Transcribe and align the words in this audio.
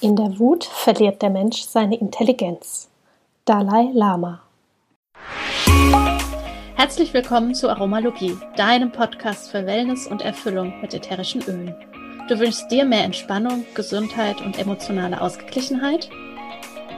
In 0.00 0.14
der 0.14 0.38
Wut 0.38 0.62
verliert 0.62 1.22
der 1.22 1.30
Mensch 1.30 1.62
seine 1.62 1.98
Intelligenz. 1.98 2.88
Dalai 3.44 3.90
Lama. 3.92 4.42
Herzlich 6.76 7.12
willkommen 7.12 7.52
zu 7.56 7.68
Aromalogie, 7.68 8.36
deinem 8.56 8.92
Podcast 8.92 9.50
für 9.50 9.66
Wellness 9.66 10.06
und 10.06 10.22
Erfüllung 10.22 10.72
mit 10.80 10.94
ätherischen 10.94 11.42
Ölen. 11.42 11.74
Du 12.28 12.38
wünschst 12.38 12.70
dir 12.70 12.84
mehr 12.84 13.02
Entspannung, 13.02 13.64
Gesundheit 13.74 14.40
und 14.40 14.56
emotionale 14.56 15.20
Ausgeglichenheit? 15.20 16.08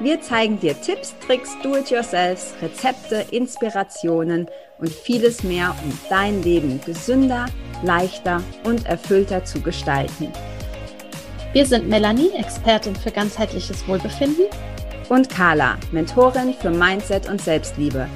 Wir 0.02 0.20
zeigen 0.20 0.60
dir 0.60 0.78
Tipps, 0.78 1.14
Tricks, 1.26 1.56
Do-it-yourselfs, 1.62 2.54
Rezepte, 2.60 3.24
Inspirationen 3.30 4.46
und 4.78 4.90
vieles 4.90 5.42
mehr, 5.42 5.74
um 5.82 5.98
dein 6.10 6.42
Leben 6.42 6.82
gesünder, 6.84 7.46
leichter 7.82 8.42
und 8.64 8.84
erfüllter 8.84 9.42
zu 9.46 9.62
gestalten. 9.62 10.30
Wir 11.52 11.66
sind 11.66 11.88
Melanie, 11.88 12.30
Expertin 12.38 12.94
für 12.94 13.10
ganzheitliches 13.10 13.88
Wohlbefinden. 13.88 14.44
Und 15.08 15.28
Carla, 15.28 15.78
Mentorin 15.90 16.54
für 16.54 16.70
Mindset 16.70 17.28
und 17.28 17.40
Selbstliebe. 17.40 18.06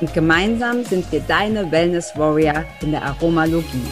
Und 0.00 0.14
gemeinsam 0.14 0.82
sind 0.84 1.12
wir 1.12 1.20
deine 1.20 1.70
Wellness 1.70 2.16
Warrior 2.16 2.64
in 2.80 2.92
der 2.92 3.02
Aromalogie. 3.02 3.84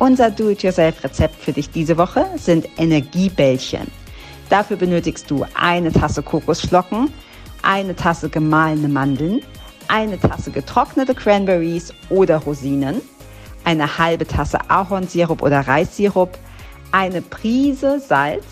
Unser 0.00 0.32
Do-it-yourself-Rezept 0.32 1.40
für 1.40 1.52
dich 1.52 1.70
diese 1.70 1.96
Woche 1.96 2.26
sind 2.34 2.68
Energiebällchen. 2.76 3.86
Dafür 4.50 4.76
benötigst 4.76 5.30
du 5.30 5.46
eine 5.54 5.92
Tasse 5.92 6.24
Kokosflocken, 6.24 7.08
eine 7.62 7.94
Tasse 7.94 8.28
gemahlene 8.28 8.88
Mandeln, 8.88 9.42
eine 9.86 10.18
Tasse 10.18 10.50
getrocknete 10.50 11.14
Cranberries 11.14 11.94
oder 12.10 12.38
Rosinen, 12.38 13.00
eine 13.64 13.98
halbe 13.98 14.26
Tasse 14.26 14.58
Ahornsirup 14.68 15.42
oder 15.42 15.60
Reissirup, 15.66 16.38
eine 16.92 17.22
Prise 17.22 18.00
Salz, 18.00 18.44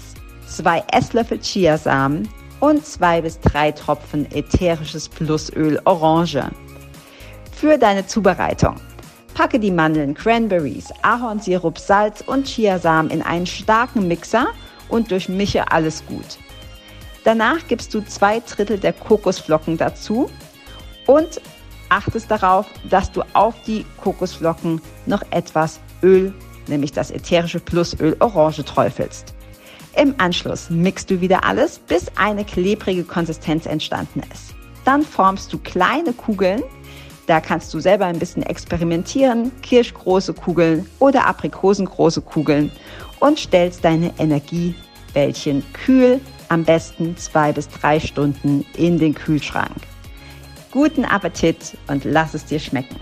zwei 0.46 0.82
Esslöffel 0.90 1.38
Chiasamen 1.40 2.28
und 2.60 2.84
zwei 2.86 3.20
bis 3.20 3.40
drei 3.40 3.72
Tropfen 3.72 4.30
ätherisches 4.32 5.08
Plusöl 5.08 5.80
Orange. 5.84 6.50
Für 7.52 7.78
deine 7.78 8.06
Zubereitung. 8.06 8.76
Packe 9.34 9.58
die 9.58 9.70
Mandeln, 9.70 10.14
Cranberries, 10.14 10.92
Ahornsirup, 11.02 11.78
Salz 11.78 12.22
und 12.26 12.46
Chiasamen 12.46 13.10
in 13.10 13.22
einen 13.22 13.46
starken 13.46 14.06
Mixer 14.06 14.48
und 14.88 15.10
durchmische 15.10 15.70
alles 15.70 16.04
gut. 16.06 16.38
Danach 17.24 17.66
gibst 17.68 17.94
du 17.94 18.04
zwei 18.04 18.40
Drittel 18.40 18.78
der 18.78 18.92
Kokosflocken 18.92 19.78
dazu 19.78 20.28
und 21.06 21.40
achtest 21.92 22.30
darauf, 22.30 22.66
dass 22.88 23.12
du 23.12 23.22
auf 23.34 23.54
die 23.66 23.84
Kokosflocken 24.02 24.80
noch 25.04 25.22
etwas 25.30 25.78
Öl, 26.02 26.32
nämlich 26.66 26.92
das 26.92 27.10
ätherische 27.10 27.60
Plusöl 27.60 28.16
Orange 28.20 28.64
träufelst. 28.64 29.34
Im 29.94 30.14
Anschluss 30.16 30.70
mixt 30.70 31.10
du 31.10 31.20
wieder 31.20 31.44
alles, 31.44 31.78
bis 31.78 32.06
eine 32.16 32.46
klebrige 32.46 33.04
Konsistenz 33.04 33.66
entstanden 33.66 34.22
ist. 34.32 34.54
Dann 34.86 35.02
formst 35.02 35.52
du 35.52 35.58
kleine 35.58 36.14
Kugeln. 36.14 36.62
Da 37.26 37.40
kannst 37.40 37.72
du 37.74 37.78
selber 37.78 38.06
ein 38.06 38.18
bisschen 38.18 38.42
experimentieren, 38.42 39.52
kirschgroße 39.60 40.32
Kugeln 40.32 40.88
oder 40.98 41.26
aprikosengroße 41.26 42.22
Kugeln 42.22 42.72
und 43.20 43.38
stellst 43.38 43.84
deine 43.84 44.12
Energiebällchen 44.18 45.62
kühl, 45.74 46.20
am 46.48 46.64
besten 46.64 47.16
zwei 47.18 47.52
bis 47.52 47.68
drei 47.68 48.00
Stunden 48.00 48.64
in 48.76 48.98
den 48.98 49.14
Kühlschrank. 49.14 49.91
Guten 50.72 51.04
Appetit 51.04 51.76
und 51.88 52.04
lass 52.04 52.32
es 52.32 52.46
dir 52.46 52.58
schmecken. 52.58 52.96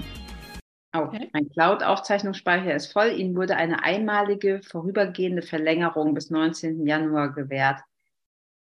Oh, 0.93 1.09
mein 1.33 1.49
Cloud-Aufzeichnungsspeicher 1.51 2.75
ist 2.75 2.93
voll. 2.93 3.13
Ihnen 3.17 3.37
wurde 3.37 3.55
eine 3.55 3.85
einmalige 3.85 4.61
vorübergehende 4.65 5.43
Verlängerung 5.43 6.13
bis 6.13 6.31
19. 6.31 6.85
Januar 6.85 7.33
gewährt. 7.33 7.81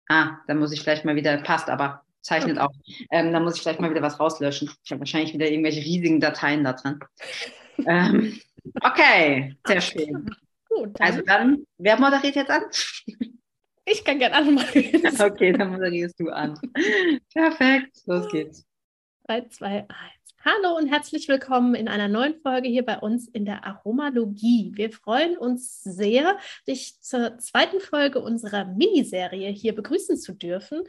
Ah, 0.09 0.39
da 0.47 0.55
muss 0.55 0.71
ich 0.71 0.83
vielleicht 0.83 1.05
mal 1.05 1.17
wieder, 1.17 1.37
passt 1.39 1.69
aber, 1.69 2.05
zeichnet 2.21 2.59
okay. 2.59 2.67
auch. 2.67 2.73
Ähm, 3.11 3.33
da 3.33 3.41
muss 3.41 3.57
ich 3.57 3.63
vielleicht 3.63 3.81
mal 3.81 3.91
wieder 3.91 4.03
was 4.03 4.21
rauslöschen. 4.21 4.71
Ich 4.85 4.93
habe 4.93 5.01
wahrscheinlich 5.01 5.35
wieder 5.35 5.51
irgendwelche 5.51 5.81
riesigen 5.81 6.21
Dateien 6.21 6.63
da 6.63 6.75
drin. 6.75 7.01
ähm, 7.85 8.41
okay, 8.83 9.57
sehr 9.67 9.81
schön. 9.81 10.31
Gut, 10.69 10.91
dann. 11.01 11.09
Also 11.09 11.23
dann, 11.23 11.67
wer 11.79 11.99
moderiert 11.99 12.37
jetzt 12.37 12.53
an? 12.53 12.63
Ich 13.85 14.05
kann 14.05 14.21
gerne 14.21 14.37
anmoderieren. 14.37 15.13
okay, 15.21 15.51
dann 15.51 15.73
moderierst 15.73 16.21
du 16.21 16.29
an. 16.29 16.57
Perfekt, 17.35 17.97
los 18.07 18.31
geht's. 18.31 18.65
3, 19.33 19.49
2, 19.49 19.67
1. 19.67 19.89
Hallo 20.45 20.77
und 20.77 20.89
herzlich 20.89 21.27
willkommen 21.27 21.75
in 21.75 21.89
einer 21.89 22.09
neuen 22.09 22.35
Folge 22.43 22.69
hier 22.69 22.85
bei 22.85 22.99
uns 22.99 23.29
in 23.29 23.47
der 23.47 23.65
Aromalogie. 23.65 24.73
Wir 24.75 24.93
freuen 24.93 25.39
uns 25.39 25.83
sehr, 25.83 26.37
dich 26.69 27.01
zur 27.01 27.39
zweiten 27.39 27.81
Folge 27.81 28.21
unserer 28.21 28.67
Miniserie 28.67 29.51
hier 29.51 29.75
begrüßen 29.75 30.19
zu 30.19 30.35
dürfen. 30.35 30.83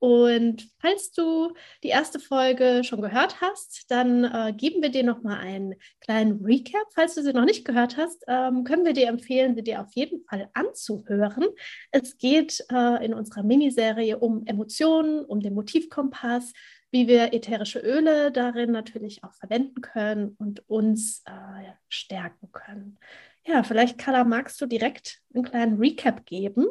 Und 0.00 0.68
falls 0.80 1.12
du 1.12 1.54
die 1.82 1.88
erste 1.88 2.18
Folge 2.18 2.82
schon 2.84 3.00
gehört 3.00 3.40
hast, 3.40 3.90
dann 3.90 4.24
äh, 4.24 4.52
geben 4.54 4.82
wir 4.82 4.90
dir 4.90 5.04
noch 5.04 5.22
mal 5.22 5.38
einen 5.38 5.76
kleinen 6.00 6.44
Recap. 6.44 6.86
Falls 6.94 7.14
du 7.14 7.22
sie 7.22 7.32
noch 7.32 7.46
nicht 7.46 7.64
gehört 7.64 7.96
hast, 7.96 8.24
ähm, 8.26 8.64
können 8.64 8.84
wir 8.84 8.92
dir 8.92 9.06
empfehlen, 9.06 9.54
sie 9.54 9.62
dir 9.62 9.80
auf 9.80 9.92
jeden 9.94 10.22
Fall 10.24 10.50
anzuhören. 10.52 11.46
Es 11.90 12.18
geht 12.18 12.66
äh, 12.70 13.04
in 13.04 13.14
unserer 13.14 13.44
Miniserie 13.44 14.18
um 14.18 14.44
Emotionen, 14.46 15.24
um 15.24 15.40
den 15.40 15.54
Motivkompass, 15.54 16.52
wie 16.94 17.08
wir 17.08 17.34
ätherische 17.34 17.80
Öle 17.80 18.30
darin 18.30 18.70
natürlich 18.70 19.24
auch 19.24 19.34
verwenden 19.34 19.80
können 19.80 20.36
und 20.38 20.68
uns 20.70 21.24
äh, 21.26 21.72
stärken 21.88 22.52
können. 22.52 23.00
Ja, 23.44 23.64
vielleicht, 23.64 23.98
Carla, 23.98 24.22
magst 24.22 24.60
du 24.60 24.66
direkt 24.66 25.20
einen 25.34 25.42
kleinen 25.42 25.78
Recap 25.78 26.24
geben, 26.24 26.66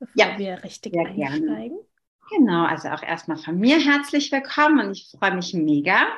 bevor 0.00 0.16
ja, 0.16 0.36
wir 0.36 0.64
richtig 0.64 0.98
einsteigen? 0.98 1.46
Gerne. 1.46 1.70
Genau, 2.36 2.64
also 2.64 2.88
auch 2.88 3.04
erstmal 3.04 3.36
von 3.36 3.56
mir 3.56 3.78
herzlich 3.78 4.32
willkommen 4.32 4.84
und 4.84 4.92
ich 4.96 5.14
freue 5.16 5.36
mich 5.36 5.54
mega. 5.54 6.08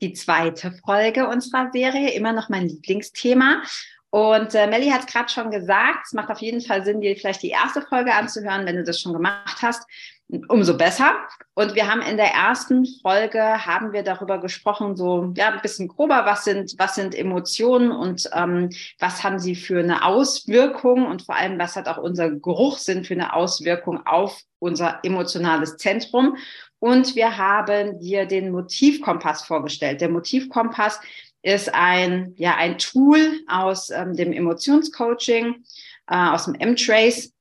Die 0.00 0.14
zweite 0.14 0.72
Folge 0.72 1.28
unserer 1.28 1.70
Serie, 1.70 2.12
immer 2.12 2.32
noch 2.32 2.48
mein 2.48 2.68
Lieblingsthema. 2.68 3.64
Und 4.08 4.54
äh, 4.54 4.66
Melly 4.66 4.88
hat 4.88 5.00
es 5.00 5.12
gerade 5.12 5.28
schon 5.28 5.50
gesagt, 5.50 6.06
es 6.06 6.14
macht 6.14 6.30
auf 6.30 6.40
jeden 6.40 6.62
Fall 6.62 6.82
Sinn, 6.86 7.02
dir 7.02 7.14
vielleicht 7.16 7.42
die 7.42 7.50
erste 7.50 7.82
Folge 7.82 8.14
anzuhören, 8.14 8.64
wenn 8.64 8.76
du 8.76 8.84
das 8.84 8.98
schon 8.98 9.12
gemacht 9.12 9.60
hast 9.60 9.86
umso 10.48 10.76
besser. 10.76 11.14
Und 11.54 11.74
wir 11.74 11.90
haben 11.90 12.02
in 12.02 12.16
der 12.16 12.32
ersten 12.32 12.86
Folge 13.02 13.66
haben 13.66 13.92
wir 13.92 14.02
darüber 14.02 14.38
gesprochen, 14.38 14.96
so 14.96 15.32
ja 15.36 15.48
ein 15.50 15.62
bisschen 15.62 15.88
grober, 15.88 16.22
was 16.26 16.44
sind 16.44 16.74
was 16.78 16.94
sind 16.94 17.14
Emotionen 17.14 17.90
und 17.90 18.28
ähm, 18.34 18.70
was 18.98 19.24
haben 19.24 19.38
sie 19.38 19.54
für 19.54 19.80
eine 19.80 20.04
Auswirkung 20.04 21.06
und 21.06 21.22
vor 21.22 21.36
allem 21.36 21.58
was 21.58 21.76
hat 21.76 21.88
auch 21.88 21.98
unser 21.98 22.30
Geruchssinn 22.30 23.04
für 23.04 23.14
eine 23.14 23.32
Auswirkung 23.32 24.06
auf 24.06 24.40
unser 24.58 25.00
emotionales 25.02 25.76
Zentrum. 25.76 26.36
Und 26.78 27.16
wir 27.16 27.36
haben 27.38 27.98
dir 27.98 28.26
den 28.26 28.52
Motivkompass 28.52 29.42
vorgestellt. 29.42 30.00
Der 30.00 30.10
Motivkompass 30.10 31.00
ist 31.42 31.74
ein 31.74 32.34
ja 32.36 32.56
ein 32.56 32.78
Tool 32.78 33.40
aus 33.48 33.90
ähm, 33.90 34.14
dem 34.14 34.32
Emotionscoaching, 34.32 35.64
äh, 36.08 36.16
aus 36.16 36.44
dem 36.44 36.54
M-Trace 36.54 37.32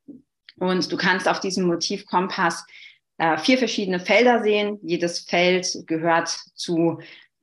und 0.59 0.91
du 0.91 0.97
kannst 0.97 1.27
auf 1.27 1.39
diesem 1.39 1.65
Motivkompass 1.65 2.65
äh, 3.17 3.37
vier 3.37 3.57
verschiedene 3.57 3.99
Felder 3.99 4.43
sehen. 4.43 4.79
Jedes 4.83 5.19
Feld 5.19 5.83
gehört 5.87 6.29
zu 6.55 6.99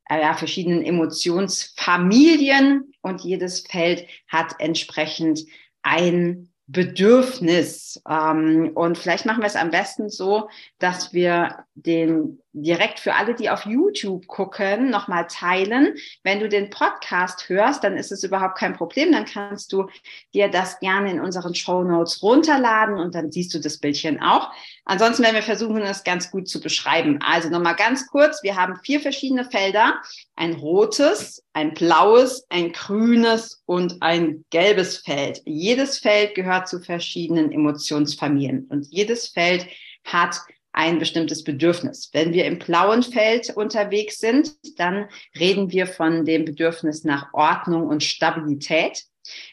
äh, 0.09 0.21
ja, 0.21 0.35
verschiedenen 0.35 0.85
Emotionsfamilien 0.85 2.93
und 3.03 3.23
jedes 3.23 3.61
Feld 3.61 4.07
hat 4.29 4.55
entsprechend 4.59 5.41
ein 5.83 6.51
Bedürfnis. 6.67 8.01
Ähm, 8.09 8.71
und 8.75 8.99
vielleicht 8.99 9.27
machen 9.27 9.41
wir 9.41 9.47
es 9.47 9.57
am 9.57 9.71
besten 9.71 10.09
so, 10.09 10.49
dass 10.79 11.13
wir 11.13 11.65
den 11.75 12.41
direkt 12.55 13.01
für 13.01 13.15
alle, 13.15 13.35
die 13.35 13.51
auf 13.51 13.67
YouTube 13.67 14.27
gucken, 14.29 14.89
nochmal 14.89 15.27
teilen. 15.29 15.97
Wenn 16.23 16.39
du 16.39 16.49
den 16.49 16.71
Podcast 16.71 17.49
hörst, 17.49 17.83
dann 17.83 17.97
ist 17.97 18.13
es 18.13 18.23
überhaupt 18.23 18.57
kein 18.57 18.75
Problem. 18.75 19.13
Dann 19.13 19.25
kannst 19.25 19.73
du 19.73 19.89
dir 20.33 20.49
das 20.49 20.79
gerne 20.79 21.11
in 21.11 21.21
unseren 21.21 21.55
Show 21.55 21.83
Notes 21.83 22.23
runterladen 22.23 22.97
und 22.97 23.15
dann 23.15 23.33
siehst 23.33 23.53
du 23.55 23.59
das 23.59 23.79
Bildchen 23.79 24.23
auch. 24.23 24.53
Ansonsten 24.85 25.25
werden 25.25 25.35
wir 25.35 25.43
versuchen, 25.43 25.81
das 25.81 26.05
ganz 26.05 26.31
gut 26.31 26.49
zu 26.49 26.61
beschreiben. 26.61 27.19
Also 27.27 27.49
nochmal 27.49 27.75
ganz 27.75 28.07
kurz. 28.07 28.43
Wir 28.43 28.57
haben 28.57 28.77
vier 28.85 29.01
verschiedene 29.01 29.45
Felder. 29.45 30.01
Ein 30.37 30.55
rotes, 30.55 31.45
ein 31.53 31.75
blaues, 31.75 32.47
ein 32.51 32.73
grünes 32.73 33.63
und 33.67 34.01
ein 34.01 34.45
gelbes 34.51 34.99
Feld. 34.99 35.43
Jedes 35.45 35.99
Feld 35.99 36.35
gehört 36.35 36.69
zu 36.69 36.81
verschiedenen 36.81 37.51
Emotionsfamilien 37.51 38.67
und 38.71 38.87
jedes 38.91 39.29
Feld 39.29 39.67
hat 40.05 40.37
ein 40.75 40.99
bestimmtes 40.99 41.45
Bedürfnis. 41.45 42.11
Wenn 42.13 42.33
wir 42.33 42.45
im 42.45 42.59
blauen 42.59 43.03
Feld 43.03 43.57
unterwegs 43.57 44.19
sind, 44.19 44.53
dann 44.77 45.09
reden 45.39 45.71
wir 45.71 45.87
von 45.87 46.25
dem 46.25 46.45
Bedürfnis 46.45 47.05
nach 47.05 47.33
Ordnung 47.33 47.87
und 47.87 48.03
Stabilität. 48.03 49.05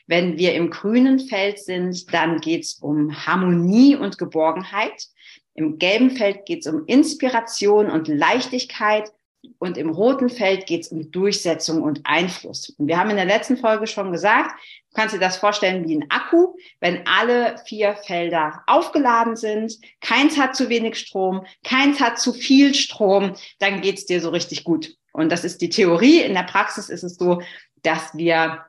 Wenn 0.07 0.37
wir 0.37 0.55
im 0.55 0.71
grünen 0.71 1.19
Feld 1.19 1.59
sind, 1.59 2.11
dann 2.11 2.41
geht 2.41 2.63
es 2.63 2.73
um 2.81 3.25
Harmonie 3.25 3.95
und 3.95 4.17
Geborgenheit. 4.17 5.07
Im 5.53 5.77
gelben 5.77 6.11
Feld 6.11 6.45
geht 6.45 6.65
es 6.65 6.73
um 6.73 6.85
Inspiration 6.87 7.89
und 7.89 8.07
Leichtigkeit. 8.07 9.11
Und 9.57 9.77
im 9.77 9.89
roten 9.89 10.29
Feld 10.29 10.67
geht 10.67 10.81
es 10.81 10.87
um 10.89 11.11
Durchsetzung 11.11 11.81
und 11.81 12.01
Einfluss. 12.03 12.69
Und 12.77 12.87
wir 12.87 12.97
haben 12.97 13.09
in 13.09 13.15
der 13.15 13.25
letzten 13.25 13.57
Folge 13.57 13.87
schon 13.87 14.11
gesagt, 14.11 14.51
du 14.89 14.95
kannst 14.95 15.15
dir 15.15 15.19
das 15.19 15.37
vorstellen 15.37 15.87
wie 15.87 15.97
ein 15.97 16.09
Akku. 16.09 16.55
Wenn 16.79 17.07
alle 17.07 17.57
vier 17.65 17.95
Felder 17.95 18.63
aufgeladen 18.67 19.35
sind, 19.35 19.79
keins 19.99 20.37
hat 20.37 20.55
zu 20.55 20.69
wenig 20.69 20.95
Strom, 20.95 21.45
keins 21.63 21.99
hat 21.99 22.19
zu 22.19 22.33
viel 22.33 22.75
Strom, 22.75 23.35
dann 23.59 23.81
geht's 23.81 24.05
dir 24.05 24.21
so 24.21 24.29
richtig 24.29 24.63
gut. 24.63 24.95
Und 25.11 25.31
das 25.31 25.43
ist 25.43 25.61
die 25.61 25.69
Theorie. 25.69 26.21
In 26.21 26.33
der 26.33 26.43
Praxis 26.43 26.89
ist 26.89 27.03
es 27.03 27.15
so, 27.15 27.41
dass 27.81 28.15
wir 28.15 28.65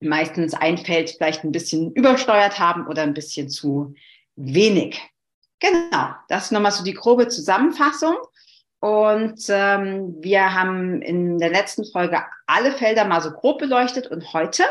meistens 0.00 0.54
ein 0.54 0.78
Feld 0.78 1.10
vielleicht 1.10 1.44
ein 1.44 1.52
bisschen 1.52 1.92
übersteuert 1.92 2.58
haben 2.58 2.86
oder 2.86 3.02
ein 3.02 3.14
bisschen 3.14 3.48
zu 3.48 3.94
wenig. 4.36 5.00
Genau, 5.60 6.14
das 6.28 6.46
ist 6.46 6.52
nochmal 6.52 6.72
so 6.72 6.82
die 6.82 6.94
grobe 6.94 7.28
Zusammenfassung. 7.28 8.16
Und 8.82 9.44
ähm, 9.48 10.16
wir 10.18 10.54
haben 10.54 11.02
in 11.02 11.38
der 11.38 11.50
letzten 11.50 11.84
Folge 11.84 12.20
alle 12.48 12.72
Felder 12.72 13.04
mal 13.04 13.20
so 13.20 13.30
grob 13.30 13.60
beleuchtet 13.60 14.08
und 14.08 14.32
heute 14.32 14.64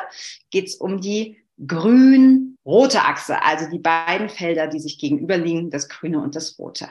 geht's 0.49 0.75
um 0.75 0.99
die 0.99 1.37
grün-rote 1.65 3.03
Achse, 3.03 3.41
also 3.41 3.69
die 3.69 3.79
beiden 3.79 4.27
Felder, 4.27 4.67
die 4.67 4.81
sich 4.81 4.99
gegenüberliegen, 4.99 5.69
das 5.69 5.87
grüne 5.87 6.19
und 6.19 6.35
das 6.35 6.59
rote. 6.59 6.89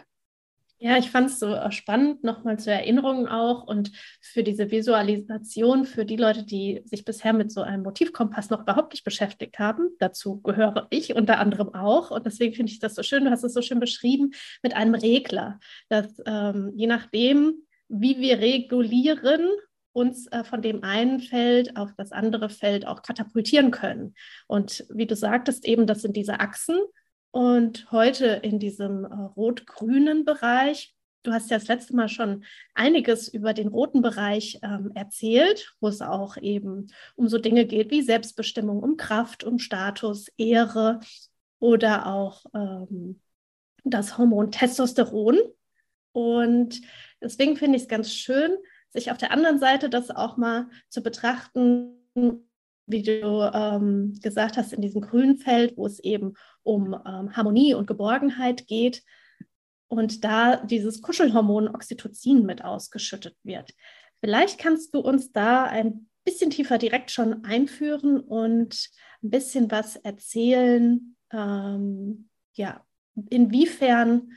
Ja, 0.82 0.96
ich 0.96 1.10
fand 1.10 1.28
es 1.28 1.38
so 1.38 1.54
äh, 1.54 1.70
spannend, 1.72 2.24
nochmal 2.24 2.58
zur 2.58 2.72
Erinnerung 2.72 3.28
auch 3.28 3.64
und 3.64 3.92
für 4.22 4.42
diese 4.42 4.70
Visualisation, 4.70 5.84
für 5.84 6.06
die 6.06 6.16
Leute, 6.16 6.42
die 6.42 6.80
sich 6.86 7.04
bisher 7.04 7.34
mit 7.34 7.52
so 7.52 7.60
einem 7.60 7.82
Motivkompass 7.82 8.48
noch 8.48 8.62
überhaupt 8.62 8.94
nicht 8.94 9.04
beschäftigt 9.04 9.58
haben. 9.58 9.90
Dazu 9.98 10.40
gehöre 10.40 10.86
ich 10.88 11.14
unter 11.14 11.38
anderem 11.38 11.74
auch. 11.74 12.10
Und 12.10 12.24
deswegen 12.24 12.54
finde 12.54 12.72
ich 12.72 12.78
das 12.78 12.94
so 12.94 13.02
schön, 13.02 13.26
du 13.26 13.30
hast 13.30 13.44
es 13.44 13.52
so 13.52 13.60
schön 13.60 13.78
beschrieben, 13.78 14.30
mit 14.62 14.74
einem 14.74 14.94
Regler, 14.94 15.60
dass 15.90 16.06
ähm, 16.24 16.72
je 16.74 16.86
nachdem, 16.86 17.56
wie 17.88 18.18
wir 18.18 18.38
regulieren, 18.38 19.50
uns 19.92 20.28
äh, 20.28 20.44
von 20.44 20.62
dem 20.62 20.82
einen 20.82 21.20
Feld 21.20 21.76
auf 21.76 21.90
das 21.98 22.10
andere 22.10 22.48
Feld 22.48 22.86
auch 22.86 23.02
katapultieren 23.02 23.70
können. 23.70 24.14
Und 24.46 24.86
wie 24.88 25.06
du 25.06 25.14
sagtest, 25.14 25.66
eben, 25.66 25.86
das 25.86 26.00
sind 26.00 26.16
diese 26.16 26.40
Achsen 26.40 26.78
und 27.30 27.90
heute 27.92 28.26
in 28.26 28.58
diesem 28.58 29.04
äh, 29.04 29.08
rot-grünen 29.36 30.24
Bereich, 30.24 30.94
du 31.22 31.32
hast 31.32 31.50
ja 31.50 31.58
das 31.58 31.68
letzte 31.68 31.94
Mal 31.94 32.08
schon 32.08 32.44
einiges 32.74 33.28
über 33.28 33.54
den 33.54 33.68
roten 33.68 34.02
Bereich 34.02 34.58
ähm, 34.62 34.90
erzählt, 34.94 35.74
wo 35.80 35.88
es 35.88 36.00
auch 36.00 36.36
eben 36.36 36.88
um 37.14 37.28
so 37.28 37.38
Dinge 37.38 37.66
geht 37.66 37.90
wie 37.90 38.02
Selbstbestimmung, 38.02 38.82
um 38.82 38.96
Kraft, 38.96 39.44
um 39.44 39.58
Status, 39.58 40.28
Ehre 40.36 41.00
oder 41.58 42.06
auch 42.06 42.44
ähm, 42.54 43.20
das 43.84 44.18
Hormon 44.18 44.50
Testosteron. 44.50 45.38
Und 46.12 46.80
deswegen 47.20 47.56
finde 47.56 47.76
ich 47.76 47.82
es 47.82 47.88
ganz 47.88 48.12
schön, 48.12 48.56
sich 48.88 49.10
auf 49.10 49.18
der 49.18 49.30
anderen 49.30 49.60
Seite 49.60 49.88
das 49.88 50.10
auch 50.10 50.36
mal 50.36 50.68
zu 50.88 51.02
betrachten, 51.02 51.96
wie 52.86 53.02
du 53.02 53.50
ähm, 53.54 54.18
gesagt 54.22 54.56
hast, 54.56 54.72
in 54.72 54.82
diesem 54.82 55.00
grünen 55.00 55.38
Feld, 55.38 55.76
wo 55.76 55.86
es 55.86 56.00
eben 56.00 56.34
um 56.62 56.94
ähm, 56.94 57.36
Harmonie 57.36 57.74
und 57.74 57.86
Geborgenheit 57.86 58.66
geht 58.66 59.02
und 59.88 60.24
da 60.24 60.56
dieses 60.56 61.02
Kuschelhormon 61.02 61.68
Oxytocin 61.68 62.44
mit 62.44 62.64
ausgeschüttet 62.64 63.36
wird. 63.42 63.74
Vielleicht 64.20 64.58
kannst 64.58 64.94
du 64.94 65.00
uns 65.00 65.32
da 65.32 65.64
ein 65.64 66.08
bisschen 66.24 66.50
tiefer 66.50 66.78
direkt 66.78 67.10
schon 67.10 67.44
einführen 67.44 68.20
und 68.20 68.90
ein 69.22 69.30
bisschen 69.30 69.70
was 69.70 69.96
erzählen, 69.96 71.16
ähm, 71.32 72.28
ja, 72.54 72.84
inwiefern 73.30 74.32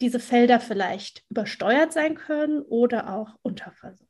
diese 0.00 0.20
Felder 0.20 0.60
vielleicht 0.60 1.24
übersteuert 1.28 1.92
sein 1.92 2.14
können 2.14 2.62
oder 2.62 3.14
auch 3.14 3.34
unterversorgt. 3.42 4.06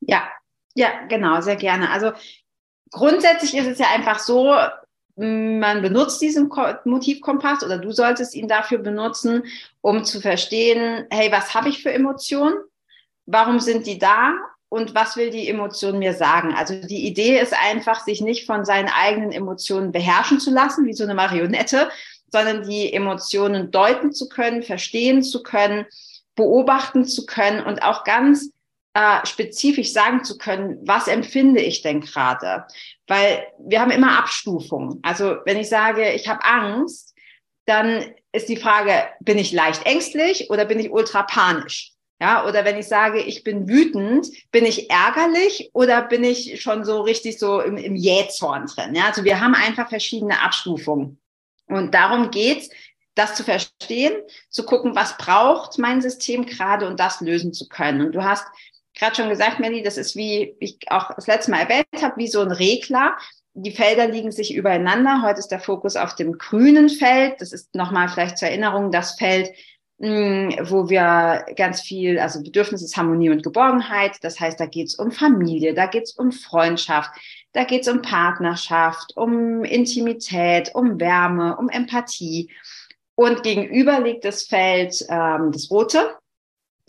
Ja, 0.00 0.28
ja, 0.74 1.06
genau, 1.06 1.40
sehr 1.40 1.56
gerne. 1.56 1.90
Also 1.90 2.12
grundsätzlich 2.92 3.56
ist 3.56 3.66
es 3.66 3.78
ja 3.78 3.86
einfach 3.92 4.20
so, 4.20 4.54
man 5.16 5.82
benutzt 5.82 6.22
diesen 6.22 6.50
Motivkompass 6.84 7.62
oder 7.62 7.78
du 7.78 7.90
solltest 7.92 8.34
ihn 8.34 8.48
dafür 8.48 8.78
benutzen, 8.78 9.44
um 9.80 10.04
zu 10.04 10.20
verstehen, 10.20 11.06
hey, 11.10 11.30
was 11.30 11.54
habe 11.54 11.68
ich 11.68 11.82
für 11.82 11.92
Emotionen? 11.92 12.54
Warum 13.26 13.60
sind 13.60 13.86
die 13.86 13.98
da? 13.98 14.34
Und 14.68 14.94
was 14.94 15.16
will 15.16 15.28
die 15.28 15.48
Emotion 15.48 15.98
mir 15.98 16.14
sagen? 16.14 16.54
Also 16.54 16.80
die 16.80 17.06
Idee 17.06 17.38
ist 17.38 17.52
einfach, 17.52 18.00
sich 18.00 18.22
nicht 18.22 18.46
von 18.46 18.64
seinen 18.64 18.88
eigenen 18.88 19.30
Emotionen 19.32 19.92
beherrschen 19.92 20.40
zu 20.40 20.50
lassen, 20.50 20.86
wie 20.86 20.94
so 20.94 21.04
eine 21.04 21.14
Marionette, 21.14 21.90
sondern 22.32 22.66
die 22.66 22.90
Emotionen 22.90 23.70
deuten 23.70 24.12
zu 24.12 24.30
können, 24.30 24.62
verstehen 24.62 25.22
zu 25.22 25.42
können, 25.42 25.84
beobachten 26.36 27.04
zu 27.04 27.26
können 27.26 27.62
und 27.62 27.82
auch 27.82 28.04
ganz 28.04 28.50
äh, 28.94 29.24
spezifisch 29.26 29.92
sagen 29.92 30.24
zu 30.24 30.36
können, 30.36 30.78
was 30.84 31.08
empfinde 31.08 31.60
ich 31.60 31.82
denn 31.82 32.00
gerade? 32.00 32.66
Weil 33.06 33.46
wir 33.58 33.80
haben 33.80 33.90
immer 33.90 34.18
Abstufungen. 34.18 34.98
Also 35.02 35.36
wenn 35.44 35.56
ich 35.56 35.68
sage, 35.68 36.12
ich 36.12 36.28
habe 36.28 36.44
Angst, 36.44 37.14
dann 37.64 38.04
ist 38.32 38.48
die 38.48 38.56
Frage, 38.56 39.04
bin 39.20 39.38
ich 39.38 39.52
leicht 39.52 39.86
ängstlich 39.86 40.50
oder 40.50 40.64
bin 40.64 40.80
ich 40.80 40.90
ultra 40.90 41.22
panisch? 41.22 41.92
Ja, 42.20 42.46
oder 42.46 42.64
wenn 42.64 42.78
ich 42.78 42.86
sage, 42.86 43.20
ich 43.20 43.42
bin 43.42 43.68
wütend, 43.68 44.28
bin 44.52 44.64
ich 44.64 44.88
ärgerlich 44.90 45.70
oder 45.72 46.02
bin 46.02 46.22
ich 46.22 46.62
schon 46.62 46.84
so 46.84 47.00
richtig 47.00 47.38
so 47.38 47.60
im, 47.60 47.76
im 47.76 47.96
Jähzorn 47.96 48.66
drin? 48.66 48.94
Ja, 48.94 49.06
also 49.06 49.24
wir 49.24 49.40
haben 49.40 49.56
einfach 49.56 49.88
verschiedene 49.88 50.40
Abstufungen. 50.40 51.20
Und 51.66 51.94
darum 51.94 52.30
geht's, 52.30 52.70
das 53.14 53.34
zu 53.34 53.42
verstehen, 53.42 54.14
zu 54.50 54.64
gucken, 54.64 54.94
was 54.94 55.16
braucht 55.16 55.78
mein 55.78 56.00
System 56.00 56.46
gerade 56.46 56.86
und 56.86 57.00
das 57.00 57.20
lösen 57.20 57.52
zu 57.52 57.68
können. 57.68 58.06
Und 58.06 58.12
du 58.12 58.22
hast 58.22 58.46
gerade 59.02 59.16
schon 59.16 59.28
gesagt, 59.28 59.58
Melly, 59.58 59.82
das 59.82 59.96
ist 59.96 60.14
wie 60.14 60.54
ich 60.60 60.78
auch 60.88 61.12
das 61.14 61.26
letzte 61.26 61.50
Mal 61.50 61.62
erwähnt 61.62 61.86
habe, 62.02 62.16
wie 62.18 62.28
so 62.28 62.40
ein 62.40 62.52
Regler. 62.52 63.16
Die 63.54 63.72
Felder 63.72 64.06
liegen 64.06 64.30
sich 64.30 64.54
übereinander. 64.54 65.22
Heute 65.22 65.40
ist 65.40 65.48
der 65.48 65.58
Fokus 65.58 65.96
auf 65.96 66.14
dem 66.14 66.38
grünen 66.38 66.88
Feld. 66.88 67.40
Das 67.40 67.52
ist 67.52 67.74
nochmal 67.74 68.08
vielleicht 68.08 68.38
zur 68.38 68.48
Erinnerung 68.48 68.92
das 68.92 69.18
Feld, 69.18 69.50
hm, 70.00 70.54
wo 70.62 70.88
wir 70.88 71.44
ganz 71.56 71.80
viel, 71.80 72.20
also 72.20 72.44
Bedürfnis 72.44 72.96
Harmonie 72.96 73.30
und 73.30 73.42
Geborgenheit. 73.42 74.18
Das 74.22 74.38
heißt, 74.38 74.60
da 74.60 74.66
geht 74.66 74.86
es 74.86 74.94
um 74.94 75.10
Familie, 75.10 75.74
da 75.74 75.86
geht 75.86 76.04
es 76.04 76.12
um 76.12 76.30
Freundschaft, 76.30 77.10
da 77.54 77.64
geht 77.64 77.82
es 77.82 77.88
um 77.88 78.02
Partnerschaft, 78.02 79.16
um 79.16 79.64
Intimität, 79.64 80.70
um 80.74 81.00
Wärme, 81.00 81.56
um 81.56 81.68
Empathie. 81.68 82.52
Und 83.16 83.42
gegenüber 83.42 83.98
liegt 84.00 84.24
das 84.24 84.44
Feld, 84.44 85.04
ähm, 85.08 85.50
das 85.50 85.70
rote, 85.72 86.16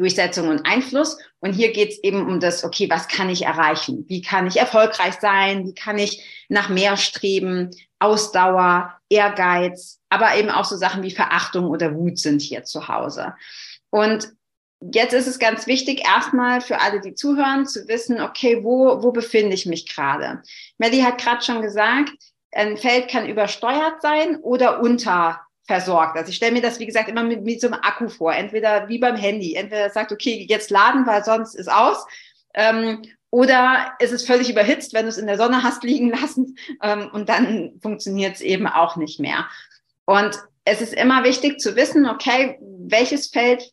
Durchsetzung 0.03 0.49
und 0.49 0.65
Einfluss. 0.65 1.17
Und 1.39 1.53
hier 1.53 1.71
geht 1.71 1.91
es 1.91 2.03
eben 2.03 2.27
um 2.27 2.41
das, 2.41 2.65
okay, 2.65 2.89
was 2.89 3.07
kann 3.07 3.29
ich 3.29 3.43
erreichen? 3.43 4.03
Wie 4.09 4.21
kann 4.21 4.47
ich 4.47 4.57
erfolgreich 4.57 5.15
sein? 5.21 5.65
Wie 5.65 5.73
kann 5.73 5.97
ich 5.97 6.45
nach 6.49 6.67
mehr 6.67 6.97
streben? 6.97 7.71
Ausdauer, 7.99 8.99
Ehrgeiz, 9.07 10.01
aber 10.09 10.35
eben 10.35 10.49
auch 10.49 10.65
so 10.65 10.75
Sachen 10.75 11.03
wie 11.03 11.11
Verachtung 11.11 11.67
oder 11.67 11.95
Wut 11.95 12.19
sind 12.19 12.41
hier 12.41 12.65
zu 12.65 12.89
Hause. 12.89 13.33
Und 13.91 14.27
jetzt 14.81 15.13
ist 15.13 15.27
es 15.27 15.39
ganz 15.39 15.67
wichtig, 15.67 16.05
erstmal 16.05 16.59
für 16.59 16.81
alle, 16.81 16.99
die 16.99 17.15
zuhören, 17.15 17.65
zu 17.65 17.87
wissen, 17.87 18.19
okay, 18.19 18.61
wo, 18.61 19.01
wo 19.01 19.13
befinde 19.13 19.53
ich 19.53 19.65
mich 19.65 19.87
gerade? 19.87 20.43
Melly 20.77 20.99
hat 20.99 21.17
gerade 21.17 21.41
schon 21.41 21.61
gesagt, 21.61 22.11
ein 22.51 22.75
Feld 22.75 23.09
kann 23.09 23.25
übersteuert 23.25 24.01
sein 24.01 24.35
oder 24.41 24.81
unter 24.81 25.39
versorgt. 25.65 26.17
Also 26.17 26.29
ich 26.29 26.35
stelle 26.35 26.51
mir 26.51 26.61
das, 26.61 26.79
wie 26.79 26.85
gesagt, 26.85 27.09
immer 27.09 27.23
mit, 27.23 27.43
mit 27.43 27.61
so 27.61 27.67
einem 27.67 27.79
Akku 27.81 28.09
vor. 28.09 28.33
Entweder 28.33 28.89
wie 28.89 28.99
beim 28.99 29.15
Handy. 29.15 29.55
Entweder 29.55 29.89
sagt, 29.89 30.11
okay, 30.11 30.45
jetzt 30.47 30.69
laden, 30.69 31.05
weil 31.05 31.23
sonst 31.23 31.55
ist 31.55 31.71
aus. 31.71 32.05
Ähm, 32.53 33.01
oder 33.29 33.93
es 33.99 34.11
ist 34.11 34.27
völlig 34.27 34.49
überhitzt, 34.49 34.93
wenn 34.93 35.05
du 35.05 35.09
es 35.09 35.17
in 35.17 35.25
der 35.25 35.37
Sonne 35.37 35.63
hast 35.63 35.83
liegen 35.83 36.09
lassen. 36.09 36.57
Ähm, 36.81 37.09
und 37.13 37.29
dann 37.29 37.79
funktioniert 37.81 38.35
es 38.35 38.41
eben 38.41 38.67
auch 38.67 38.95
nicht 38.95 39.19
mehr. 39.19 39.47
Und 40.05 40.37
es 40.65 40.81
ist 40.81 40.93
immer 40.93 41.23
wichtig 41.23 41.59
zu 41.59 41.75
wissen, 41.75 42.07
okay, 42.07 42.59
welches 42.61 43.27
Feld 43.27 43.71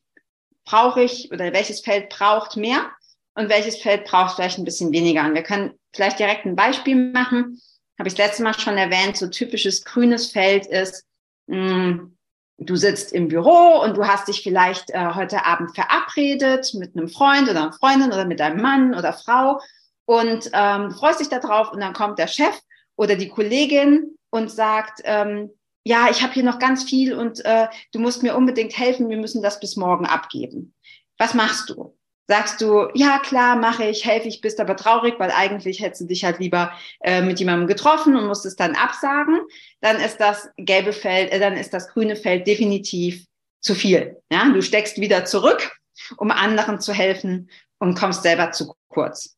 brauche 0.64 1.02
ich 1.02 1.30
oder 1.32 1.52
welches 1.52 1.80
Feld 1.80 2.08
braucht 2.08 2.56
mehr 2.56 2.90
und 3.34 3.48
welches 3.48 3.76
Feld 3.78 4.04
braucht 4.04 4.36
vielleicht 4.36 4.58
ein 4.58 4.64
bisschen 4.64 4.92
weniger. 4.92 5.24
Und 5.24 5.34
wir 5.34 5.42
können 5.42 5.74
vielleicht 5.92 6.18
direkt 6.18 6.46
ein 6.46 6.56
Beispiel 6.56 6.94
machen. 7.12 7.60
Habe 7.98 8.08
ich 8.08 8.14
das 8.14 8.28
letzte 8.28 8.42
Mal 8.42 8.58
schon 8.58 8.78
erwähnt, 8.78 9.16
so 9.16 9.26
typisches 9.26 9.84
grünes 9.84 10.30
Feld 10.30 10.66
ist, 10.66 11.04
hm, 11.50 12.16
du 12.58 12.76
sitzt 12.76 13.12
im 13.12 13.28
Büro 13.28 13.80
und 13.82 13.96
du 13.96 14.06
hast 14.06 14.28
dich 14.28 14.42
vielleicht 14.42 14.90
äh, 14.90 15.14
heute 15.14 15.44
Abend 15.46 15.74
verabredet 15.74 16.72
mit 16.74 16.96
einem 16.96 17.08
Freund 17.08 17.48
oder 17.48 17.62
einer 17.62 17.72
Freundin 17.72 18.08
oder 18.12 18.24
mit 18.24 18.40
deinem 18.40 18.60
Mann 18.60 18.94
oder 18.94 19.12
Frau 19.12 19.60
und 20.04 20.50
ähm, 20.52 20.90
freust 20.92 21.20
dich 21.20 21.28
darauf 21.28 21.72
und 21.72 21.80
dann 21.80 21.92
kommt 21.92 22.18
der 22.18 22.26
Chef 22.26 22.58
oder 22.96 23.16
die 23.16 23.28
Kollegin 23.28 24.16
und 24.30 24.50
sagt, 24.50 25.00
ähm, 25.04 25.50
ja, 25.84 26.08
ich 26.10 26.22
habe 26.22 26.34
hier 26.34 26.44
noch 26.44 26.58
ganz 26.58 26.84
viel 26.84 27.14
und 27.14 27.44
äh, 27.44 27.68
du 27.92 27.98
musst 27.98 28.22
mir 28.22 28.36
unbedingt 28.36 28.76
helfen, 28.76 29.08
wir 29.08 29.16
müssen 29.16 29.42
das 29.42 29.58
bis 29.58 29.76
morgen 29.76 30.06
abgeben. 30.06 30.74
Was 31.18 31.34
machst 31.34 31.70
du? 31.70 31.96
Sagst 32.30 32.60
du, 32.60 32.88
ja 32.94 33.18
klar, 33.18 33.56
mache 33.56 33.84
ich, 33.84 34.06
helfe 34.06 34.28
ich, 34.28 34.40
bist 34.40 34.60
aber 34.60 34.76
traurig, 34.76 35.14
weil 35.18 35.32
eigentlich 35.32 35.80
hättest 35.80 36.02
du 36.02 36.06
dich 36.06 36.24
halt 36.24 36.38
lieber 36.38 36.72
äh, 37.00 37.22
mit 37.22 37.40
jemandem 37.40 37.66
getroffen 37.66 38.14
und 38.14 38.28
musstest 38.28 38.60
dann 38.60 38.76
absagen, 38.76 39.40
dann 39.80 39.96
ist 39.96 40.18
das 40.18 40.48
gelbe 40.56 40.92
Feld, 40.92 41.32
äh, 41.32 41.40
dann 41.40 41.56
ist 41.56 41.74
das 41.74 41.88
grüne 41.88 42.14
Feld 42.14 42.46
definitiv 42.46 43.26
zu 43.60 43.74
viel. 43.74 44.16
Ja, 44.30 44.48
du 44.48 44.62
steckst 44.62 45.00
wieder 45.00 45.24
zurück 45.24 45.72
um 46.16 46.30
anderen 46.30 46.80
zu 46.80 46.92
helfen 46.92 47.50
und 47.78 47.98
kommst 47.98 48.22
selber 48.22 48.52
zu 48.52 48.74
kurz. 48.88 49.36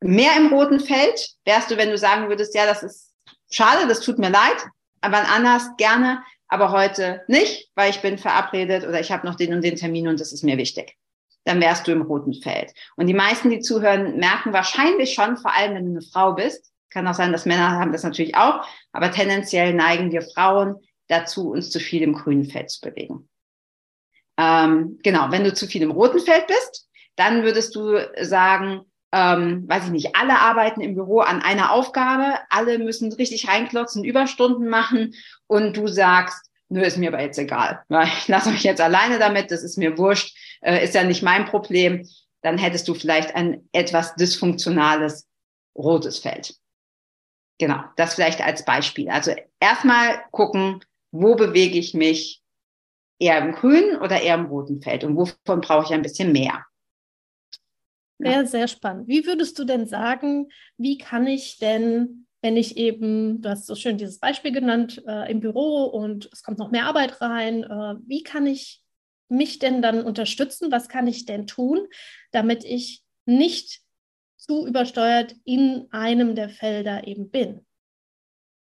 Mehr 0.00 0.36
im 0.36 0.52
roten 0.52 0.80
Feld 0.80 1.34
wärst 1.44 1.70
du, 1.70 1.76
wenn 1.76 1.90
du 1.90 1.98
sagen 1.98 2.28
würdest, 2.28 2.54
ja, 2.54 2.66
das 2.66 2.82
ist 2.82 3.12
schade, 3.50 3.88
das 3.88 4.00
tut 4.00 4.18
mir 4.18 4.30
leid, 4.30 4.66
aber 5.00 5.28
anders 5.28 5.64
gerne, 5.76 6.22
aber 6.48 6.70
heute 6.70 7.22
nicht, 7.28 7.70
weil 7.74 7.90
ich 7.90 8.00
bin 8.00 8.18
verabredet 8.18 8.86
oder 8.86 9.00
ich 9.00 9.10
habe 9.10 9.26
noch 9.26 9.34
den 9.34 9.54
und 9.54 9.62
den 9.62 9.76
Termin 9.76 10.08
und 10.08 10.20
das 10.20 10.32
ist 10.32 10.44
mir 10.44 10.56
wichtig. 10.56 10.96
Dann 11.44 11.60
wärst 11.60 11.86
du 11.86 11.92
im 11.92 12.02
roten 12.02 12.34
Feld. 12.34 12.72
Und 12.96 13.06
die 13.06 13.14
meisten, 13.14 13.50
die 13.50 13.60
zuhören, 13.60 14.18
merken 14.18 14.52
wahrscheinlich 14.52 15.14
schon, 15.14 15.36
vor 15.36 15.54
allem 15.54 15.74
wenn 15.74 15.84
du 15.86 15.90
eine 15.92 16.02
Frau 16.02 16.34
bist, 16.34 16.72
kann 16.90 17.06
auch 17.06 17.14
sein, 17.14 17.32
dass 17.32 17.46
Männer 17.46 17.72
haben 17.72 17.92
das 17.92 18.02
natürlich 18.02 18.34
auch, 18.34 18.66
aber 18.92 19.10
tendenziell 19.10 19.74
neigen 19.74 20.10
wir 20.10 20.22
Frauen 20.22 20.76
dazu, 21.08 21.50
uns 21.50 21.70
zu 21.70 21.80
viel 21.80 22.02
im 22.02 22.14
grünen 22.14 22.44
Feld 22.44 22.70
zu 22.70 22.80
bewegen. 22.80 23.28
Ähm, 24.38 24.98
genau, 25.02 25.30
wenn 25.30 25.44
du 25.44 25.52
zu 25.52 25.66
viel 25.66 25.82
im 25.82 25.90
roten 25.90 26.20
Feld 26.20 26.46
bist, 26.46 26.88
dann 27.16 27.42
würdest 27.42 27.74
du 27.74 27.98
sagen, 28.22 28.82
ähm, 29.12 29.64
weiß 29.68 29.86
ich 29.86 29.90
nicht, 29.90 30.16
alle 30.16 30.38
arbeiten 30.38 30.80
im 30.80 30.94
Büro 30.94 31.20
an 31.20 31.42
einer 31.42 31.72
Aufgabe, 31.72 32.38
alle 32.50 32.78
müssen 32.78 33.12
richtig 33.12 33.48
reinklotzen, 33.48 34.04
Überstunden 34.04 34.68
machen 34.68 35.14
und 35.46 35.76
du 35.76 35.88
sagst, 35.88 36.50
nö, 36.68 36.82
ist 36.82 36.98
mir 36.98 37.08
aber 37.08 37.22
jetzt 37.22 37.38
egal. 37.38 37.82
Ich 38.18 38.28
lasse 38.28 38.50
mich 38.50 38.62
jetzt 38.62 38.80
alleine 38.80 39.18
damit, 39.18 39.50
das 39.50 39.62
ist 39.62 39.78
mir 39.78 39.98
wurscht, 39.98 40.36
äh, 40.60 40.84
ist 40.84 40.94
ja 40.94 41.04
nicht 41.04 41.22
mein 41.22 41.46
Problem. 41.46 42.08
Dann 42.42 42.58
hättest 42.58 42.86
du 42.88 42.94
vielleicht 42.94 43.34
ein 43.34 43.68
etwas 43.72 44.14
dysfunktionales 44.14 45.28
rotes 45.76 46.18
Feld. 46.18 46.54
Genau, 47.58 47.82
das 47.96 48.14
vielleicht 48.14 48.40
als 48.40 48.64
Beispiel. 48.64 49.10
Also 49.10 49.32
erstmal 49.58 50.22
gucken, 50.30 50.80
wo 51.10 51.34
bewege 51.34 51.78
ich 51.78 51.94
mich 51.94 52.42
eher 53.18 53.38
im 53.38 53.52
grünen 53.52 53.96
oder 53.96 54.20
eher 54.20 54.36
im 54.36 54.46
roten 54.46 54.80
Feld 54.80 55.04
und 55.04 55.16
wovon 55.16 55.60
brauche 55.60 55.84
ich 55.84 55.92
ein 55.92 56.02
bisschen 56.02 56.32
mehr. 56.32 56.64
Sehr, 58.18 58.46
sehr 58.46 58.68
spannend. 58.68 59.08
Wie 59.08 59.26
würdest 59.26 59.58
du 59.58 59.64
denn 59.64 59.86
sagen, 59.86 60.48
wie 60.76 60.98
kann 60.98 61.26
ich 61.26 61.58
denn, 61.58 62.26
wenn 62.42 62.56
ich 62.56 62.76
eben, 62.76 63.40
du 63.42 63.48
hast 63.48 63.66
so 63.66 63.76
schön 63.76 63.96
dieses 63.96 64.18
Beispiel 64.18 64.52
genannt, 64.52 65.02
äh, 65.06 65.30
im 65.30 65.40
Büro 65.40 65.84
und 65.84 66.28
es 66.32 66.42
kommt 66.42 66.58
noch 66.58 66.70
mehr 66.70 66.86
Arbeit 66.86 67.20
rein, 67.20 67.62
äh, 67.62 67.94
wie 68.06 68.22
kann 68.24 68.46
ich 68.46 68.82
mich 69.28 69.58
denn 69.58 69.82
dann 69.82 70.04
unterstützen? 70.04 70.70
Was 70.70 70.88
kann 70.88 71.06
ich 71.06 71.24
denn 71.24 71.46
tun, 71.46 71.86
damit 72.30 72.64
ich 72.64 73.02
nicht 73.26 73.80
zu 74.36 74.66
übersteuert 74.66 75.34
in 75.44 75.88
einem 75.90 76.34
der 76.34 76.48
Felder 76.48 77.06
eben 77.06 77.30
bin? 77.30 77.66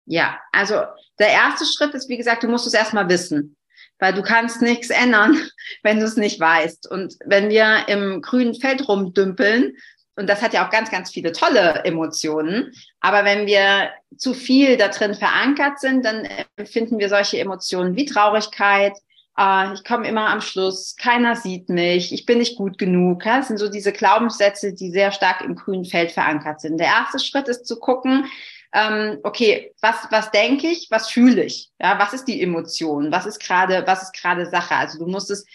Ja, 0.07 0.39
also 0.53 0.83
der 1.19 1.29
erste 1.29 1.65
Schritt 1.65 1.95
ist, 1.95 2.09
wie 2.09 2.17
gesagt, 2.17 2.43
du 2.43 2.49
musst 2.49 2.67
es 2.67 2.75
erstmal 2.75 3.09
wissen 3.09 3.57
weil 3.99 4.13
du 4.13 4.23
kannst 4.23 4.63
nichts 4.63 4.91
ändern, 4.91 5.41
wenn 5.83 5.99
du 5.99 6.05
es 6.05 6.17
nicht 6.17 6.41
weißt. 6.41 6.91
Und 6.91 7.17
wenn 7.25 7.49
wir 7.49 7.89
im 7.89 8.21
grünen 8.23 8.55
Feld 8.55 8.89
rumdümpeln, 8.89 9.77
und 10.17 10.29
das 10.29 10.43
hat 10.43 10.55
ja 10.55 10.65
auch 10.65 10.71
ganz, 10.71 10.91
ganz 10.93 11.11
viele 11.11 11.33
tolle 11.33 11.85
Emotionen, 11.85 12.73
aber 13.01 13.25
wenn 13.25 13.47
wir 13.47 13.91
zu 14.17 14.33
viel 14.33 14.77
da 14.77 14.89
drin 14.89 15.15
verankert 15.15 15.81
sind, 15.81 16.05
dann 16.05 16.29
empfinden 16.57 17.01
wir 17.01 17.09
solche 17.09 17.41
Emotionen 17.41 17.97
wie 17.97 18.05
Traurigkeit, 18.05 18.93
äh, 19.39 19.75
ich 19.75 19.85
komme 19.85 20.09
immer 20.09 20.29
am 20.29 20.41
Schluss, 20.41 20.97
keiner 20.97 21.37
sieht 21.37 21.69
mich, 21.69 22.13
ich 22.13 22.27
bin 22.27 22.39
nicht 22.39 22.57
gut 22.57 22.79
genug. 22.79 23.25
Ja? 23.25 23.39
Das 23.39 23.49
sind 23.49 23.59
so 23.59 23.69
diese 23.69 23.93
Glaubenssätze, 23.93 24.73
die 24.75 24.91
sehr 24.91 25.13
stark 25.13 25.43
im 25.43 25.55
grünen 25.55 25.85
Feld 25.85 26.13
verankert 26.13 26.61
sind. 26.61 26.79
Der 26.79 26.89
erste 26.89 27.19
Schritt 27.19 27.49
ist 27.49 27.67
zu 27.67 27.79
gucken, 27.79 28.27
ähm, 28.73 29.19
okay, 29.23 29.73
was, 29.81 30.09
was 30.11 30.31
denke 30.33 30.67
ich, 30.67 30.89
was 30.91 31.09
fühle 31.09 31.45
ich? 31.45 31.71
Ja, 31.81 31.99
was 31.99 32.13
ist 32.13 32.25
die 32.25 32.43
Emotion? 32.43 33.13
Was 33.13 33.25
ist 33.25 33.41
gerade, 33.41 33.85
was 33.87 34.03
ist 34.03 34.21
gerade 34.21 34.47
Sache? 34.47 34.75
Also 34.75 34.99
du 34.99 35.07
musst 35.07 35.31
es 35.31 35.47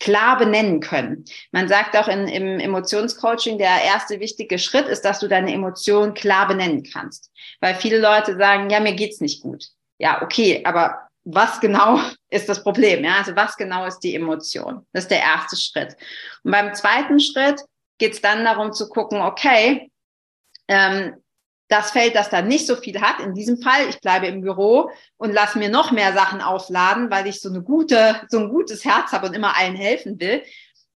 klar 0.00 0.38
benennen 0.38 0.80
können. 0.80 1.24
Man 1.52 1.68
sagt 1.68 1.94
auch 1.96 2.08
in, 2.08 2.26
im 2.28 2.58
Emotionscoaching, 2.58 3.58
der 3.58 3.82
erste 3.84 4.18
wichtige 4.18 4.58
Schritt 4.58 4.88
ist, 4.88 5.02
dass 5.02 5.20
du 5.20 5.28
deine 5.28 5.52
Emotion 5.52 6.14
klar 6.14 6.48
benennen 6.48 6.82
kannst. 6.90 7.30
Weil 7.60 7.74
viele 7.74 8.00
Leute 8.00 8.36
sagen, 8.36 8.70
ja, 8.70 8.80
mir 8.80 8.94
geht's 8.94 9.20
nicht 9.20 9.42
gut. 9.42 9.66
Ja, 9.98 10.22
okay, 10.22 10.62
aber 10.64 11.08
was 11.24 11.60
genau 11.60 12.00
ist 12.30 12.48
das 12.48 12.62
Problem? 12.62 13.04
Ja, 13.04 13.16
also 13.18 13.34
was 13.36 13.56
genau 13.56 13.86
ist 13.86 14.00
die 14.00 14.14
Emotion? 14.14 14.86
Das 14.92 15.04
ist 15.04 15.10
der 15.10 15.20
erste 15.20 15.56
Schritt. 15.56 15.96
Und 16.42 16.52
beim 16.52 16.74
zweiten 16.74 17.20
Schritt 17.20 17.60
geht 17.98 18.14
es 18.14 18.20
dann 18.20 18.44
darum 18.44 18.72
zu 18.72 18.88
gucken, 18.88 19.20
okay, 19.20 19.90
ähm, 20.68 21.16
das 21.68 21.90
Feld, 21.90 22.14
das 22.14 22.28
da 22.28 22.42
nicht 22.42 22.66
so 22.66 22.76
viel 22.76 23.00
hat, 23.00 23.20
in 23.20 23.32
diesem 23.32 23.56
Fall, 23.58 23.88
ich 23.88 23.98
bleibe 24.00 24.26
im 24.26 24.42
Büro 24.42 24.90
und 25.16 25.32
lasse 25.32 25.58
mir 25.58 25.70
noch 25.70 25.90
mehr 25.90 26.12
Sachen 26.12 26.42
aufladen, 26.42 27.10
weil 27.10 27.26
ich 27.26 27.40
so 27.40 27.48
eine 27.48 27.62
gute, 27.62 28.20
so 28.28 28.38
ein 28.40 28.50
gutes 28.50 28.84
Herz 28.84 29.12
habe 29.12 29.28
und 29.28 29.34
immer 29.34 29.56
allen 29.56 29.74
helfen 29.74 30.20
will. 30.20 30.42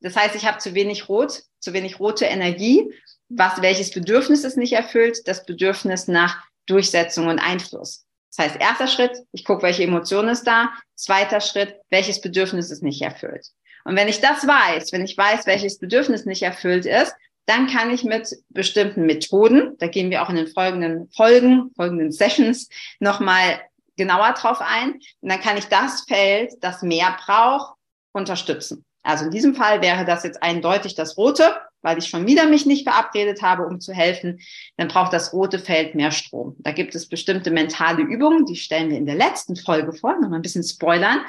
Das 0.00 0.16
heißt, 0.16 0.34
ich 0.34 0.46
habe 0.46 0.58
zu 0.58 0.74
wenig 0.74 1.08
Rot, 1.08 1.42
zu 1.60 1.72
wenig 1.72 2.00
rote 2.00 2.24
Energie. 2.24 2.92
Was, 3.28 3.62
welches 3.62 3.92
Bedürfnis 3.92 4.42
ist 4.42 4.56
nicht 4.56 4.72
erfüllt? 4.72 5.26
Das 5.28 5.46
Bedürfnis 5.46 6.08
nach 6.08 6.42
Durchsetzung 6.66 7.28
und 7.28 7.38
Einfluss. 7.38 8.03
Das 8.36 8.46
heißt, 8.46 8.60
erster 8.60 8.88
Schritt, 8.88 9.16
ich 9.32 9.44
gucke, 9.44 9.62
welche 9.62 9.84
Emotion 9.84 10.28
ist 10.28 10.44
da. 10.44 10.72
Zweiter 10.96 11.40
Schritt, 11.40 11.76
welches 11.90 12.20
Bedürfnis 12.20 12.70
ist 12.70 12.82
nicht 12.82 13.02
erfüllt. 13.02 13.46
Und 13.84 13.96
wenn 13.96 14.08
ich 14.08 14.20
das 14.20 14.46
weiß, 14.46 14.92
wenn 14.92 15.04
ich 15.04 15.16
weiß, 15.16 15.46
welches 15.46 15.78
Bedürfnis 15.78 16.24
nicht 16.24 16.42
erfüllt 16.42 16.86
ist, 16.86 17.14
dann 17.46 17.66
kann 17.66 17.90
ich 17.90 18.04
mit 18.04 18.28
bestimmten 18.48 19.04
Methoden, 19.04 19.76
da 19.78 19.86
gehen 19.86 20.10
wir 20.10 20.22
auch 20.22 20.30
in 20.30 20.36
den 20.36 20.48
folgenden 20.48 21.10
Folgen, 21.10 21.70
folgenden 21.76 22.10
Sessions 22.10 22.70
nochmal 23.00 23.60
genauer 23.96 24.32
drauf 24.32 24.60
ein. 24.60 24.94
Und 25.20 25.28
dann 25.28 25.40
kann 25.40 25.58
ich 25.58 25.66
das 25.66 26.04
Feld, 26.08 26.54
das 26.60 26.82
mehr 26.82 27.16
braucht, 27.24 27.74
unterstützen. 28.12 28.84
Also 29.02 29.26
in 29.26 29.30
diesem 29.30 29.54
Fall 29.54 29.82
wäre 29.82 30.06
das 30.06 30.24
jetzt 30.24 30.42
eindeutig 30.42 30.94
das 30.94 31.18
rote, 31.18 31.54
weil 31.84 31.98
ich 31.98 32.06
schon 32.06 32.26
wieder 32.26 32.48
mich 32.48 32.66
nicht 32.66 32.88
verabredet 32.88 33.42
habe, 33.42 33.66
um 33.66 33.78
zu 33.78 33.92
helfen. 33.92 34.40
Dann 34.76 34.88
braucht 34.88 35.12
das 35.12 35.32
rote 35.32 35.58
Feld 35.58 35.94
mehr 35.94 36.10
Strom. 36.10 36.56
Da 36.58 36.72
gibt 36.72 36.94
es 36.94 37.08
bestimmte 37.08 37.50
mentale 37.50 38.02
Übungen, 38.02 38.46
die 38.46 38.56
stellen 38.56 38.90
wir 38.90 38.96
in 38.96 39.06
der 39.06 39.14
letzten 39.14 39.54
Folge 39.54 39.92
vor, 39.92 40.14
nochmal 40.14 40.38
ein 40.38 40.42
bisschen 40.42 40.64
spoilern. 40.64 41.20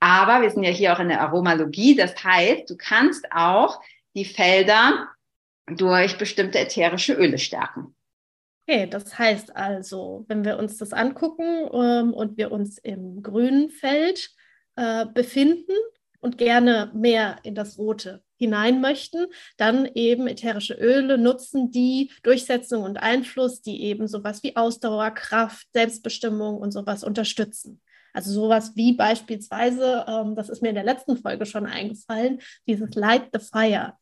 Aber 0.00 0.40
wir 0.40 0.50
sind 0.50 0.64
ja 0.64 0.70
hier 0.70 0.94
auch 0.94 0.98
in 0.98 1.08
der 1.08 1.20
Aromalogie. 1.20 1.94
Das 1.94 2.24
heißt, 2.24 2.68
du 2.68 2.76
kannst 2.76 3.30
auch 3.30 3.80
die 4.16 4.24
Felder 4.24 5.08
durch 5.66 6.16
bestimmte 6.16 6.58
ätherische 6.58 7.12
Öle 7.12 7.38
stärken. 7.38 7.94
Okay, 8.66 8.86
das 8.86 9.18
heißt 9.18 9.54
also, 9.54 10.24
wenn 10.28 10.44
wir 10.44 10.58
uns 10.58 10.78
das 10.78 10.92
angucken 10.92 11.68
ähm, 11.72 12.14
und 12.14 12.38
wir 12.38 12.52
uns 12.52 12.78
im 12.78 13.22
grünen 13.22 13.68
Feld 13.68 14.30
äh, 14.76 15.04
befinden 15.06 15.74
und 16.20 16.38
gerne 16.38 16.90
mehr 16.94 17.38
in 17.42 17.54
das 17.54 17.78
Rote 17.78 18.22
hinein 18.40 18.80
möchten, 18.80 19.26
dann 19.58 19.86
eben 19.94 20.26
ätherische 20.26 20.74
Öle 20.74 21.18
nutzen, 21.18 21.70
die 21.70 22.10
Durchsetzung 22.22 22.82
und 22.82 22.96
Einfluss, 22.96 23.60
die 23.60 23.82
eben 23.84 24.08
sowas 24.08 24.42
wie 24.42 24.56
Ausdauer, 24.56 25.10
Kraft, 25.10 25.68
Selbstbestimmung 25.74 26.56
und 26.56 26.72
sowas 26.72 27.04
unterstützen. 27.04 27.82
Also 28.12 28.32
sowas 28.32 28.72
wie 28.74 28.94
beispielsweise, 28.94 30.04
ähm, 30.08 30.34
das 30.34 30.48
ist 30.48 30.62
mir 30.62 30.70
in 30.70 30.74
der 30.74 30.84
letzten 30.84 31.18
Folge 31.18 31.46
schon 31.46 31.66
eingefallen, 31.66 32.40
dieses 32.66 32.94
Light 32.94 33.28
the 33.32 33.38
Fire 33.38 33.92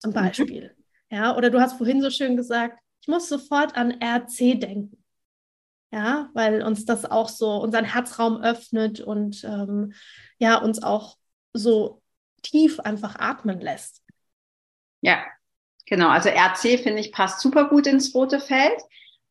zum 0.00 0.10
mhm. 0.10 0.14
Beispiel. 0.14 0.74
Mhm. 1.10 1.16
Ja, 1.16 1.36
oder 1.36 1.50
du 1.50 1.60
hast 1.60 1.78
vorhin 1.78 2.02
so 2.02 2.10
schön 2.10 2.36
gesagt, 2.36 2.80
ich 3.00 3.08
muss 3.08 3.28
sofort 3.28 3.76
an 3.76 3.92
RC 4.02 4.60
denken. 4.60 5.02
Ja, 5.92 6.28
weil 6.34 6.62
uns 6.62 6.84
das 6.84 7.04
auch 7.04 7.28
so 7.28 7.52
unseren 7.62 7.84
Herzraum 7.84 8.42
öffnet 8.42 9.00
und 9.00 9.44
ähm, 9.44 9.92
ja, 10.38 10.58
uns 10.58 10.82
auch 10.82 11.16
so 11.52 12.02
tief 12.42 12.80
einfach 12.80 13.16
atmen 13.18 13.60
lässt. 13.60 14.02
Ja, 15.00 15.24
genau. 15.86 16.08
Also 16.08 16.28
RC 16.28 16.78
finde 16.78 17.00
ich 17.00 17.12
passt 17.12 17.40
super 17.40 17.68
gut 17.68 17.86
ins 17.86 18.14
rote 18.14 18.40
Feld. 18.40 18.80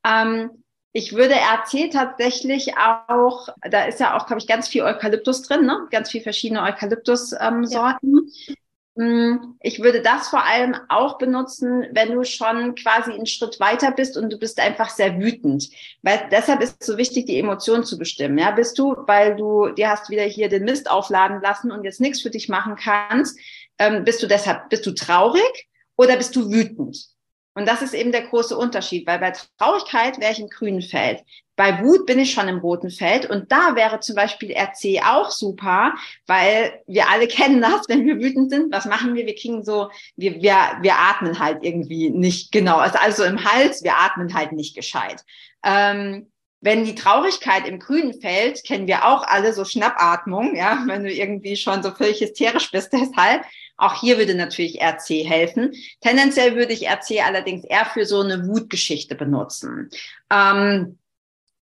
Ähm, 0.05 0.63
ich 0.93 1.13
würde 1.13 1.35
RC 1.35 1.89
tatsächlich 1.91 2.77
auch, 2.77 3.49
da 3.69 3.83
ist 3.83 3.99
ja 3.99 4.15
auch, 4.15 4.27
glaube 4.27 4.39
ich, 4.39 4.47
ganz 4.47 4.69
viel 4.69 4.83
Eukalyptus 4.83 5.41
drin, 5.41 5.65
ne? 5.65 5.87
ganz 5.91 6.09
viel 6.09 6.21
verschiedene 6.21 6.61
Eukalyptus-Sorten. 6.63 8.17
Ähm, 8.17 8.31
Mm, 8.47 8.55
ich 8.97 9.81
würde 9.81 10.01
das 10.01 10.29
vor 10.29 10.45
allem 10.45 10.73
auch 10.87 11.17
benutzen, 11.17 11.85
wenn 11.91 12.13
du 12.13 12.23
schon 12.23 12.75
quasi 12.75 13.11
einen 13.11 13.25
Schritt 13.25 13.59
weiter 13.59 13.91
bist 13.91 14.15
und 14.15 14.31
du 14.31 14.37
bist 14.37 14.57
einfach 14.57 14.89
sehr 14.89 15.19
wütend. 15.19 15.69
Weil 16.01 16.29
deshalb 16.31 16.61
ist 16.61 16.77
es 16.79 16.87
so 16.87 16.97
wichtig, 16.97 17.25
die 17.25 17.37
Emotionen 17.37 17.83
zu 17.83 17.97
bestimmen. 17.97 18.37
Ja, 18.37 18.51
bist 18.51 18.79
du, 18.79 18.95
weil 19.05 19.35
du 19.35 19.67
dir 19.69 19.89
hast 19.89 20.09
wieder 20.09 20.23
hier 20.23 20.47
den 20.47 20.63
Mist 20.63 20.89
aufladen 20.89 21.41
lassen 21.41 21.71
und 21.71 21.83
jetzt 21.83 21.99
nichts 21.99 22.21
für 22.21 22.29
dich 22.29 22.47
machen 22.47 22.77
kannst, 22.77 23.37
ähm, 23.79 24.05
bist 24.05 24.23
du 24.23 24.27
deshalb, 24.27 24.69
bist 24.69 24.85
du 24.85 24.93
traurig 24.93 25.67
oder 25.97 26.15
bist 26.15 26.33
du 26.37 26.49
wütend? 26.49 27.14
Und 27.55 27.67
das 27.67 27.81
ist 27.81 27.93
eben 27.93 28.11
der 28.11 28.27
große 28.27 28.55
Unterschied, 28.55 29.07
weil 29.07 29.17
bei 29.19 29.33
Traurigkeit 29.57 30.19
wäre 30.19 30.33
ich 30.33 30.39
im 30.39 30.49
grünen 30.49 30.81
Feld. 30.81 31.23
Bei 31.55 31.81
Wut 31.81 32.05
bin 32.05 32.19
ich 32.19 32.33
schon 32.33 32.49
im 32.49 32.59
roten 32.59 32.91
Feld 32.91 33.29
und 33.29 33.49
da 33.49 33.77
wäre 33.77 34.01
zum 34.01 34.17
Beispiel 34.17 34.51
RC 34.51 35.01
auch 35.05 35.31
super, 35.31 35.93
weil 36.27 36.81
wir 36.85 37.09
alle 37.09 37.27
kennen 37.29 37.61
das, 37.61 37.87
wenn 37.87 38.05
wir 38.05 38.19
wütend 38.19 38.51
sind. 38.51 38.73
Was 38.73 38.85
machen 38.85 39.15
wir? 39.15 39.25
Wir 39.25 39.35
kriegen 39.35 39.63
so, 39.63 39.89
wir, 40.17 40.41
wir, 40.41 40.57
wir 40.81 40.95
atmen 40.97 41.39
halt 41.39 41.63
irgendwie 41.63 42.09
nicht 42.09 42.51
genau. 42.51 42.75
Also, 42.75 42.99
also 42.99 43.23
im 43.23 43.45
Hals, 43.45 43.83
wir 43.83 43.95
atmen 43.97 44.33
halt 44.33 44.51
nicht 44.51 44.75
gescheit. 44.75 45.23
Ähm, 45.63 46.29
wenn 46.59 46.83
die 46.83 46.95
Traurigkeit 46.95 47.67
im 47.67 47.79
grünen 47.79 48.19
Feld, 48.19 48.63
kennen 48.65 48.87
wir 48.87 49.05
auch 49.05 49.23
alle 49.23 49.53
so 49.53 49.63
Schnappatmung, 49.63 50.55
ja, 50.55 50.83
wenn 50.87 51.03
du 51.03 51.11
irgendwie 51.11 51.55
schon 51.55 51.83
so 51.83 51.91
völlig 51.91 52.19
hysterisch 52.19 52.69
bist, 52.71 52.91
deshalb. 52.91 53.43
Auch 53.77 53.99
hier 53.99 54.17
würde 54.17 54.35
natürlich 54.35 54.81
RC 54.81 55.27
helfen. 55.27 55.73
Tendenziell 56.01 56.55
würde 56.55 56.73
ich 56.73 56.87
RC 56.87 57.25
allerdings 57.25 57.65
eher 57.65 57.85
für 57.85 58.05
so 58.05 58.21
eine 58.21 58.47
Wutgeschichte 58.47 59.15
benutzen. 59.15 59.89
Ähm, 60.31 60.97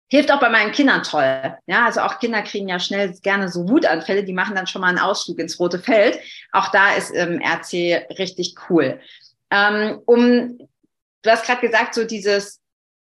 Hilft 0.09 0.31
auch 0.31 0.39
bei 0.39 0.49
meinen 0.49 0.71
Kindern 0.71 1.03
toll. 1.03 1.57
Ja, 1.65 1.85
also 1.85 1.99
auch 1.99 2.19
Kinder 2.19 2.41
kriegen 2.41 2.69
ja 2.69 2.79
schnell 2.79 3.13
gerne 3.21 3.49
so 3.49 3.67
Wutanfälle, 3.67 4.23
die 4.23 4.31
machen 4.33 4.55
dann 4.55 4.67
schon 4.67 4.79
mal 4.81 4.87
einen 4.87 4.99
Ausflug 4.99 5.37
ins 5.39 5.59
rote 5.59 5.79
Feld. 5.79 6.17
Auch 6.53 6.69
da 6.69 6.93
ist 6.95 7.11
ähm, 7.13 7.41
RC 7.41 8.07
richtig 8.17 8.55
cool. 8.69 9.01
Ähm, 9.51 9.99
um, 10.05 10.57
du 11.23 11.29
hast 11.29 11.45
gerade 11.45 11.59
gesagt, 11.59 11.93
so 11.93 12.05
dieses 12.05 12.61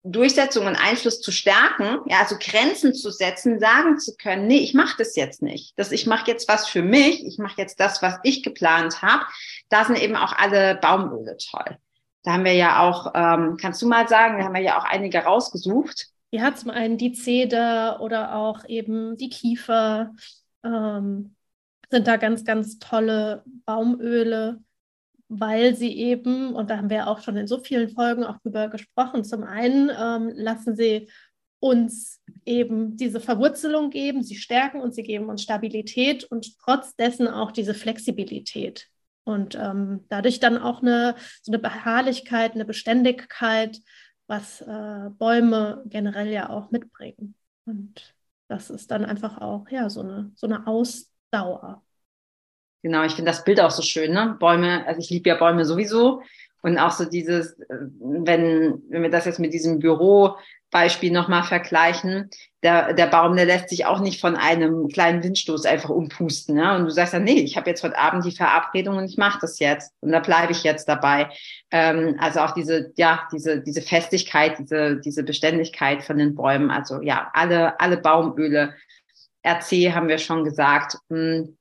Durchsetzung 0.02 0.66
und 0.66 0.76
Einfluss 0.76 1.21
zu 1.21 1.30
stärken, 1.30 1.99
ja, 2.07 2.21
also 2.21 2.37
Grenzen 2.38 2.95
zu 2.95 3.11
setzen, 3.11 3.61
sagen 3.61 3.99
zu 3.99 4.16
können, 4.16 4.47
nee, 4.47 4.59
ich 4.59 4.73
mache 4.73 4.97
das 4.97 5.14
jetzt 5.14 5.42
nicht. 5.42 5.75
Das, 5.76 5.92
ich 5.92 6.07
mache 6.07 6.30
jetzt 6.30 6.49
was 6.49 6.66
für 6.69 6.83
mich, 6.83 7.25
ich 7.26 7.38
mache 7.38 7.57
jetzt 7.59 7.80
das, 7.80 8.00
was 8.00 8.19
ich 8.23 8.42
geplant 8.42 9.02
habe. 9.02 9.25
Da 9.69 9.85
sind 9.85 10.00
eben 10.00 10.16
auch 10.16 10.33
alle 10.33 10.76
Baumöle 10.76 11.37
toll. 11.37 11.76
Da 12.23 12.33
haben 12.33 12.45
wir 12.45 12.54
ja 12.54 12.80
auch, 12.80 13.12
ähm, 13.14 13.57
kannst 13.61 13.83
du 13.83 13.88
mal 13.88 14.09
sagen, 14.09 14.38
da 14.38 14.45
haben 14.45 14.54
wir 14.54 14.62
ja 14.62 14.78
auch 14.78 14.85
einige 14.85 15.19
rausgesucht. 15.19 16.07
Ja, 16.30 16.54
zum 16.54 16.71
einen 16.71 16.97
die 16.97 17.12
Zeder 17.12 18.00
oder 18.00 18.37
auch 18.37 18.64
eben 18.69 19.16
die 19.16 19.30
Kiefer 19.30 20.12
ähm, 20.64 21.35
sind 21.90 22.07
da 22.07 22.16
ganz, 22.16 22.45
ganz 22.45 22.78
tolle 22.78 23.42
Baumöle 23.66 24.62
weil 25.31 25.77
sie 25.77 25.97
eben, 25.97 26.55
und 26.55 26.71
da 26.71 26.77
haben 26.77 26.91
wir 26.91 27.07
auch 27.07 27.21
schon 27.21 27.37
in 27.37 27.47
so 27.47 27.61
vielen 27.61 27.89
Folgen 27.89 28.25
auch 28.25 28.39
drüber 28.39 28.69
gesprochen, 28.69 29.23
zum 29.23 29.45
einen 29.45 29.89
ähm, 29.97 30.33
lassen 30.35 30.75
sie 30.75 31.09
uns 31.61 32.21
eben 32.45 32.97
diese 32.97 33.21
Verwurzelung 33.21 33.91
geben, 33.91 34.25
sie 34.25 34.35
stärken 34.35 34.81
uns, 34.81 34.97
sie 34.97 35.05
geben 35.05 35.29
uns 35.29 35.43
Stabilität 35.43 36.25
und 36.25 36.59
trotz 36.59 36.97
dessen 36.97 37.29
auch 37.29 37.53
diese 37.53 37.75
Flexibilität. 37.75 38.89
Und 39.23 39.55
ähm, 39.55 40.05
dadurch 40.09 40.41
dann 40.41 40.59
auch 40.59 40.83
eine, 40.83 41.15
so 41.43 41.53
eine 41.53 41.61
Beharrlichkeit, 41.61 42.55
eine 42.55 42.65
Beständigkeit, 42.65 43.79
was 44.27 44.63
äh, 44.63 45.11
Bäume 45.11 45.85
generell 45.87 46.29
ja 46.29 46.51
auch 46.51 46.73
mitbringen. 46.73 47.37
Und 47.67 48.15
das 48.49 48.69
ist 48.69 48.91
dann 48.91 49.05
einfach 49.05 49.39
auch 49.39 49.69
ja 49.71 49.89
so 49.91 50.01
eine, 50.01 50.33
so 50.35 50.49
eine 50.49 50.67
Ausdauer. 50.67 51.85
Genau, 52.83 53.05
ich 53.05 53.13
finde 53.13 53.31
das 53.31 53.45
Bild 53.45 53.61
auch 53.61 53.71
so 53.71 53.83
schön, 53.83 54.13
ne? 54.13 54.37
Bäume, 54.39 54.87
also 54.87 55.01
ich 55.01 55.11
liebe 55.11 55.29
ja 55.29 55.37
Bäume 55.37 55.65
sowieso. 55.65 56.23
Und 56.63 56.79
auch 56.79 56.91
so 56.91 57.05
dieses, 57.05 57.59
äh, 57.59 57.77
wenn, 58.01 58.83
wenn 58.89 59.03
wir 59.03 59.11
das 59.11 59.25
jetzt 59.25 59.39
mit 59.39 59.53
diesem 59.53 59.79
Bürobeispiel 59.79 61.11
nochmal 61.11 61.43
vergleichen, 61.43 62.31
der, 62.63 62.93
der 62.93 63.07
Baum, 63.07 63.37
der 63.37 63.47
lässt 63.47 63.71
sich 63.71 63.87
auch 63.87 64.01
nicht 64.01 64.21
von 64.21 64.37
einem 64.37 64.89
kleinen 64.89 65.23
Windstoß 65.23 65.65
einfach 65.65 65.89
umpusten. 65.89 66.57
Ne? 66.57 66.77
Und 66.77 66.85
du 66.85 66.91
sagst 66.91 67.15
dann, 67.15 67.25
nee, 67.25 67.41
ich 67.41 67.57
habe 67.57 67.71
jetzt 67.71 67.83
heute 67.83 67.99
Abend 67.99 68.25
die 68.25 68.37
Verabredung 68.37 68.99
und 68.99 69.07
ich 69.07 69.17
mache 69.17 69.39
das 69.41 69.59
jetzt. 69.59 69.93
Und 70.01 70.13
da 70.13 70.21
bleibe 70.21 70.53
ich 70.53 70.63
jetzt 70.63 70.87
dabei. 70.87 71.31
Ähm, 71.71 72.17
also 72.19 72.41
auch 72.41 72.53
diese, 72.53 72.93
ja, 72.97 73.27
diese, 73.33 73.63
diese 73.63 73.81
Festigkeit, 73.81 74.59
diese, 74.59 74.97
diese 75.01 75.23
Beständigkeit 75.23 76.03
von 76.03 76.19
den 76.19 76.35
Bäumen. 76.35 76.71
Also 76.71 77.01
ja, 77.01 77.31
alle, 77.33 77.81
alle 77.81 77.97
Baumöle, 77.97 78.75
RC 79.47 79.95
haben 79.95 80.09
wir 80.09 80.19
schon 80.19 80.45
gesagt. 80.45 80.99
Mh, 81.09 81.19
hm, 81.19 81.57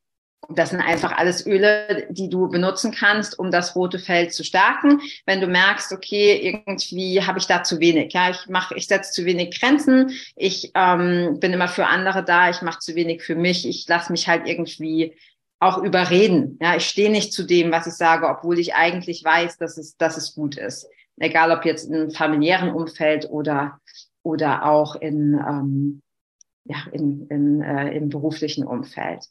das 0.48 0.72
sind 0.72 0.82
einfach 0.82 1.12
alles 1.12 1.46
Öle, 1.46 2.08
die 2.10 2.30
du 2.30 2.50
benutzen 2.50 2.92
kannst, 2.92 3.38
um 3.38 3.52
das 3.52 3.76
rote 3.76 4.00
Feld 4.00 4.34
zu 4.34 4.44
stärken. 4.44 5.02
Wenn 5.26 5.42
du 5.42 5.48
merkst, 5.48 5.92
okay, 5.92 6.40
irgendwie 6.42 7.22
habe 7.22 7.40
ich 7.40 7.46
da 7.46 7.64
zu 7.64 7.80
wenig, 7.80 8.14
ja, 8.14 8.32
ich 8.32 8.48
mache, 8.48 8.76
ich 8.76 8.88
setze 8.88 9.12
zu 9.12 9.26
wenig 9.26 9.60
Grenzen, 9.60 10.12
ich 10.36 10.72
ähm, 10.74 11.40
bin 11.40 11.54
immer 11.54 11.68
für 11.68 11.86
andere 11.86 12.24
da, 12.24 12.50
ich 12.50 12.62
mache 12.62 12.80
zu 12.80 12.96
wenig 12.96 13.22
für 13.22 13.36
mich, 13.36 13.68
ich 13.68 13.88
lasse 13.88 14.12
mich 14.12 14.28
halt 14.28 14.48
irgendwie 14.48 15.16
auch 15.60 15.78
überreden. 15.84 16.58
Ja, 16.62 16.76
ich 16.76 16.88
stehe 16.88 17.12
nicht 17.12 17.34
zu 17.34 17.44
dem, 17.44 17.72
was 17.72 17.86
ich 17.86 17.94
sage, 17.94 18.28
obwohl 18.28 18.60
ich 18.60 18.76
eigentlich 18.76 19.24
weiß, 19.24 19.58
dass 19.58 19.78
es, 19.78 19.98
dass 19.98 20.18
es 20.18 20.34
gut 20.34 20.58
ist. 20.58 20.88
Egal 21.18 21.52
ob 21.52 21.66
jetzt 21.66 21.92
im 21.92 22.12
familiären 22.12 22.72
Umfeld 22.72 23.30
oder 23.30 23.80
oder 24.24 24.66
auch 24.66 24.96
in 24.96 25.34
ähm, 25.34 26.02
ja 26.64 26.78
in, 26.94 27.28
in 27.28 27.62
äh, 27.62 27.92
im 27.92 28.10
beruflichen 28.10 28.66
Umfeld. 28.66 29.26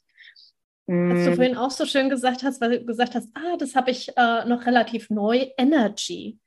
Was 0.89 1.23
du 1.23 1.31
mm. 1.31 1.35
vorhin 1.35 1.57
auch 1.57 1.69
so 1.69 1.85
schön 1.85 2.09
gesagt 2.09 2.41
hast, 2.41 2.61
weil 2.61 2.79
du 2.79 2.85
gesagt 2.85 3.13
hast, 3.13 3.29
ah, 3.35 3.57
das 3.57 3.75
habe 3.75 3.91
ich 3.91 4.09
äh, 4.17 4.45
noch 4.45 4.65
relativ 4.65 5.11
neu, 5.11 5.47
Energy. 5.55 6.39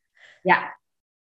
Ja. 0.43 0.65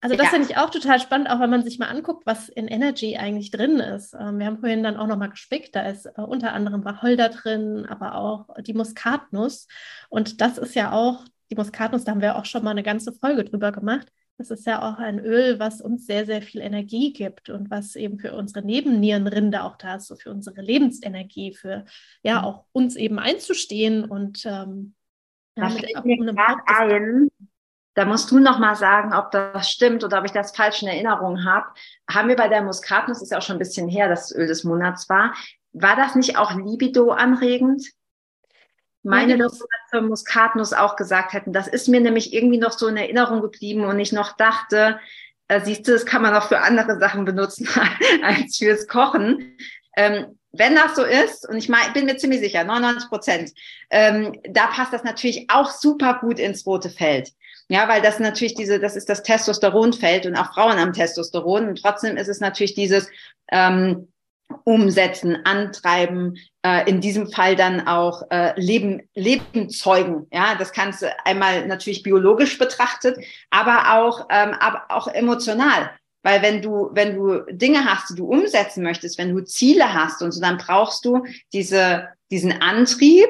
Also 0.00 0.14
das 0.14 0.26
ja. 0.26 0.30
finde 0.30 0.48
ich 0.50 0.56
auch 0.58 0.68
total 0.68 1.00
spannend, 1.00 1.30
auch 1.30 1.40
wenn 1.40 1.48
man 1.48 1.64
sich 1.64 1.78
mal 1.78 1.88
anguckt, 1.88 2.26
was 2.26 2.50
in 2.50 2.68
Energy 2.68 3.16
eigentlich 3.16 3.50
drin 3.50 3.80
ist. 3.80 4.14
Ähm, 4.14 4.38
wir 4.38 4.46
haben 4.46 4.58
vorhin 4.58 4.82
dann 4.82 4.98
auch 4.98 5.06
nochmal 5.06 5.30
gespickt, 5.30 5.74
da 5.74 5.88
ist 5.88 6.04
äh, 6.04 6.20
unter 6.20 6.52
anderem 6.52 6.84
Wacholder 6.84 7.30
drin, 7.30 7.86
aber 7.88 8.14
auch 8.14 8.46
die 8.60 8.74
Muskatnuss. 8.74 9.66
Und 10.10 10.42
das 10.42 10.58
ist 10.58 10.74
ja 10.74 10.92
auch, 10.92 11.24
die 11.50 11.56
Muskatnuss, 11.56 12.04
da 12.04 12.12
haben 12.12 12.20
wir 12.20 12.36
auch 12.36 12.44
schon 12.44 12.62
mal 12.62 12.72
eine 12.72 12.82
ganze 12.82 13.12
Folge 13.12 13.44
drüber 13.44 13.72
gemacht. 13.72 14.12
Das 14.38 14.52
ist 14.52 14.66
ja 14.66 14.82
auch 14.82 14.98
ein 14.98 15.18
Öl, 15.18 15.58
was 15.58 15.80
uns 15.80 16.06
sehr, 16.06 16.24
sehr 16.24 16.42
viel 16.42 16.60
Energie 16.60 17.12
gibt 17.12 17.50
und 17.50 17.70
was 17.70 17.96
eben 17.96 18.20
für 18.20 18.34
unsere 18.34 18.64
Nebennierenrinde 18.64 19.64
auch 19.64 19.76
da 19.76 19.96
ist, 19.96 20.06
so 20.06 20.14
für 20.14 20.30
unsere 20.30 20.62
Lebensenergie, 20.62 21.54
für 21.54 21.84
ja 22.22 22.38
mhm. 22.38 22.44
auch 22.44 22.64
uns 22.70 22.94
eben 22.94 23.18
einzustehen 23.18 24.04
und 24.04 24.46
ähm, 24.46 24.94
da 25.56 25.68
mit 25.68 25.84
ein, 26.66 27.30
da 27.94 28.04
musst 28.04 28.30
du 28.30 28.38
noch 28.38 28.60
mal 28.60 28.76
sagen, 28.76 29.12
ob 29.12 29.32
das 29.32 29.68
stimmt 29.70 30.04
oder 30.04 30.20
ob 30.20 30.24
ich 30.24 30.30
das 30.30 30.54
falsch 30.54 30.82
in 30.82 30.88
Erinnerung 30.88 31.44
habe. 31.44 31.66
Haben 32.08 32.28
wir 32.28 32.36
bei 32.36 32.46
der 32.46 32.62
Muskatnuss, 32.62 33.20
ist 33.20 33.32
ja 33.32 33.38
auch 33.38 33.42
schon 33.42 33.56
ein 33.56 33.60
bisschen 33.60 33.88
her, 33.88 34.08
dass 34.08 34.28
das 34.28 34.38
Öl 34.38 34.46
des 34.46 34.62
Monats 34.62 35.08
war, 35.08 35.34
war 35.72 35.96
das 35.96 36.14
nicht 36.14 36.38
auch 36.38 36.54
Libido 36.54 37.10
anregend? 37.10 37.84
Meine, 39.08 39.38
dass 39.38 39.60
wir 39.90 40.02
Muskatnuss 40.02 40.72
auch 40.72 40.96
gesagt 40.96 41.32
hätten. 41.32 41.52
Das 41.52 41.66
ist 41.66 41.88
mir 41.88 42.00
nämlich 42.00 42.32
irgendwie 42.32 42.58
noch 42.58 42.72
so 42.72 42.86
in 42.86 42.96
Erinnerung 42.96 43.40
geblieben 43.40 43.84
und 43.84 43.98
ich 43.98 44.12
noch 44.12 44.36
dachte, 44.36 45.00
äh, 45.48 45.60
siehst 45.62 45.88
du, 45.88 45.92
das 45.92 46.06
kann 46.06 46.22
man 46.22 46.34
auch 46.34 46.48
für 46.48 46.60
andere 46.60 46.98
Sachen 46.98 47.24
benutzen 47.24 47.68
als 48.22 48.56
fürs 48.56 48.86
Kochen. 48.86 49.56
Ähm, 49.96 50.38
wenn 50.52 50.74
das 50.74 50.96
so 50.96 51.02
ist, 51.02 51.48
und 51.48 51.56
ich 51.56 51.68
mein, 51.68 51.92
bin 51.92 52.06
mir 52.06 52.16
ziemlich 52.16 52.40
sicher, 52.40 52.64
99 52.64 53.08
Prozent, 53.08 53.52
ähm, 53.90 54.38
da 54.48 54.68
passt 54.68 54.92
das 54.92 55.04
natürlich 55.04 55.46
auch 55.48 55.70
super 55.70 56.18
gut 56.20 56.38
ins 56.38 56.66
rote 56.66 56.90
Feld. 56.90 57.32
Ja, 57.68 57.86
weil 57.88 58.00
das 58.00 58.18
natürlich 58.18 58.54
diese, 58.54 58.80
das 58.80 58.96
ist 58.96 59.10
das 59.10 59.22
Testosteronfeld 59.22 60.24
und 60.24 60.36
auch 60.36 60.54
Frauen 60.54 60.78
haben 60.78 60.94
Testosteron 60.94 61.68
und 61.68 61.82
trotzdem 61.82 62.16
ist 62.16 62.28
es 62.28 62.40
natürlich 62.40 62.74
dieses, 62.74 63.08
ähm, 63.52 64.08
umsetzen, 64.64 65.44
antreiben, 65.44 66.38
äh, 66.62 66.88
in 66.88 67.00
diesem 67.00 67.30
Fall 67.30 67.56
dann 67.56 67.86
auch 67.86 68.22
äh, 68.30 68.58
Leben, 68.60 69.08
Leben 69.14 69.70
zeugen. 69.70 70.26
Ja, 70.32 70.54
das 70.56 70.72
kannst 70.72 71.02
du 71.02 71.14
einmal 71.24 71.66
natürlich 71.66 72.02
biologisch 72.02 72.58
betrachtet, 72.58 73.18
aber 73.50 73.94
auch, 73.94 74.26
ähm, 74.30 74.54
aber 74.58 74.84
auch 74.88 75.08
emotional. 75.08 75.90
Weil 76.22 76.42
wenn 76.42 76.62
du, 76.62 76.90
wenn 76.92 77.14
du 77.14 77.44
Dinge 77.50 77.84
hast, 77.84 78.10
die 78.10 78.16
du 78.16 78.26
umsetzen 78.26 78.82
möchtest, 78.82 79.18
wenn 79.18 79.34
du 79.34 79.44
Ziele 79.44 79.94
hast 79.94 80.22
und 80.22 80.32
so, 80.32 80.40
dann 80.40 80.58
brauchst 80.58 81.04
du 81.04 81.24
diese, 81.52 82.08
diesen 82.30 82.60
Antrieb, 82.60 83.28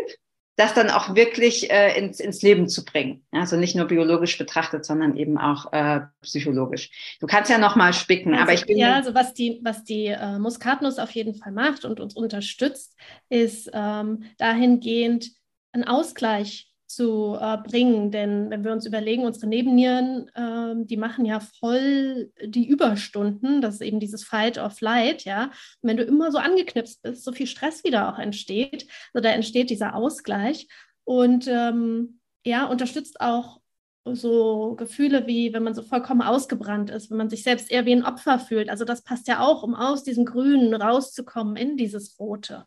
das 0.58 0.74
dann 0.74 0.90
auch 0.90 1.14
wirklich 1.14 1.70
äh, 1.70 1.96
ins, 1.96 2.18
ins 2.18 2.42
Leben 2.42 2.68
zu 2.68 2.84
bringen. 2.84 3.24
Also 3.30 3.56
nicht 3.56 3.76
nur 3.76 3.86
biologisch 3.86 4.36
betrachtet, 4.36 4.84
sondern 4.84 5.16
eben 5.16 5.38
auch 5.38 5.72
äh, 5.72 6.00
psychologisch. 6.20 6.90
Du 7.20 7.28
kannst 7.28 7.48
ja 7.48 7.58
noch 7.58 7.76
mal 7.76 7.92
spicken, 7.92 8.32
also, 8.32 8.42
aber 8.42 8.54
ich 8.54 8.66
bin 8.66 8.76
ja 8.76 8.94
also 8.94 9.14
was 9.14 9.32
die 9.34 9.60
was 9.62 9.84
die 9.84 10.06
äh, 10.06 10.38
Muskatnuss 10.40 10.98
auf 10.98 11.12
jeden 11.12 11.36
Fall 11.36 11.52
macht 11.52 11.84
und 11.84 12.00
uns 12.00 12.16
unterstützt, 12.16 12.96
ist 13.28 13.70
ähm, 13.72 14.24
dahingehend 14.38 15.30
ein 15.70 15.84
Ausgleich 15.84 16.67
zu 16.88 17.36
äh, 17.38 17.58
bringen. 17.58 18.10
Denn 18.10 18.50
wenn 18.50 18.64
wir 18.64 18.72
uns 18.72 18.86
überlegen, 18.86 19.24
unsere 19.24 19.46
Nebennieren, 19.46 20.28
äh, 20.34 20.74
die 20.84 20.96
machen 20.96 21.24
ja 21.24 21.38
voll 21.40 22.32
die 22.42 22.66
Überstunden. 22.66 23.60
Das 23.60 23.74
ist 23.74 23.82
eben 23.82 24.00
dieses 24.00 24.24
Fight 24.24 24.58
or 24.58 24.70
Flight, 24.70 25.24
ja. 25.24 25.44
Und 25.44 25.90
wenn 25.90 25.96
du 25.98 26.02
immer 26.02 26.32
so 26.32 26.38
angeknipst 26.38 27.02
bist, 27.02 27.24
so 27.24 27.32
viel 27.32 27.46
Stress 27.46 27.84
wieder 27.84 28.12
auch 28.12 28.18
entsteht, 28.18 28.88
also 29.12 29.22
da 29.22 29.30
entsteht 29.30 29.70
dieser 29.70 29.94
Ausgleich 29.94 30.66
und 31.04 31.46
ähm, 31.46 32.20
ja, 32.44 32.66
unterstützt 32.66 33.20
auch 33.20 33.60
so 34.04 34.74
Gefühle 34.76 35.26
wie, 35.26 35.52
wenn 35.52 35.62
man 35.62 35.74
so 35.74 35.82
vollkommen 35.82 36.22
ausgebrannt 36.22 36.88
ist, 36.88 37.10
wenn 37.10 37.18
man 37.18 37.28
sich 37.28 37.42
selbst 37.42 37.70
eher 37.70 37.84
wie 37.84 37.92
ein 37.92 38.04
Opfer 38.04 38.38
fühlt. 38.38 38.70
Also 38.70 38.86
das 38.86 39.02
passt 39.02 39.28
ja 39.28 39.40
auch, 39.40 39.62
um 39.62 39.74
aus 39.74 40.04
diesem 40.04 40.24
Grünen 40.24 40.74
rauszukommen 40.74 41.56
in 41.56 41.76
dieses 41.76 42.18
Rote. 42.18 42.66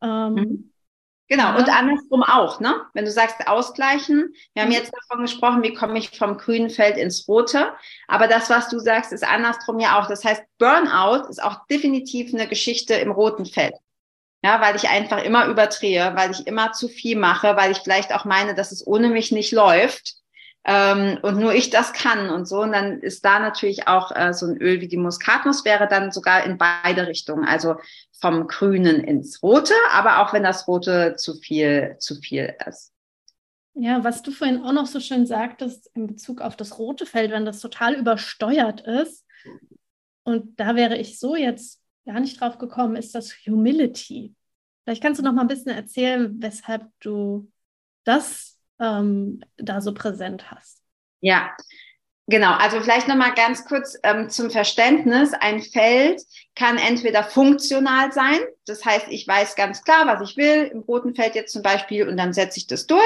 Ähm, 0.00 0.34
mhm. 0.34 0.69
Genau, 1.30 1.56
und 1.56 1.68
andersrum 1.68 2.24
auch, 2.24 2.58
ne? 2.58 2.74
Wenn 2.92 3.04
du 3.04 3.10
sagst 3.12 3.46
ausgleichen, 3.46 4.34
wir 4.52 4.62
haben 4.62 4.70
mhm. 4.70 4.74
jetzt 4.74 4.92
davon 4.92 5.22
gesprochen, 5.22 5.62
wie 5.62 5.72
komme 5.72 5.96
ich 5.96 6.10
vom 6.10 6.36
grünen 6.36 6.70
Feld 6.70 6.96
ins 6.96 7.28
rote, 7.28 7.72
aber 8.08 8.26
das, 8.26 8.50
was 8.50 8.68
du 8.68 8.80
sagst, 8.80 9.12
ist 9.12 9.22
andersrum 9.22 9.78
ja 9.78 10.00
auch. 10.00 10.08
Das 10.08 10.24
heißt, 10.24 10.42
Burnout 10.58 11.28
ist 11.28 11.40
auch 11.40 11.66
definitiv 11.68 12.34
eine 12.34 12.48
Geschichte 12.48 12.94
im 12.94 13.12
roten 13.12 13.46
Feld. 13.46 13.74
Ja, 14.42 14.60
weil 14.60 14.74
ich 14.74 14.88
einfach 14.88 15.22
immer 15.22 15.46
überdrehe, 15.46 16.12
weil 16.16 16.32
ich 16.32 16.48
immer 16.48 16.72
zu 16.72 16.88
viel 16.88 17.16
mache, 17.16 17.56
weil 17.56 17.70
ich 17.70 17.78
vielleicht 17.78 18.12
auch 18.12 18.24
meine, 18.24 18.56
dass 18.56 18.72
es 18.72 18.84
ohne 18.84 19.08
mich 19.08 19.30
nicht 19.30 19.52
läuft. 19.52 20.14
Ähm, 20.64 21.18
und 21.22 21.38
nur 21.38 21.54
ich 21.54 21.70
das 21.70 21.92
kann 21.92 22.30
und 22.30 22.46
so. 22.46 22.60
Und 22.60 22.72
dann 22.72 23.00
ist 23.00 23.24
da 23.24 23.38
natürlich 23.38 23.88
auch 23.88 24.14
äh, 24.14 24.32
so 24.32 24.46
ein 24.46 24.56
Öl 24.58 24.80
wie 24.80 24.88
die 24.88 24.96
Muskatnuss 24.96 25.64
wäre 25.64 25.88
dann 25.88 26.12
sogar 26.12 26.44
in 26.44 26.58
beide 26.58 27.06
Richtungen, 27.06 27.44
also 27.44 27.76
vom 28.20 28.46
Grünen 28.46 29.02
ins 29.02 29.42
Rote, 29.42 29.74
aber 29.92 30.20
auch 30.20 30.32
wenn 30.32 30.42
das 30.42 30.68
Rote 30.68 31.14
zu 31.16 31.34
viel 31.34 31.96
zu 31.98 32.16
viel 32.16 32.54
ist. 32.66 32.92
Ja, 33.74 34.04
was 34.04 34.22
du 34.22 34.30
vorhin 34.30 34.62
auch 34.62 34.72
noch 34.72 34.86
so 34.86 35.00
schön 35.00 35.26
sagtest 35.26 35.90
in 35.94 36.06
Bezug 36.06 36.42
auf 36.42 36.56
das 36.56 36.78
rote 36.78 37.06
Feld, 37.06 37.30
wenn 37.30 37.46
das 37.46 37.60
total 37.60 37.94
übersteuert 37.94 38.82
ist, 38.82 39.24
und 40.22 40.60
da 40.60 40.76
wäre 40.76 40.96
ich 40.96 41.18
so 41.18 41.34
jetzt 41.34 41.82
gar 42.04 42.20
nicht 42.20 42.40
drauf 42.40 42.58
gekommen, 42.58 42.96
ist 42.96 43.14
das 43.14 43.32
Humility. 43.46 44.34
Vielleicht 44.84 45.02
kannst 45.02 45.20
du 45.20 45.24
noch 45.24 45.32
mal 45.32 45.42
ein 45.42 45.48
bisschen 45.48 45.72
erzählen, 45.72 46.34
weshalb 46.40 46.88
du 47.00 47.50
das 48.04 48.59
ähm, 48.80 49.42
da 49.56 49.80
so 49.80 49.94
präsent 49.94 50.50
hast. 50.50 50.82
Ja, 51.20 51.50
Genau, 52.30 52.52
also 52.52 52.80
vielleicht 52.80 53.08
nochmal 53.08 53.34
ganz 53.34 53.64
kurz 53.64 53.98
ähm, 54.04 54.30
zum 54.30 54.52
Verständnis. 54.52 55.32
Ein 55.32 55.60
Feld 55.60 56.22
kann 56.54 56.78
entweder 56.78 57.24
funktional 57.24 58.12
sein, 58.12 58.38
das 58.66 58.84
heißt, 58.84 59.06
ich 59.08 59.26
weiß 59.26 59.56
ganz 59.56 59.82
klar, 59.82 60.06
was 60.06 60.30
ich 60.30 60.36
will, 60.36 60.70
im 60.72 60.78
roten 60.78 61.16
Feld 61.16 61.34
jetzt 61.34 61.52
zum 61.52 61.62
Beispiel, 61.62 62.08
und 62.08 62.16
dann 62.16 62.32
setze 62.32 62.58
ich 62.58 62.68
das 62.68 62.86
durch. 62.86 63.02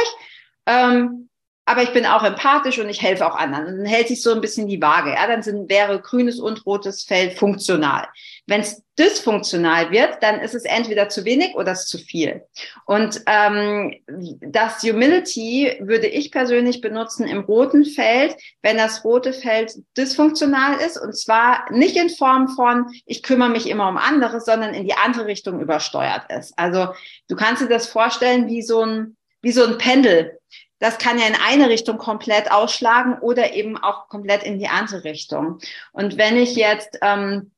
Ähm, 0.66 1.30
aber 1.66 1.82
ich 1.82 1.92
bin 1.92 2.04
auch 2.04 2.22
empathisch 2.22 2.78
und 2.78 2.90
ich 2.90 3.00
helfe 3.00 3.26
auch 3.26 3.36
anderen. 3.36 3.66
Und 3.66 3.78
dann 3.78 3.86
hält 3.86 4.08
sich 4.08 4.22
so 4.22 4.32
ein 4.32 4.42
bisschen 4.42 4.68
die 4.68 4.82
Waage. 4.82 5.10
Ja, 5.10 5.26
dann 5.26 5.42
sind, 5.42 5.70
wäre 5.70 6.00
grünes 6.00 6.38
und 6.38 6.66
rotes 6.66 7.04
Feld 7.04 7.38
funktional. 7.38 8.06
Wenn 8.46 8.60
es 8.60 8.82
dysfunktional 8.98 9.90
wird, 9.90 10.22
dann 10.22 10.40
ist 10.40 10.54
es 10.54 10.64
entweder 10.64 11.08
zu 11.08 11.24
wenig 11.24 11.54
oder 11.54 11.72
es 11.72 11.86
zu 11.86 11.96
viel. 11.96 12.42
Und 12.84 13.22
ähm, 13.26 13.96
das 14.40 14.82
Humility 14.82 15.78
würde 15.80 16.06
ich 16.06 16.30
persönlich 16.30 16.82
benutzen 16.82 17.26
im 17.26 17.40
roten 17.40 17.86
Feld, 17.86 18.36
wenn 18.60 18.76
das 18.76 19.02
rote 19.02 19.32
Feld 19.32 19.72
dysfunktional 19.96 20.80
ist. 20.80 20.98
Und 20.98 21.16
zwar 21.16 21.64
nicht 21.72 21.96
in 21.96 22.10
Form 22.10 22.48
von, 22.48 22.86
ich 23.06 23.22
kümmere 23.22 23.48
mich 23.48 23.70
immer 23.70 23.88
um 23.88 23.96
andere, 23.96 24.40
sondern 24.42 24.74
in 24.74 24.84
die 24.84 24.94
andere 24.94 25.24
Richtung 25.26 25.60
übersteuert 25.60 26.30
ist. 26.30 26.52
Also 26.58 26.88
du 27.28 27.36
kannst 27.36 27.62
dir 27.62 27.68
das 27.68 27.86
vorstellen 27.86 28.48
wie 28.48 28.60
so 28.60 28.82
ein, 28.82 29.16
wie 29.40 29.52
so 29.52 29.64
ein 29.64 29.78
Pendel 29.78 30.38
das 30.78 30.98
kann 30.98 31.18
ja 31.18 31.26
in 31.26 31.36
eine 31.36 31.68
Richtung 31.68 31.98
komplett 31.98 32.50
ausschlagen 32.50 33.18
oder 33.20 33.54
eben 33.54 33.76
auch 33.76 34.08
komplett 34.08 34.42
in 34.42 34.58
die 34.58 34.68
andere 34.68 35.04
Richtung. 35.04 35.58
Und 35.92 36.18
wenn 36.18 36.36
ich 36.36 36.56
jetzt 36.56 36.98
ähm, 37.02 37.52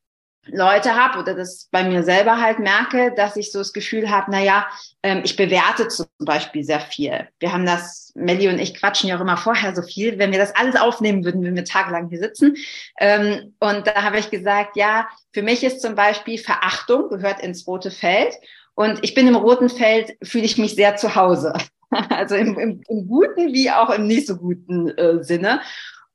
Leute 0.49 0.95
habe 0.95 1.19
oder 1.19 1.33
das 1.33 1.67
bei 1.71 1.83
mir 1.83 2.03
selber 2.03 2.39
halt 2.39 2.59
merke, 2.59 3.13
dass 3.15 3.35
ich 3.35 3.51
so 3.51 3.59
das 3.59 3.73
Gefühl 3.73 4.09
habe, 4.09 4.27
na 4.31 4.41
ja, 4.41 4.67
ähm, 5.03 5.21
ich 5.23 5.35
bewerte 5.35 5.87
zum 5.87 6.07
Beispiel 6.19 6.63
sehr 6.63 6.79
viel. 6.79 7.27
Wir 7.39 7.51
haben 7.51 7.65
das, 7.65 8.11
Melli 8.15 8.47
und 8.47 8.59
ich 8.59 8.73
quatschen 8.73 9.09
ja 9.09 9.17
auch 9.17 9.21
immer 9.21 9.37
vorher 9.37 9.75
so 9.75 9.81
viel. 9.81 10.17
Wenn 10.17 10.31
wir 10.31 10.39
das 10.39 10.55
alles 10.55 10.75
aufnehmen 10.75 11.23
würden, 11.23 11.43
würden 11.43 11.55
wir 11.55 11.65
tagelang 11.65 12.09
hier 12.09 12.19
sitzen. 12.19 12.55
Ähm, 12.99 13.55
und 13.59 13.87
da 13.87 14.03
habe 14.03 14.19
ich 14.19 14.29
gesagt, 14.29 14.75
ja, 14.75 15.07
für 15.33 15.43
mich 15.43 15.63
ist 15.63 15.81
zum 15.81 15.95
Beispiel 15.95 16.37
Verachtung 16.37 17.09
gehört 17.09 17.41
ins 17.41 17.67
rote 17.67 17.91
Feld. 17.91 18.33
Und 18.75 18.99
ich 19.01 19.13
bin 19.13 19.27
im 19.27 19.35
roten 19.35 19.69
Feld, 19.69 20.17
fühle 20.23 20.45
ich 20.45 20.57
mich 20.57 20.75
sehr 20.75 20.95
zu 20.95 21.15
Hause. 21.15 21.53
Also 22.09 22.35
im, 22.35 22.57
im, 22.59 22.81
im 22.87 23.07
guten 23.07 23.53
wie 23.53 23.71
auch 23.71 23.89
im 23.89 24.07
nicht 24.07 24.27
so 24.27 24.35
guten 24.37 24.89
äh, 24.89 25.23
Sinne. 25.23 25.61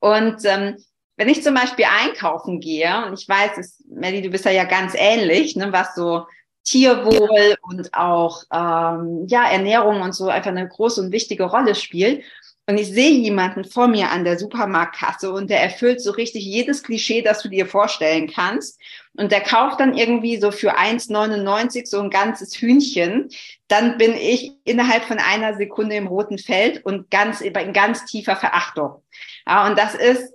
Und 0.00 0.44
ähm, 0.44 0.76
wenn 1.16 1.28
ich 1.28 1.42
zum 1.42 1.54
Beispiel 1.54 1.86
einkaufen 1.86 2.60
gehe, 2.60 3.06
und 3.06 3.18
ich 3.18 3.28
weiß, 3.28 3.52
es, 3.58 3.82
Melly, 3.88 4.22
du 4.22 4.30
bist 4.30 4.44
ja, 4.44 4.50
ja 4.50 4.64
ganz 4.64 4.94
ähnlich, 4.96 5.56
ne, 5.56 5.72
was 5.72 5.94
so 5.94 6.26
Tierwohl 6.64 7.56
und 7.62 7.92
auch 7.94 8.42
ähm, 8.52 9.26
ja, 9.28 9.48
Ernährung 9.50 10.00
und 10.00 10.14
so 10.14 10.28
einfach 10.28 10.50
eine 10.50 10.68
große 10.68 11.00
und 11.00 11.12
wichtige 11.12 11.44
Rolle 11.44 11.74
spielt 11.74 12.24
und 12.66 12.78
ich 12.78 12.88
sehe 12.88 13.10
jemanden 13.10 13.64
vor 13.64 13.88
mir 13.88 14.10
an 14.10 14.24
der 14.24 14.38
Supermarktkasse 14.38 15.32
und 15.32 15.50
der 15.50 15.60
erfüllt 15.60 16.00
so 16.00 16.12
richtig 16.12 16.44
jedes 16.44 16.84
Klischee, 16.84 17.20
das 17.20 17.42
du 17.42 17.48
dir 17.48 17.66
vorstellen 17.66 18.30
kannst. 18.32 18.80
Und 19.14 19.32
der 19.32 19.40
kauft 19.40 19.80
dann 19.80 19.96
irgendwie 19.96 20.40
so 20.40 20.52
für 20.52 20.78
1,99 20.78 21.86
so 21.86 22.00
ein 22.00 22.10
ganzes 22.10 22.54
Hühnchen. 22.54 23.30
Dann 23.66 23.98
bin 23.98 24.14
ich 24.14 24.52
innerhalb 24.64 25.02
von 25.04 25.18
einer 25.18 25.56
Sekunde 25.56 25.96
im 25.96 26.06
roten 26.06 26.38
Feld 26.38 26.84
und 26.84 27.10
ganz, 27.10 27.40
in 27.40 27.72
ganz 27.72 28.04
tiefer 28.04 28.36
Verachtung. 28.36 29.02
Ja, 29.44 29.66
und 29.66 29.76
das 29.76 29.96
ist, 29.96 30.32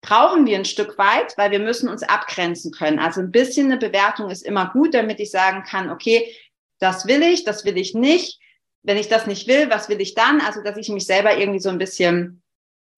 brauchen 0.00 0.46
wir 0.46 0.56
ein 0.56 0.64
Stück 0.64 0.96
weit, 0.96 1.36
weil 1.36 1.50
wir 1.50 1.58
müssen 1.58 1.88
uns 1.88 2.04
abgrenzen 2.04 2.70
können. 2.70 3.00
Also 3.00 3.20
ein 3.20 3.32
bisschen 3.32 3.66
eine 3.66 3.78
Bewertung 3.78 4.30
ist 4.30 4.42
immer 4.42 4.70
gut, 4.72 4.94
damit 4.94 5.18
ich 5.18 5.32
sagen 5.32 5.64
kann, 5.64 5.90
okay, 5.90 6.32
das 6.78 7.08
will 7.08 7.22
ich, 7.22 7.42
das 7.42 7.64
will 7.64 7.76
ich 7.78 7.94
nicht 7.94 8.38
wenn 8.84 8.98
ich 8.98 9.08
das 9.08 9.26
nicht 9.26 9.48
will, 9.48 9.70
was 9.70 9.88
will 9.88 10.00
ich 10.00 10.14
dann? 10.14 10.40
Also, 10.40 10.62
dass 10.62 10.76
ich 10.76 10.88
mich 10.90 11.06
selber 11.06 11.36
irgendwie 11.36 11.60
so 11.60 11.70
ein 11.70 11.78
bisschen 11.78 12.42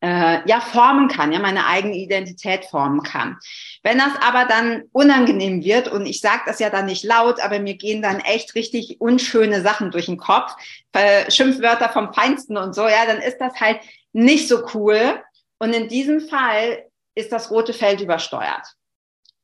äh, 0.03 0.46
ja 0.46 0.61
formen 0.61 1.09
kann, 1.09 1.33
ja 1.33 1.38
meine 1.38 1.66
eigene 1.66 1.96
Identität 1.96 2.66
formen 2.66 3.03
kann. 3.03 3.38
Wenn 3.83 3.99
das 3.99 4.12
aber 4.20 4.44
dann 4.44 4.83
unangenehm 4.92 5.64
wird 5.64 5.88
und 5.88 6.05
ich 6.05 6.20
sage 6.20 6.42
das 6.46 6.59
ja 6.59 6.68
dann 6.68 6.87
nicht 6.87 7.05
laut, 7.05 7.40
aber 7.40 7.61
mir 7.61 7.77
gehen 7.77 8.03
dann 8.03 8.20
echt 8.20 8.55
richtig 8.55 9.01
unschöne 9.01 9.62
Sachen 9.62 9.90
durch 9.90 10.07
den 10.07 10.18
Kopf, 10.18 10.53
äh, 10.92 11.31
Schimpfwörter 11.31 11.88
vom 11.88 12.12
Feinsten 12.12 12.57
und 12.57 12.75
so, 12.75 12.83
ja, 12.83 13.07
dann 13.07 13.22
ist 13.22 13.38
das 13.38 13.55
halt 13.59 13.81
nicht 14.12 14.49
so 14.49 14.66
cool. 14.75 15.22
Und 15.59 15.72
in 15.72 15.88
diesem 15.88 16.20
Fall 16.20 16.85
ist 17.14 17.33
das 17.33 17.51
rote 17.51 17.72
Feld 17.72 18.01
übersteuert, 18.01 18.66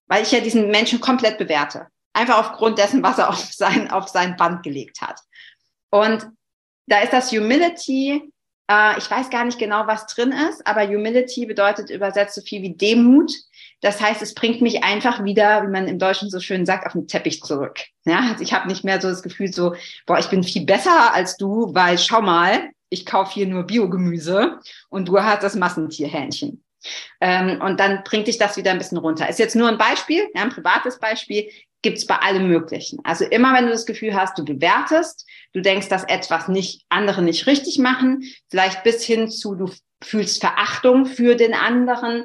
weil 0.06 0.22
ich 0.22 0.32
ja 0.32 0.40
diesen 0.40 0.70
Menschen 0.70 1.00
komplett 1.00 1.38
bewerte, 1.38 1.86
einfach 2.12 2.38
aufgrund 2.38 2.78
dessen, 2.78 3.02
was 3.02 3.18
er 3.18 3.30
auf 3.30 3.38
sein 3.38 3.90
auf 3.90 4.08
sein 4.08 4.36
Band 4.36 4.62
gelegt 4.62 5.00
hat. 5.00 5.18
Und 5.92 6.26
da 6.86 7.00
ist 7.00 7.12
das 7.12 7.30
Humility, 7.30 8.32
äh, 8.70 8.98
ich 8.98 9.10
weiß 9.10 9.30
gar 9.30 9.44
nicht 9.44 9.58
genau, 9.58 9.86
was 9.86 10.06
drin 10.06 10.32
ist, 10.32 10.66
aber 10.66 10.86
Humility 10.86 11.46
bedeutet 11.46 11.90
übersetzt 11.90 12.34
so 12.34 12.40
viel 12.40 12.62
wie 12.62 12.74
Demut. 12.74 13.30
Das 13.82 14.00
heißt, 14.00 14.22
es 14.22 14.34
bringt 14.34 14.62
mich 14.62 14.82
einfach 14.84 15.24
wieder, 15.24 15.62
wie 15.62 15.70
man 15.70 15.88
im 15.88 15.98
Deutschen 15.98 16.30
so 16.30 16.40
schön 16.40 16.64
sagt, 16.66 16.86
auf 16.86 16.92
den 16.92 17.08
Teppich 17.08 17.42
zurück. 17.42 17.80
Ja, 18.04 18.20
also 18.30 18.42
ich 18.42 18.52
habe 18.52 18.68
nicht 18.68 18.84
mehr 18.84 19.00
so 19.00 19.08
das 19.08 19.22
Gefühl 19.22 19.52
so, 19.52 19.74
boah, 20.06 20.18
ich 20.18 20.28
bin 20.28 20.42
viel 20.42 20.64
besser 20.64 21.12
als 21.12 21.36
du, 21.36 21.74
weil 21.74 21.98
schau 21.98 22.22
mal, 22.22 22.70
ich 22.88 23.04
kaufe 23.04 23.34
hier 23.34 23.46
nur 23.46 23.64
Biogemüse 23.64 24.60
und 24.88 25.08
du 25.08 25.20
hast 25.20 25.42
das 25.42 25.56
Massentierhähnchen. 25.56 26.64
Ähm, 27.20 27.60
und 27.60 27.78
dann 27.80 28.02
bringt 28.04 28.26
dich 28.26 28.38
das 28.38 28.56
wieder 28.56 28.70
ein 28.70 28.78
bisschen 28.78 28.98
runter. 28.98 29.28
Ist 29.28 29.38
jetzt 29.38 29.56
nur 29.56 29.68
ein 29.68 29.78
Beispiel, 29.78 30.28
ja, 30.34 30.42
ein 30.42 30.50
privates 30.50 30.98
Beispiel 30.98 31.48
gibt's 31.82 32.06
bei 32.06 32.16
allem 32.16 32.48
Möglichen. 32.48 33.00
Also 33.04 33.24
immer, 33.24 33.54
wenn 33.54 33.66
du 33.66 33.72
das 33.72 33.86
Gefühl 33.86 34.14
hast, 34.14 34.38
du 34.38 34.44
bewertest, 34.44 35.28
du 35.52 35.60
denkst, 35.60 35.88
dass 35.88 36.04
etwas 36.04 36.48
nicht, 36.48 36.84
andere 36.88 37.22
nicht 37.22 37.46
richtig 37.46 37.78
machen, 37.78 38.22
vielleicht 38.50 38.84
bis 38.84 39.04
hin 39.04 39.28
zu, 39.28 39.56
du 39.56 39.70
fühlst 40.02 40.40
Verachtung 40.40 41.06
für 41.06 41.34
den 41.34 41.54
anderen, 41.54 42.24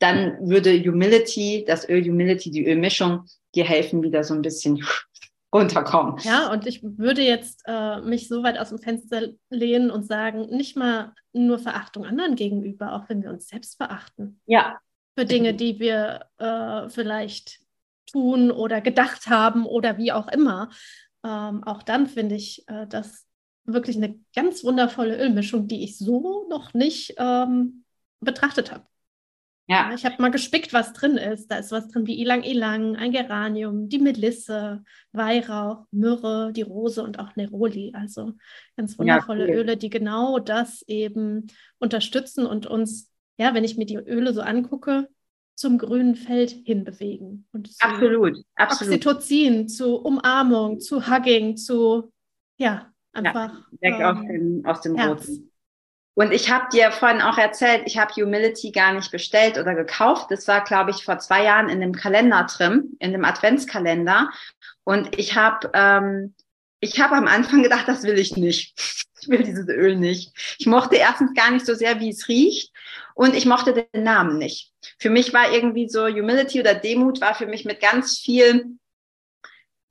dann 0.00 0.36
würde 0.48 0.72
Humility, 0.84 1.64
das 1.66 1.88
Öl 1.88 2.04
Humility, 2.04 2.50
die 2.50 2.66
Ölmischung, 2.66 3.24
dir 3.54 3.64
helfen, 3.64 4.02
wieder 4.02 4.22
so 4.22 4.34
ein 4.34 4.42
bisschen 4.42 4.84
runterkommen. 5.54 6.16
Ja, 6.22 6.52
und 6.52 6.66
ich 6.66 6.82
würde 6.82 7.22
jetzt 7.22 7.62
äh, 7.66 8.00
mich 8.00 8.28
so 8.28 8.42
weit 8.42 8.58
aus 8.58 8.68
dem 8.68 8.78
Fenster 8.78 9.28
lehnen 9.50 9.90
und 9.90 10.04
sagen, 10.04 10.46
nicht 10.50 10.76
mal 10.76 11.14
nur 11.32 11.58
Verachtung 11.58 12.04
anderen 12.04 12.36
gegenüber, 12.36 12.94
auch 12.94 13.08
wenn 13.08 13.22
wir 13.22 13.30
uns 13.30 13.48
selbst 13.48 13.76
verachten. 13.76 14.40
Ja. 14.46 14.78
Für 15.16 15.24
Dinge, 15.24 15.54
die 15.54 15.80
wir 15.80 16.26
äh, 16.38 16.88
vielleicht 16.90 17.60
tun 18.10 18.50
oder 18.50 18.80
gedacht 18.80 19.28
haben 19.28 19.66
oder 19.66 19.98
wie 19.98 20.12
auch 20.12 20.28
immer. 20.28 20.70
Ähm, 21.24 21.64
auch 21.64 21.82
dann 21.82 22.06
finde 22.06 22.34
ich 22.34 22.64
äh, 22.68 22.86
das 22.86 23.26
wirklich 23.64 23.96
eine 23.96 24.18
ganz 24.34 24.64
wundervolle 24.64 25.16
Ölmischung, 25.18 25.68
die 25.68 25.84
ich 25.84 25.98
so 25.98 26.46
noch 26.48 26.74
nicht 26.74 27.14
ähm, 27.18 27.84
betrachtet 28.20 28.72
habe. 28.72 28.84
Ja. 29.70 29.92
Ich 29.94 30.06
habe 30.06 30.16
mal 30.18 30.30
gespickt, 30.30 30.72
was 30.72 30.94
drin 30.94 31.18
ist. 31.18 31.50
Da 31.50 31.58
ist 31.58 31.72
was 31.72 31.88
drin 31.88 32.06
wie 32.06 32.18
Ilang 32.18 32.42
Ilang, 32.42 32.96
ein 32.96 33.12
Geranium, 33.12 33.90
die 33.90 33.98
Melisse, 33.98 34.82
Weihrauch, 35.12 35.84
Myrrhe, 35.90 36.52
die 36.54 36.62
Rose 36.62 37.02
und 37.02 37.18
auch 37.18 37.36
Neroli. 37.36 37.92
Also 37.94 38.32
ganz 38.76 38.98
wundervolle 38.98 39.46
ja, 39.46 39.50
cool. 39.50 39.60
Öle, 39.60 39.76
die 39.76 39.90
genau 39.90 40.38
das 40.38 40.80
eben 40.88 41.48
unterstützen 41.78 42.46
und 42.46 42.66
uns, 42.66 43.10
ja, 43.36 43.52
wenn 43.52 43.64
ich 43.64 43.76
mir 43.76 43.84
die 43.84 43.96
Öle 43.96 44.32
so 44.32 44.40
angucke, 44.40 45.08
zum 45.58 45.78
grünen 45.78 46.14
Feld 46.14 46.50
hinbewegen. 46.50 47.46
Und 47.52 47.70
absolut, 47.80 48.38
absolut. 48.54 48.94
Oxytocin, 48.94 49.68
zu 49.68 49.96
Umarmung, 49.96 50.78
zu 50.78 51.08
Hugging, 51.08 51.56
zu, 51.56 52.12
ja, 52.58 52.92
einfach. 53.12 53.52
Ja, 53.80 53.80
weg 53.80 53.94
ähm, 53.98 54.04
aus 54.04 54.20
dem, 54.20 54.66
aus 54.66 54.80
dem 54.82 55.00
Roten. 55.00 55.50
Und 56.14 56.32
ich 56.32 56.50
habe 56.50 56.66
dir 56.72 56.90
vorhin 56.90 57.20
auch 57.20 57.38
erzählt, 57.38 57.82
ich 57.86 57.98
habe 57.98 58.12
Humility 58.14 58.72
gar 58.72 58.92
nicht 58.92 59.10
bestellt 59.10 59.58
oder 59.58 59.74
gekauft. 59.74 60.30
Das 60.30 60.48
war, 60.48 60.64
glaube 60.64 60.90
ich, 60.90 61.04
vor 61.04 61.18
zwei 61.18 61.44
Jahren 61.44 61.68
in 61.68 61.80
dem 61.80 61.92
Kalender 61.92 62.44
drin, 62.44 62.96
in 62.98 63.12
dem 63.12 63.24
Adventskalender. 63.24 64.30
Und 64.84 65.16
ich 65.18 65.36
habe 65.36 65.70
ähm, 65.74 66.34
ich 66.80 67.00
habe 67.00 67.16
am 67.16 67.26
Anfang 67.26 67.62
gedacht, 67.62 67.88
das 67.88 68.04
will 68.04 68.18
ich 68.18 68.36
nicht. 68.36 68.74
Ich 69.28 69.38
will 69.38 69.44
dieses 69.44 69.68
Öl 69.68 69.96
nicht. 69.96 70.32
Ich 70.58 70.66
mochte 70.66 70.96
erstens 70.96 71.34
gar 71.34 71.50
nicht 71.50 71.66
so 71.66 71.74
sehr, 71.74 72.00
wie 72.00 72.08
es 72.08 72.28
riecht. 72.28 72.72
Und 73.14 73.34
ich 73.34 73.44
mochte 73.44 73.74
den 73.74 74.04
Namen 74.04 74.38
nicht. 74.38 74.72
Für 74.98 75.10
mich 75.10 75.34
war 75.34 75.52
irgendwie 75.52 75.88
so 75.88 76.06
Humility 76.06 76.60
oder 76.60 76.74
Demut 76.74 77.20
war 77.20 77.34
für 77.34 77.46
mich 77.46 77.66
mit 77.66 77.80
ganz 77.80 78.18
viel 78.18 78.78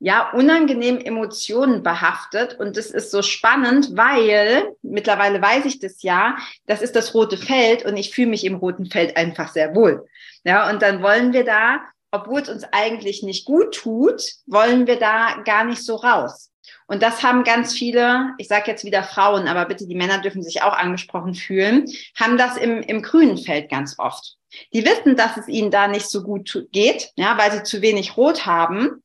ja, 0.00 0.30
unangenehmen 0.30 1.00
Emotionen 1.00 1.84
behaftet. 1.84 2.58
Und 2.58 2.76
das 2.76 2.86
ist 2.86 3.12
so 3.12 3.22
spannend, 3.22 3.96
weil 3.96 4.72
mittlerweile 4.82 5.40
weiß 5.40 5.66
ich 5.66 5.78
das 5.78 6.02
ja, 6.02 6.36
das 6.66 6.82
ist 6.82 6.96
das 6.96 7.14
rote 7.14 7.36
Feld 7.36 7.84
und 7.84 7.96
ich 7.96 8.12
fühle 8.12 8.30
mich 8.30 8.44
im 8.44 8.56
roten 8.56 8.86
Feld 8.86 9.16
einfach 9.16 9.52
sehr 9.52 9.74
wohl. 9.76 10.04
Ja, 10.42 10.68
und 10.68 10.82
dann 10.82 11.00
wollen 11.00 11.32
wir 11.32 11.44
da, 11.44 11.80
obwohl 12.10 12.40
es 12.40 12.48
uns 12.48 12.64
eigentlich 12.72 13.22
nicht 13.22 13.44
gut 13.44 13.72
tut, 13.74 14.20
wollen 14.46 14.88
wir 14.88 14.98
da 14.98 15.42
gar 15.44 15.64
nicht 15.64 15.84
so 15.84 15.94
raus. 15.94 16.50
Und 16.86 17.02
das 17.02 17.22
haben 17.22 17.44
ganz 17.44 17.74
viele, 17.74 18.34
ich 18.38 18.48
sage 18.48 18.70
jetzt 18.70 18.84
wieder 18.84 19.02
Frauen, 19.02 19.48
aber 19.48 19.66
bitte 19.66 19.86
die 19.86 19.94
Männer 19.94 20.18
dürfen 20.18 20.42
sich 20.42 20.62
auch 20.62 20.72
angesprochen 20.72 21.34
fühlen, 21.34 21.86
haben 22.18 22.38
das 22.38 22.56
im, 22.56 22.82
im 22.82 23.02
grünen 23.02 23.38
Feld 23.38 23.70
ganz 23.70 23.98
oft. 23.98 24.36
Die 24.72 24.84
wissen, 24.84 25.16
dass 25.16 25.36
es 25.36 25.48
ihnen 25.48 25.70
da 25.70 25.88
nicht 25.88 26.08
so 26.08 26.22
gut 26.22 26.66
geht, 26.72 27.10
ja, 27.16 27.36
weil 27.36 27.52
sie 27.52 27.62
zu 27.62 27.82
wenig 27.82 28.16
Rot 28.16 28.46
haben 28.46 29.02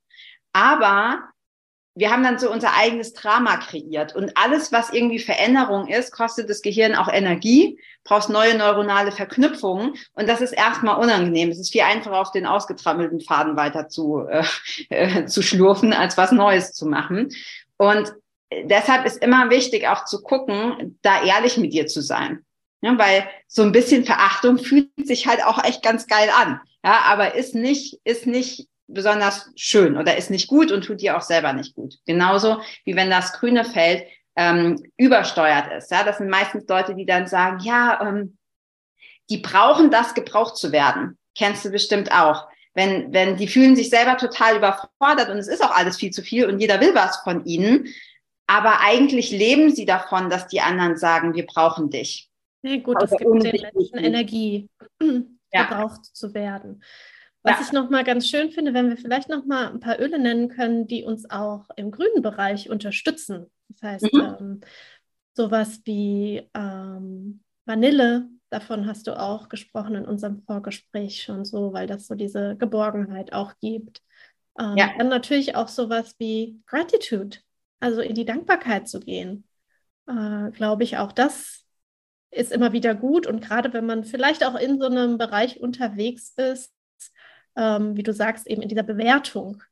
aber 0.53 1.29
wir 1.95 2.09
haben 2.09 2.23
dann 2.23 2.39
so 2.39 2.51
unser 2.51 2.75
eigenes 2.75 3.13
Drama 3.13 3.57
kreiert. 3.57 4.15
Und 4.15 4.35
alles, 4.35 4.71
was 4.71 4.91
irgendwie 4.91 5.19
Veränderung 5.19 5.87
ist, 5.87 6.11
kostet 6.11 6.49
das 6.49 6.61
Gehirn 6.61 6.95
auch 6.95 7.07
Energie, 7.07 7.79
brauchst 8.03 8.29
neue 8.29 8.57
neuronale 8.57 9.11
Verknüpfungen. 9.11 9.93
Und 10.13 10.27
das 10.27 10.41
ist 10.41 10.53
erstmal 10.53 10.99
unangenehm. 10.99 11.49
Es 11.49 11.59
ist 11.59 11.71
viel 11.71 11.81
einfacher, 11.81 12.19
auf 12.19 12.31
den 12.31 12.47
ausgetrammelten 12.47 13.21
Faden 13.21 13.55
weiter 13.55 13.89
zu, 13.89 14.25
äh, 14.27 14.43
äh, 14.89 15.25
zu 15.25 15.43
schlurfen, 15.43 15.93
als 15.93 16.17
was 16.17 16.31
Neues 16.31 16.73
zu 16.73 16.87
machen. 16.87 17.29
Und 17.77 18.13
deshalb 18.63 19.05
ist 19.05 19.21
immer 19.21 19.51
wichtig, 19.51 19.87
auch 19.87 20.05
zu 20.05 20.23
gucken, 20.23 20.97
da 21.03 21.23
ehrlich 21.23 21.57
mit 21.57 21.73
dir 21.73 21.85
zu 21.85 22.01
sein. 22.01 22.43
Ja, 22.81 22.97
weil 22.97 23.29
so 23.47 23.61
ein 23.61 23.71
bisschen 23.71 24.03
Verachtung 24.03 24.57
fühlt 24.57 24.89
sich 25.03 25.27
halt 25.27 25.45
auch 25.45 25.63
echt 25.63 25.83
ganz 25.83 26.07
geil 26.07 26.29
an. 26.37 26.59
Ja, 26.83 27.03
aber 27.05 27.35
ist 27.35 27.55
nicht, 27.55 28.01
ist 28.03 28.27
nicht 28.27 28.67
besonders 28.87 29.49
schön 29.55 29.97
oder 29.97 30.17
ist 30.17 30.29
nicht 30.29 30.47
gut 30.47 30.71
und 30.71 30.83
tut 30.83 31.01
dir 31.01 31.17
auch 31.17 31.21
selber 31.21 31.53
nicht 31.53 31.75
gut. 31.75 31.95
Genauso 32.05 32.61
wie 32.85 32.95
wenn 32.95 33.09
das 33.09 33.33
grüne 33.33 33.65
Feld 33.65 34.03
ähm, 34.35 34.83
übersteuert 34.97 35.71
ist. 35.71 35.91
Ja, 35.91 36.03
das 36.03 36.17
sind 36.17 36.29
meistens 36.29 36.67
Leute, 36.67 36.95
die 36.95 37.05
dann 37.05 37.27
sagen, 37.27 37.59
ja, 37.61 37.99
ähm, 38.01 38.37
die 39.29 39.37
brauchen 39.37 39.91
das, 39.91 40.13
gebraucht 40.13 40.57
zu 40.57 40.71
werden. 40.71 41.17
Kennst 41.37 41.65
du 41.65 41.69
bestimmt 41.69 42.11
auch. 42.11 42.47
Wenn, 42.73 43.13
wenn 43.13 43.37
die 43.37 43.47
fühlen 43.47 43.75
sich 43.75 43.89
selber 43.89 44.17
total 44.17 44.57
überfordert 44.57 45.29
und 45.29 45.37
es 45.37 45.47
ist 45.47 45.63
auch 45.63 45.75
alles 45.75 45.97
viel 45.97 46.11
zu 46.11 46.23
viel 46.23 46.47
und 46.47 46.59
jeder 46.59 46.81
will 46.81 46.95
was 46.95 47.17
von 47.17 47.45
ihnen, 47.45 47.87
aber 48.47 48.79
eigentlich 48.81 49.31
leben 49.31 49.73
sie 49.73 49.85
davon, 49.85 50.29
dass 50.29 50.47
die 50.47 50.61
anderen 50.61 50.97
sagen, 50.97 51.33
wir 51.33 51.45
brauchen 51.45 51.89
dich. 51.89 52.29
Ja, 52.63 52.77
gut, 52.77 53.01
es 53.01 53.11
gibt 53.11 53.43
den 53.43 53.61
Menschen 53.73 53.97
Energie, 53.97 54.69
ja. 55.53 55.63
gebraucht 55.63 56.05
zu 56.05 56.33
werden. 56.33 56.83
Was 57.43 57.59
ja. 57.59 57.65
ich 57.65 57.71
nochmal 57.73 58.05
ganz 58.05 58.27
schön 58.27 58.51
finde, 58.51 58.73
wenn 58.73 58.89
wir 58.89 58.97
vielleicht 58.97 59.27
nochmal 59.27 59.67
ein 59.67 59.81
paar 59.81 59.99
Öle 59.99 60.17
nennen 60.17 60.47
können, 60.47 60.87
die 60.87 61.03
uns 61.03 61.29
auch 61.29 61.69
im 61.75 61.91
grünen 61.91 62.21
Bereich 62.21 62.69
unterstützen. 62.69 63.51
Das 63.67 63.81
heißt, 63.81 64.13
mhm. 64.13 64.35
ähm, 64.39 64.61
sowas 65.33 65.81
wie 65.83 66.49
ähm, 66.53 67.41
Vanille, 67.65 68.29
davon 68.49 68.87
hast 68.87 69.07
du 69.07 69.19
auch 69.19 69.49
gesprochen 69.49 69.95
in 69.95 70.05
unserem 70.05 70.41
Vorgespräch 70.43 71.23
schon 71.23 71.43
so, 71.43 71.73
weil 71.73 71.85
das 71.85 72.07
so 72.07 72.15
diese 72.15 72.55
Geborgenheit 72.55 73.33
auch 73.33 73.53
gibt. 73.59 74.01
Ähm, 74.57 74.77
ja. 74.77 74.91
Dann 74.97 75.09
natürlich 75.09 75.55
auch 75.55 75.67
sowas 75.67 76.15
wie 76.19 76.61
Gratitude, 76.65 77.37
also 77.81 77.99
in 77.99 78.15
die 78.15 78.25
Dankbarkeit 78.25 78.87
zu 78.87 78.99
gehen. 78.99 79.43
Äh, 80.07 80.51
Glaube 80.51 80.83
ich, 80.83 80.97
auch 80.97 81.11
das 81.11 81.65
ist 82.31 82.51
immer 82.51 82.71
wieder 82.71 82.95
gut. 82.95 83.27
Und 83.27 83.41
gerade 83.41 83.73
wenn 83.73 83.85
man 83.85 84.05
vielleicht 84.05 84.45
auch 84.45 84.55
in 84.55 84.79
so 84.79 84.85
einem 84.85 85.17
Bereich 85.17 85.59
unterwegs 85.59 86.33
ist, 86.37 86.71
ähm, 87.55 87.95
wie 87.95 88.03
du 88.03 88.13
sagst, 88.13 88.47
eben 88.47 88.61
in 88.61 88.69
dieser 88.69 88.83
Bewertung, 88.83 89.63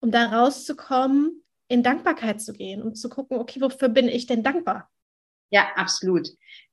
um 0.00 0.10
da 0.10 0.26
rauszukommen, 0.26 1.42
in 1.68 1.82
Dankbarkeit 1.82 2.40
zu 2.40 2.52
gehen 2.52 2.82
und 2.82 2.96
zu 2.96 3.08
gucken, 3.08 3.38
okay, 3.38 3.60
wofür 3.60 3.88
bin 3.88 4.08
ich 4.08 4.26
denn 4.26 4.42
dankbar? 4.42 4.90
Ja, 5.50 5.68
absolut. 5.76 6.28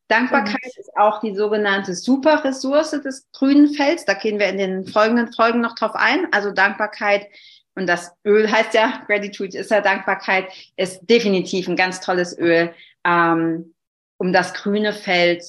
Dankbarkeit 0.08 0.64
und, 0.64 0.78
ist 0.78 0.92
auch 0.96 1.20
die 1.20 1.36
sogenannte 1.36 1.94
Superressource 1.94 2.92
des 2.92 3.28
grünen 3.32 3.74
Felds. 3.74 4.06
Da 4.06 4.14
gehen 4.14 4.40
wir 4.40 4.48
in 4.48 4.58
den 4.58 4.88
folgenden 4.88 5.34
Folgen 5.34 5.62
noch 5.62 5.76
drauf 5.76 5.96
ein. 5.96 6.28
Also 6.32 6.52
Dankbarkeit 6.52 7.28
und 7.76 7.88
das 7.88 8.12
Öl 8.26 8.52
heißt 8.52 8.74
ja, 8.74 9.04
Gratitude 9.06 9.58
ist 9.58 9.70
ja 9.70 9.82
Dankbarkeit, 9.82 10.52
ist 10.78 11.02
definitiv 11.08 11.68
ein 11.68 11.76
ganz 11.76 12.00
tolles 12.00 12.38
Öl, 12.38 12.74
ähm, 13.04 13.76
um 14.18 14.34
das 14.34 14.56
grüne 14.56 14.94
Feld 14.94 15.44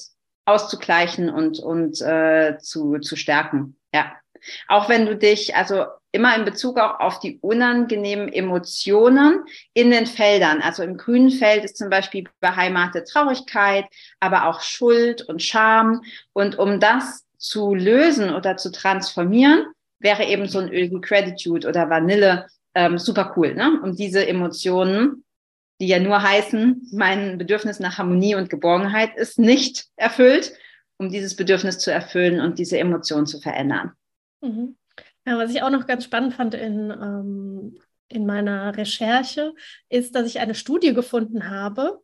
auszugleichen 0.45 1.29
und, 1.29 1.59
und 1.59 2.01
äh, 2.01 2.57
zu, 2.59 2.99
zu 2.99 3.15
stärken. 3.15 3.77
Ja. 3.93 4.13
Auch 4.67 4.89
wenn 4.89 5.05
du 5.05 5.15
dich, 5.15 5.55
also 5.55 5.85
immer 6.11 6.35
in 6.35 6.45
Bezug 6.45 6.79
auch 6.79 6.99
auf 6.99 7.19
die 7.19 7.37
unangenehmen 7.39 8.31
Emotionen 8.31 9.43
in 9.73 9.91
den 9.91 10.07
Feldern. 10.07 10.61
Also 10.61 10.83
im 10.83 10.97
grünen 10.97 11.31
Feld 11.31 11.63
ist 11.63 11.77
zum 11.77 11.89
Beispiel 11.89 12.25
beheimatete 12.39 13.05
Traurigkeit, 13.05 13.85
aber 14.19 14.47
auch 14.47 14.61
Schuld 14.61 15.21
und 15.21 15.41
Scham. 15.41 16.01
Und 16.33 16.57
um 16.57 16.79
das 16.79 17.25
zu 17.37 17.75
lösen 17.75 18.33
oder 18.33 18.57
zu 18.57 18.71
transformieren, 18.71 19.65
wäre 19.99 20.25
eben 20.25 20.47
so 20.47 20.59
ein 20.59 20.69
Öl 20.69 20.89
wie 20.91 21.01
Gratitude 21.01 21.67
oder 21.67 21.89
Vanille 21.89 22.47
ähm, 22.73 22.97
super 22.97 23.33
cool, 23.35 23.53
ne? 23.53 23.79
um 23.83 23.95
diese 23.95 24.25
Emotionen, 24.27 25.23
die 25.81 25.87
ja 25.87 25.99
nur 25.99 26.21
heißen, 26.21 26.89
mein 26.91 27.37
Bedürfnis 27.37 27.79
nach 27.79 27.97
Harmonie 27.97 28.35
und 28.35 28.49
Geborgenheit 28.49 29.15
ist 29.15 29.39
nicht 29.39 29.87
erfüllt, 29.95 30.53
um 30.97 31.09
dieses 31.09 31.35
Bedürfnis 31.35 31.79
zu 31.79 31.91
erfüllen 31.91 32.41
und 32.41 32.59
diese 32.59 32.77
Emotion 32.77 33.25
zu 33.25 33.39
verändern. 33.39 33.93
Mhm. 34.41 34.77
Ja, 35.25 35.37
was 35.37 35.51
ich 35.51 35.61
auch 35.61 35.69
noch 35.69 35.87
ganz 35.87 36.03
spannend 36.03 36.33
fand 36.33 36.53
in, 36.53 36.91
ähm, 36.91 37.77
in 38.07 38.25
meiner 38.25 38.75
Recherche, 38.75 39.53
ist, 39.89 40.15
dass 40.15 40.27
ich 40.27 40.39
eine 40.39 40.55
Studie 40.55 40.93
gefunden 40.93 41.49
habe, 41.49 42.01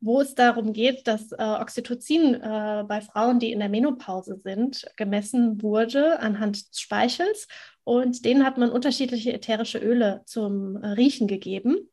wo 0.00 0.20
es 0.20 0.34
darum 0.34 0.72
geht, 0.72 1.06
dass 1.06 1.32
äh, 1.32 1.36
Oxytocin 1.42 2.34
äh, 2.34 2.84
bei 2.86 3.00
Frauen, 3.00 3.38
die 3.38 3.52
in 3.52 3.60
der 3.60 3.68
Menopause 3.70 4.40
sind, 4.44 4.84
gemessen 4.96 5.62
wurde 5.62 6.20
anhand 6.20 6.68
des 6.70 6.80
Speichels. 6.80 7.48
Und 7.84 8.24
denen 8.24 8.44
hat 8.44 8.58
man 8.58 8.70
unterschiedliche 8.70 9.32
ätherische 9.32 9.78
Öle 9.78 10.22
zum 10.26 10.76
äh, 10.76 10.88
Riechen 10.88 11.26
gegeben. 11.26 11.90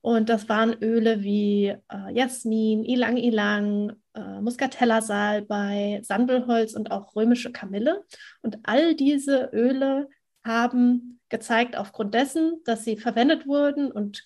Und 0.00 0.28
das 0.28 0.48
waren 0.48 0.74
Öle 0.82 1.22
wie 1.22 1.66
äh, 1.66 2.12
Jasmin, 2.12 2.82
Ilang 2.84 3.16
Ilang, 3.16 3.92
äh, 4.14 4.40
Muscatella 4.40 5.02
Salbei, 5.02 6.00
Sandelholz 6.02 6.74
und 6.74 6.90
auch 6.90 7.14
römische 7.16 7.52
Kamille. 7.52 8.04
Und 8.42 8.58
all 8.64 8.94
diese 8.94 9.50
Öle 9.52 10.08
haben 10.44 11.20
gezeigt, 11.28 11.76
aufgrund 11.76 12.14
dessen, 12.14 12.60
dass 12.64 12.84
sie 12.84 12.96
verwendet 12.96 13.46
wurden 13.46 13.90
und 13.90 14.24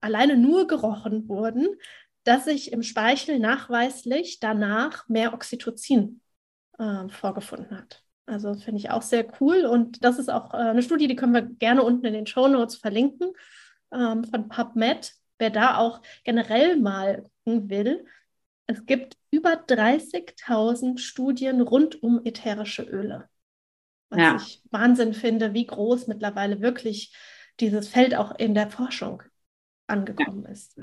alleine 0.00 0.36
nur 0.36 0.66
gerochen 0.66 1.28
wurden, 1.28 1.68
dass 2.24 2.44
sich 2.44 2.72
im 2.72 2.82
Speichel 2.82 3.38
nachweislich 3.38 4.40
danach 4.40 5.08
mehr 5.08 5.34
Oxytocin 5.34 6.20
äh, 6.78 7.08
vorgefunden 7.08 7.76
hat. 7.76 8.02
Also 8.26 8.54
finde 8.54 8.78
ich 8.78 8.90
auch 8.90 9.02
sehr 9.02 9.26
cool. 9.40 9.64
Und 9.64 10.04
das 10.04 10.18
ist 10.18 10.28
auch 10.28 10.52
äh, 10.52 10.58
eine 10.58 10.82
Studie, 10.82 11.08
die 11.08 11.16
können 11.16 11.34
wir 11.34 11.42
gerne 11.42 11.82
unten 11.82 12.06
in 12.06 12.12
den 12.12 12.26
Show 12.26 12.48
Notes 12.48 12.76
verlinken 12.76 13.32
ähm, 13.92 14.24
von 14.24 14.48
PubMed 14.48 15.18
wer 15.38 15.50
da 15.50 15.78
auch 15.78 16.02
generell 16.24 16.76
mal 16.76 17.24
gucken 17.44 17.70
will, 17.70 18.06
es 18.68 18.84
gibt 18.84 19.16
über 19.30 19.54
30.000 19.54 20.98
Studien 20.98 21.60
rund 21.62 22.02
um 22.02 22.20
ätherische 22.24 22.82
Öle. 22.82 23.28
Was 24.10 24.20
ja. 24.20 24.36
ich 24.36 24.62
Wahnsinn 24.70 25.14
finde, 25.14 25.54
wie 25.54 25.66
groß 25.66 26.06
mittlerweile 26.06 26.60
wirklich 26.60 27.16
dieses 27.60 27.88
Feld 27.88 28.14
auch 28.14 28.38
in 28.38 28.54
der 28.54 28.70
Forschung 28.70 29.22
angekommen 29.86 30.44
ja. 30.44 30.50
ist. 30.50 30.78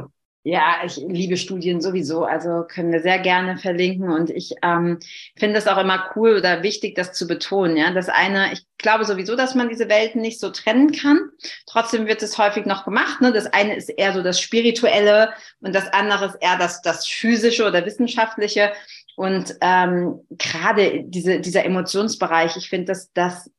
Ja, 0.48 0.82
ich 0.86 0.98
liebe 0.98 1.38
Studien 1.38 1.82
sowieso, 1.82 2.24
also 2.24 2.66
können 2.68 2.92
wir 2.92 3.02
sehr 3.02 3.18
gerne 3.18 3.58
verlinken 3.58 4.12
und 4.12 4.30
ich 4.30 4.54
ähm, 4.62 5.00
finde 5.36 5.58
es 5.58 5.66
auch 5.66 5.80
immer 5.80 6.12
cool 6.16 6.38
oder 6.38 6.62
wichtig, 6.62 6.94
das 6.94 7.14
zu 7.14 7.26
betonen. 7.26 7.78
Ja, 7.78 7.92
das 7.92 8.10
eine, 8.10 8.54
ich 8.54 8.64
glaube 8.78 9.06
sowieso, 9.06 9.36
dass 9.36 9.56
man 9.56 9.70
diese 9.70 9.90
Welten 9.90 10.22
nicht 10.22 10.40
so 10.40 10.52
trennen 10.52 10.92
kann. 10.92 11.18
Trotzdem 11.66 12.06
wird 12.06 12.22
es 12.22 12.38
häufig 12.38 12.68
noch 12.68 12.86
gemacht. 12.86 13.22
Ne? 13.22 13.34
Das 13.34 13.48
eine 13.48 13.76
ist 13.76 13.90
eher 13.90 14.14
so 14.14 14.22
das 14.22 14.40
Spirituelle 14.40 15.34
und 15.62 15.74
das 15.74 15.92
andere 15.92 16.28
ist 16.28 16.38
eher 16.40 16.60
das 16.60 16.84
das 16.84 17.08
physische 17.08 17.66
oder 17.66 17.84
wissenschaftliche. 17.84 18.72
Und 19.16 19.56
ähm, 19.62 20.20
gerade 20.30 21.06
diese, 21.06 21.40
dieser 21.40 21.66
Emotionsbereich, 21.66 22.56
ich 22.56 22.70
finde, 22.70 22.86
dass 22.86 23.12
das 23.14 23.50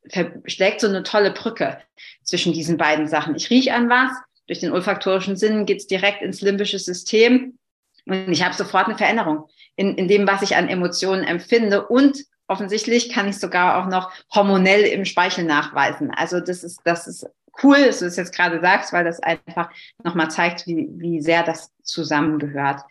schlägt 0.45 0.79
so 0.79 0.87
eine 0.87 1.03
tolle 1.03 1.31
Brücke 1.31 1.79
zwischen 2.23 2.53
diesen 2.53 2.77
beiden 2.77 3.09
Sachen. 3.09 3.35
Ich 3.35 3.49
rieche 3.49 3.73
an 3.73 3.89
was, 3.89 4.11
durch 4.47 4.59
den 4.59 4.71
olfaktorischen 4.71 5.35
Sinn 5.35 5.65
geht 5.65 5.79
es 5.79 5.87
direkt 5.87 6.21
ins 6.21 6.41
limbische 6.41 6.79
System 6.79 7.57
und 8.05 8.31
ich 8.31 8.43
habe 8.43 8.55
sofort 8.55 8.87
eine 8.87 8.97
Veränderung 8.97 9.47
in, 9.75 9.95
in 9.95 10.07
dem, 10.07 10.27
was 10.27 10.41
ich 10.41 10.55
an 10.55 10.69
Emotionen 10.69 11.23
empfinde 11.23 11.87
und 11.87 12.17
offensichtlich 12.47 13.09
kann 13.11 13.27
ich 13.27 13.37
sogar 13.37 13.77
auch 13.77 13.89
noch 13.89 14.11
hormonell 14.33 14.83
im 14.83 15.05
Speichel 15.05 15.43
nachweisen. 15.43 16.11
Also 16.11 16.39
das 16.39 16.63
ist, 16.63 16.79
das 16.85 17.07
ist 17.07 17.27
cool, 17.63 17.85
dass 17.85 17.99
du 17.99 18.05
es 18.05 18.15
jetzt 18.15 18.33
gerade 18.33 18.61
sagst, 18.61 18.93
weil 18.93 19.03
das 19.03 19.19
einfach 19.19 19.69
nochmal 20.03 20.31
zeigt, 20.31 20.65
wie, 20.67 20.87
wie 20.91 21.21
sehr 21.21 21.43
das 21.43 21.71
zusammengehört. 21.83 22.81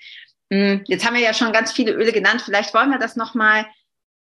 Hm, 0.52 0.82
jetzt 0.86 1.06
haben 1.06 1.14
wir 1.14 1.22
ja 1.22 1.34
schon 1.34 1.52
ganz 1.52 1.72
viele 1.72 1.92
Öle 1.92 2.12
genannt. 2.12 2.42
Vielleicht 2.44 2.74
wollen 2.74 2.90
wir 2.90 2.98
das 2.98 3.16
nochmal 3.16 3.66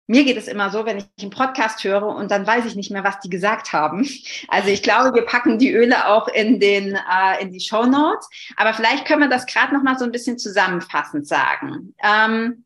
mir 0.07 0.25
geht 0.25 0.37
es 0.37 0.47
immer 0.47 0.69
so, 0.69 0.85
wenn 0.85 0.97
ich 0.97 1.05
einen 1.21 1.31
Podcast 1.31 1.83
höre 1.83 2.07
und 2.07 2.29
dann 2.29 2.45
weiß 2.45 2.65
ich 2.65 2.75
nicht 2.75 2.91
mehr, 2.91 3.03
was 3.03 3.19
die 3.21 3.29
gesagt 3.29 3.71
haben. 3.71 4.07
Also 4.49 4.69
ich 4.69 4.83
glaube, 4.83 5.15
wir 5.15 5.25
packen 5.25 5.59
die 5.59 5.73
Öle 5.73 6.07
auch 6.07 6.27
in 6.27 6.59
den 6.59 6.95
äh, 6.95 7.41
in 7.41 7.51
die 7.51 7.61
Show 7.61 7.85
Notes. 7.85 8.27
Aber 8.57 8.73
vielleicht 8.73 9.05
können 9.05 9.21
wir 9.21 9.29
das 9.29 9.45
gerade 9.45 9.73
noch 9.73 9.83
mal 9.83 9.97
so 9.97 10.05
ein 10.05 10.11
bisschen 10.11 10.37
zusammenfassend 10.37 11.27
sagen. 11.27 11.95
Ähm, 12.03 12.65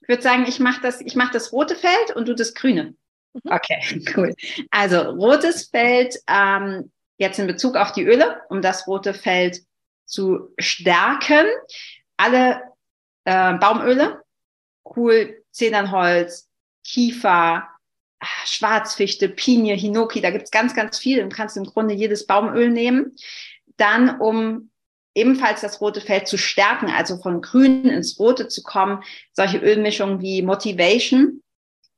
ich 0.00 0.08
würde 0.08 0.22
sagen, 0.22 0.44
ich 0.46 0.60
mache 0.60 0.80
das, 0.80 1.00
ich 1.00 1.16
mache 1.16 1.32
das 1.32 1.52
rote 1.52 1.74
Feld 1.74 2.14
und 2.14 2.28
du 2.28 2.34
das 2.34 2.54
grüne. 2.54 2.94
Mhm. 3.32 3.52
Okay, 3.52 4.04
cool. 4.16 4.34
Also 4.70 5.00
rotes 5.00 5.68
Feld 5.68 6.16
ähm, 6.28 6.92
jetzt 7.18 7.38
in 7.38 7.46
Bezug 7.46 7.76
auf 7.76 7.92
die 7.92 8.04
Öle, 8.04 8.40
um 8.48 8.62
das 8.62 8.86
rote 8.86 9.12
Feld 9.12 9.60
zu 10.06 10.54
stärken. 10.58 11.46
Alle 12.16 12.62
äh, 13.24 13.54
Baumöle, 13.54 14.22
cool, 14.96 15.42
Zedernholz, 15.50 16.49
Kiefer, 16.92 17.68
ah, 18.20 18.26
Schwarzfichte, 18.44 19.28
Pinie, 19.28 19.74
Hinoki, 19.74 20.20
da 20.20 20.30
gibt's 20.30 20.50
ganz, 20.50 20.74
ganz 20.74 20.98
viel. 20.98 21.22
Du 21.22 21.28
kannst 21.28 21.56
im 21.56 21.64
Grunde 21.64 21.94
jedes 21.94 22.26
Baumöl 22.26 22.70
nehmen. 22.70 23.16
Dann, 23.76 24.20
um 24.20 24.70
ebenfalls 25.14 25.60
das 25.60 25.80
rote 25.80 26.00
Feld 26.00 26.28
zu 26.28 26.38
stärken, 26.38 26.88
also 26.88 27.16
von 27.16 27.40
grün 27.42 27.86
ins 27.86 28.18
rote 28.18 28.48
zu 28.48 28.62
kommen, 28.62 29.02
solche 29.32 29.58
Ölmischungen 29.58 30.20
wie 30.20 30.42
Motivation, 30.42 31.42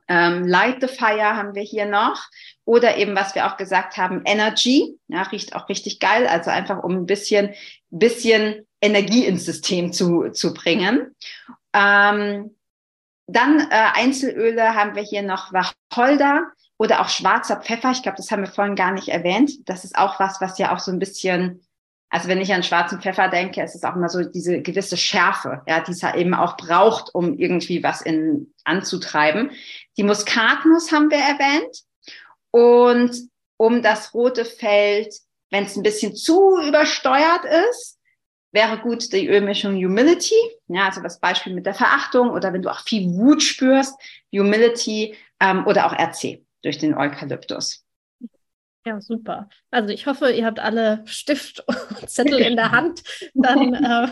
ähm, 0.09 0.46
Light 0.46 0.81
the 0.81 0.88
Fire 0.88 1.37
haben 1.37 1.55
wir 1.55 1.62
hier 1.62 1.87
noch. 1.87 2.22
Oder 2.64 2.96
eben, 2.98 3.16
was 3.16 3.35
wir 3.35 3.46
auch 3.46 3.57
gesagt 3.57 3.96
haben, 3.96 4.22
Energy. 4.24 4.98
Ja, 5.09 5.22
riecht 5.22 5.55
auch 5.57 5.68
richtig 5.68 6.00
geil. 6.00 6.26
Also 6.26 6.50
einfach, 6.50 6.83
um 6.83 6.92
ein 6.92 7.07
bisschen, 7.07 7.55
bisschen 7.90 8.66
Energie 8.81 9.24
ins 9.24 9.44
System 9.44 9.92
zu, 9.92 10.31
zu 10.31 10.52
bringen. 10.52 11.14
Ähm, 11.72 12.55
dann 13.26 13.61
äh, 13.61 13.66
Einzelöle 13.94 14.74
haben 14.74 14.94
wir 14.94 15.02
hier 15.02 15.22
noch 15.22 15.52
Wacholder 15.52 16.52
oder 16.76 17.00
auch 17.00 17.08
schwarzer 17.08 17.56
Pfeffer. 17.56 17.92
Ich 17.92 18.02
glaube, 18.02 18.16
das 18.16 18.30
haben 18.30 18.42
wir 18.42 18.50
vorhin 18.50 18.76
gar 18.76 18.92
nicht 18.92 19.08
erwähnt. 19.08 19.68
Das 19.68 19.85
ist 19.85 19.96
auch 19.96 20.18
was, 20.18 20.40
was 20.40 20.58
ja 20.58 20.74
auch 20.74 20.80
so 20.80 20.90
ein 20.90 20.98
bisschen, 20.98 21.64
also 22.11 22.28
wenn 22.28 22.40
ich 22.40 22.52
an 22.52 22.62
schwarzen 22.62 23.00
Pfeffer 23.00 23.28
denke, 23.28 23.62
ist 23.62 23.74
es 23.74 23.85
auch 23.85 23.94
immer 23.94 24.08
so 24.08 24.24
diese 24.24 24.61
gewisse 24.61 24.96
Schärfe, 24.96 25.62
ja, 25.66 25.80
die 25.80 25.92
es 25.92 26.00
ja 26.00 26.14
eben 26.16 26.35
auch 26.35 26.56
braucht, 26.56 27.14
um 27.14 27.38
irgendwie 27.38 27.82
was 27.82 28.02
in, 28.02 28.52
anzutreiben. 28.64 29.52
Die 29.96 30.02
Muskatnuss 30.02 30.90
haben 30.92 31.11
wir 31.11 31.18
erwähnt. 31.18 31.82
Und 32.50 33.16
um 33.56 33.80
das 33.82 34.12
rote 34.12 34.44
Feld, 34.44 35.14
wenn 35.50 35.64
es 35.64 35.76
ein 35.76 35.85
bisschen 35.85 36.16
zu 36.16 36.58
übersteuert 36.66 37.44
ist, 37.70 37.98
wäre 38.52 38.78
gut 38.78 39.12
die 39.12 39.28
Ölmischung 39.28 39.74
Humility, 39.74 40.34
ja, 40.68 40.86
also 40.86 41.02
das 41.02 41.18
Beispiel 41.18 41.54
mit 41.54 41.66
der 41.66 41.74
Verachtung 41.74 42.30
oder 42.30 42.52
wenn 42.52 42.62
du 42.62 42.70
auch 42.70 42.80
viel 42.80 43.10
Wut 43.10 43.42
spürst, 43.42 43.94
Humility 44.32 45.16
ähm, 45.40 45.66
oder 45.66 45.86
auch 45.86 45.92
RC 45.92 46.44
durch 46.62 46.78
den 46.78 46.94
Eukalyptus. 46.94 47.84
Ja, 48.84 49.00
super. 49.00 49.48
Also 49.70 49.90
ich 49.90 50.06
hoffe, 50.06 50.32
ihr 50.32 50.44
habt 50.44 50.58
alle 50.58 51.02
Stift 51.06 51.64
und 52.00 52.10
Zettel 52.10 52.40
in 52.40 52.56
der 52.56 52.72
Hand. 52.72 53.02
Dann 53.34 53.74
äh, 53.74 54.08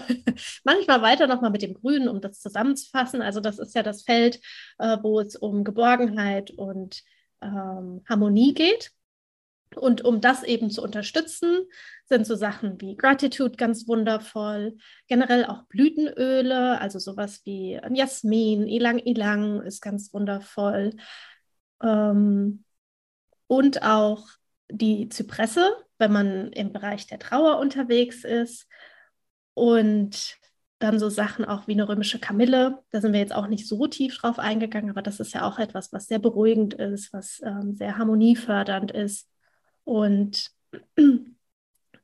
mache 0.64 0.78
ich 0.80 0.86
mal 0.86 1.02
weiter 1.02 1.26
nochmal 1.26 1.50
mit 1.50 1.62
dem 1.62 1.74
Grünen, 1.74 2.08
um 2.08 2.20
das 2.20 2.40
zusammenzufassen. 2.40 3.20
Also 3.20 3.40
das 3.40 3.58
ist 3.58 3.74
ja 3.74 3.82
das 3.82 4.02
Feld, 4.02 4.40
äh, 4.78 4.96
wo 5.02 5.20
es 5.20 5.34
um 5.34 5.64
Geborgenheit 5.64 6.52
und 6.52 7.02
ähm, 7.42 8.02
Harmonie 8.08 8.54
geht. 8.54 8.92
Und 9.74 10.04
um 10.04 10.20
das 10.20 10.42
eben 10.44 10.70
zu 10.70 10.82
unterstützen, 10.82 11.62
sind 12.10 12.26
so 12.26 12.34
Sachen 12.34 12.80
wie 12.80 12.96
Gratitude 12.96 13.56
ganz 13.56 13.86
wundervoll, 13.88 14.76
generell 15.06 15.46
auch 15.46 15.62
Blütenöle, 15.64 16.80
also 16.80 16.98
sowas 16.98 17.40
wie 17.44 17.80
Jasmin, 17.92 18.66
Ilang 18.66 18.98
Ilang 18.98 19.62
ist 19.62 19.80
ganz 19.80 20.12
wundervoll. 20.12 20.96
Ähm, 21.82 22.64
und 23.46 23.82
auch 23.82 24.28
die 24.70 25.08
Zypresse, 25.08 25.72
wenn 25.98 26.12
man 26.12 26.52
im 26.52 26.72
Bereich 26.72 27.06
der 27.06 27.18
Trauer 27.18 27.58
unterwegs 27.58 28.24
ist. 28.24 28.66
Und 29.54 30.38
dann 30.80 30.98
so 30.98 31.10
Sachen 31.10 31.44
auch 31.44 31.68
wie 31.68 31.72
eine 31.72 31.88
römische 31.88 32.18
Kamille. 32.18 32.78
Da 32.90 33.00
sind 33.00 33.12
wir 33.12 33.20
jetzt 33.20 33.34
auch 33.34 33.46
nicht 33.46 33.68
so 33.68 33.86
tief 33.86 34.16
drauf 34.18 34.38
eingegangen, 34.38 34.90
aber 34.90 35.02
das 35.02 35.20
ist 35.20 35.34
ja 35.34 35.46
auch 35.46 35.58
etwas, 35.58 35.92
was 35.92 36.06
sehr 36.06 36.18
beruhigend 36.18 36.74
ist, 36.74 37.12
was 37.12 37.40
ähm, 37.44 37.74
sehr 37.76 37.98
harmoniefördernd 37.98 38.90
ist. 38.90 39.28
Und 39.84 40.50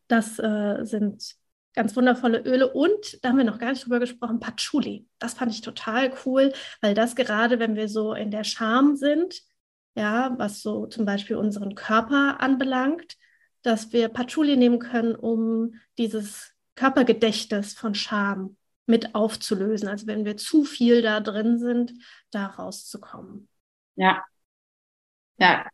das 0.08 0.38
äh, 0.38 0.84
sind 0.84 1.36
ganz 1.74 1.94
wundervolle 1.94 2.40
Öle. 2.40 2.72
Und 2.72 3.22
da 3.22 3.28
haben 3.28 3.38
wir 3.38 3.44
noch 3.44 3.58
gar 3.58 3.70
nicht 3.70 3.84
drüber 3.84 4.00
gesprochen, 4.00 4.40
Patchouli. 4.40 5.06
Das 5.18 5.34
fand 5.34 5.52
ich 5.52 5.60
total 5.60 6.12
cool, 6.24 6.52
weil 6.80 6.94
das 6.94 7.14
gerade, 7.14 7.58
wenn 7.58 7.76
wir 7.76 7.88
so 7.88 8.14
in 8.14 8.30
der 8.30 8.44
Scham 8.44 8.96
sind, 8.96 9.42
ja, 9.94 10.34
was 10.38 10.62
so 10.62 10.86
zum 10.86 11.04
Beispiel 11.04 11.36
unseren 11.36 11.74
Körper 11.74 12.40
anbelangt, 12.40 13.16
dass 13.62 13.92
wir 13.92 14.08
Patchouli 14.08 14.56
nehmen 14.56 14.78
können, 14.78 15.14
um 15.14 15.74
dieses 15.98 16.52
Körpergedächtnis 16.74 17.74
von 17.74 17.94
Scham 17.94 18.56
mit 18.86 19.14
aufzulösen. 19.14 19.88
Also 19.88 20.06
wenn 20.06 20.24
wir 20.24 20.36
zu 20.36 20.64
viel 20.64 21.02
da 21.02 21.20
drin 21.20 21.58
sind, 21.58 21.92
da 22.30 22.46
rauszukommen. 22.46 23.48
Ja. 23.96 24.24
Ja, 25.38 25.66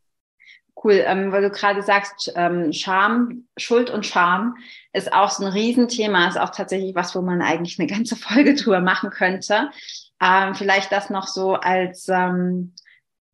Cool, 0.75 1.03
ähm, 1.07 1.31
weil 1.33 1.43
du 1.43 1.51
gerade 1.51 1.83
sagst, 1.83 2.33
ähm, 2.35 2.73
Scham, 2.73 3.47
Schuld 3.57 3.91
und 3.91 4.07
Scham 4.07 4.57
ist 4.93 5.13
auch 5.13 5.31
so 5.31 5.45
ein 5.45 5.53
Riesenthema, 5.53 6.29
ist 6.29 6.41
auch 6.41 6.51
tatsächlich 6.51 6.95
was, 6.95 7.15
wo 7.15 7.23
man 7.23 7.43
eigentlich 7.43 7.79
eine 7.79 7.89
ganze 7.89 8.17
Folge 8.17 8.55
drüber 8.55 8.81
machen 8.81 9.11
könnte. 9.11 9.71
Ähm, 10.21 10.55
vielleicht 10.55 10.91
das 10.91 11.11
noch 11.11 11.27
so 11.27 11.55
als 11.55 12.09
ähm, 12.09 12.75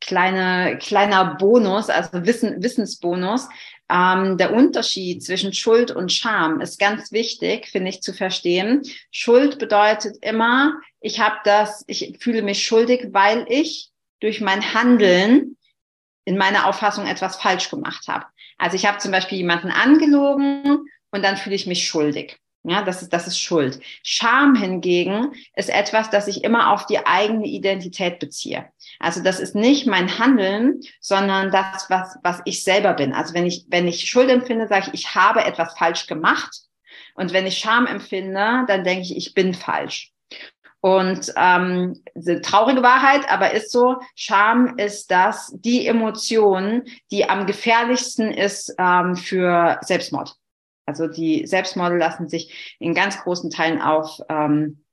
kleine, 0.01 0.79
kleiner 0.79 1.37
Bonus, 1.37 1.91
also 1.91 2.25
Wissen, 2.27 2.63
Wissensbonus. 2.63 3.49
Ähm, 3.91 4.37
der 4.37 4.53
Unterschied 4.53 5.25
zwischen 5.25 5.55
Schuld 5.55 5.91
und 5.91 6.13
Scham 6.13 6.61
ist 6.61 6.79
ganz 6.79 7.13
wichtig, 7.13 7.69
finde 7.69 7.89
ich, 7.89 8.03
zu 8.03 8.13
verstehen. 8.13 8.83
Schuld 9.11 9.59
bedeutet 9.59 10.17
immer, 10.21 10.75
ich 11.01 11.21
habe 11.21 11.37
das, 11.45 11.85
ich 11.87 12.19
fühle 12.21 12.43
mich 12.43 12.67
schuldig, 12.67 13.09
weil 13.13 13.47
ich 13.49 13.91
durch 14.21 14.41
mein 14.41 14.75
Handeln 14.75 15.57
in 16.29 16.37
meiner 16.37 16.67
Auffassung 16.67 17.07
etwas 17.07 17.37
falsch 17.37 17.71
gemacht 17.71 18.07
habe. 18.07 18.27
Also 18.59 18.77
ich 18.77 18.85
habe 18.85 18.99
zum 18.99 19.13
Beispiel 19.13 19.39
jemanden 19.39 19.71
angelogen 19.71 20.85
und 21.11 21.25
dann 21.25 21.39
fühle 21.39 21.57
ich 21.57 21.67
mich 21.67 21.89
schuldig. 21.89 22.39
Ja, 22.65 22.83
das 22.83 23.01
ist, 23.01 23.15
das 23.15 23.27
ist 23.27 23.39
Schuld. 23.41 23.81
Scham 24.03 24.55
hingegen 24.55 25.33
ist 25.57 25.71
etwas, 25.71 26.11
das 26.11 26.29
ich 26.29 26.45
immer 26.45 26.71
auf 26.71 26.85
die 26.85 27.07
eigene 27.07 27.47
Identität 27.47 28.19
beziehe. 28.19 28.67
Also 29.01 29.23
das 29.23 29.41
ist 29.41 29.55
nicht 29.55 29.87
mein 29.87 30.19
Handeln, 30.19 30.81
sondern 31.01 31.51
das, 31.51 31.89
was, 31.89 32.19
was 32.23 32.43
ich 32.45 32.63
selber 32.63 32.93
bin. 32.93 33.15
Also 33.15 33.33
wenn 33.33 33.47
ich, 33.47 33.65
wenn 33.71 33.89
ich 33.89 34.05
Schuld 34.05 34.29
empfinde, 34.29 34.69
sage 34.69 34.91
ich, 34.93 35.01
ich 35.01 35.15
habe 35.15 35.43
etwas 35.45 35.79
falsch 35.79 36.07
gemacht. 36.09 36.55
Und 37.15 37.33
wenn 37.33 37.47
ich 37.47 37.57
Scham 37.57 37.87
empfinde, 37.87 38.65
dann 38.67 38.85
denke 38.85 39.01
ich, 39.01 39.17
ich 39.17 39.33
bin 39.33 39.55
falsch. 39.55 40.13
Und 40.81 41.33
ähm, 41.37 42.01
traurige 42.43 42.83
Wahrheit, 42.83 43.29
aber 43.31 43.53
ist 43.53 43.73
so, 43.73 43.97
Scham 44.15 44.77
ist 44.77 45.11
das 45.11 45.53
die 45.57 45.87
Emotion, 45.87 46.85
die 47.11 47.29
am 47.29 47.47
gefährlichsten 47.47 48.31
ist 48.31 48.75
ähm, 48.79 49.17
für 49.17 49.79
Selbstmord. 49.83 50.37
Also 50.87 51.07
die 51.07 51.47
Selbstmorde 51.47 51.99
lassen 51.99 52.29
sich 52.29 52.77
in 52.79 52.95
ganz 52.95 53.19
großen 53.21 53.51
Teilen 53.51 53.83
auf, 53.83 54.21
ähm, 54.29 54.85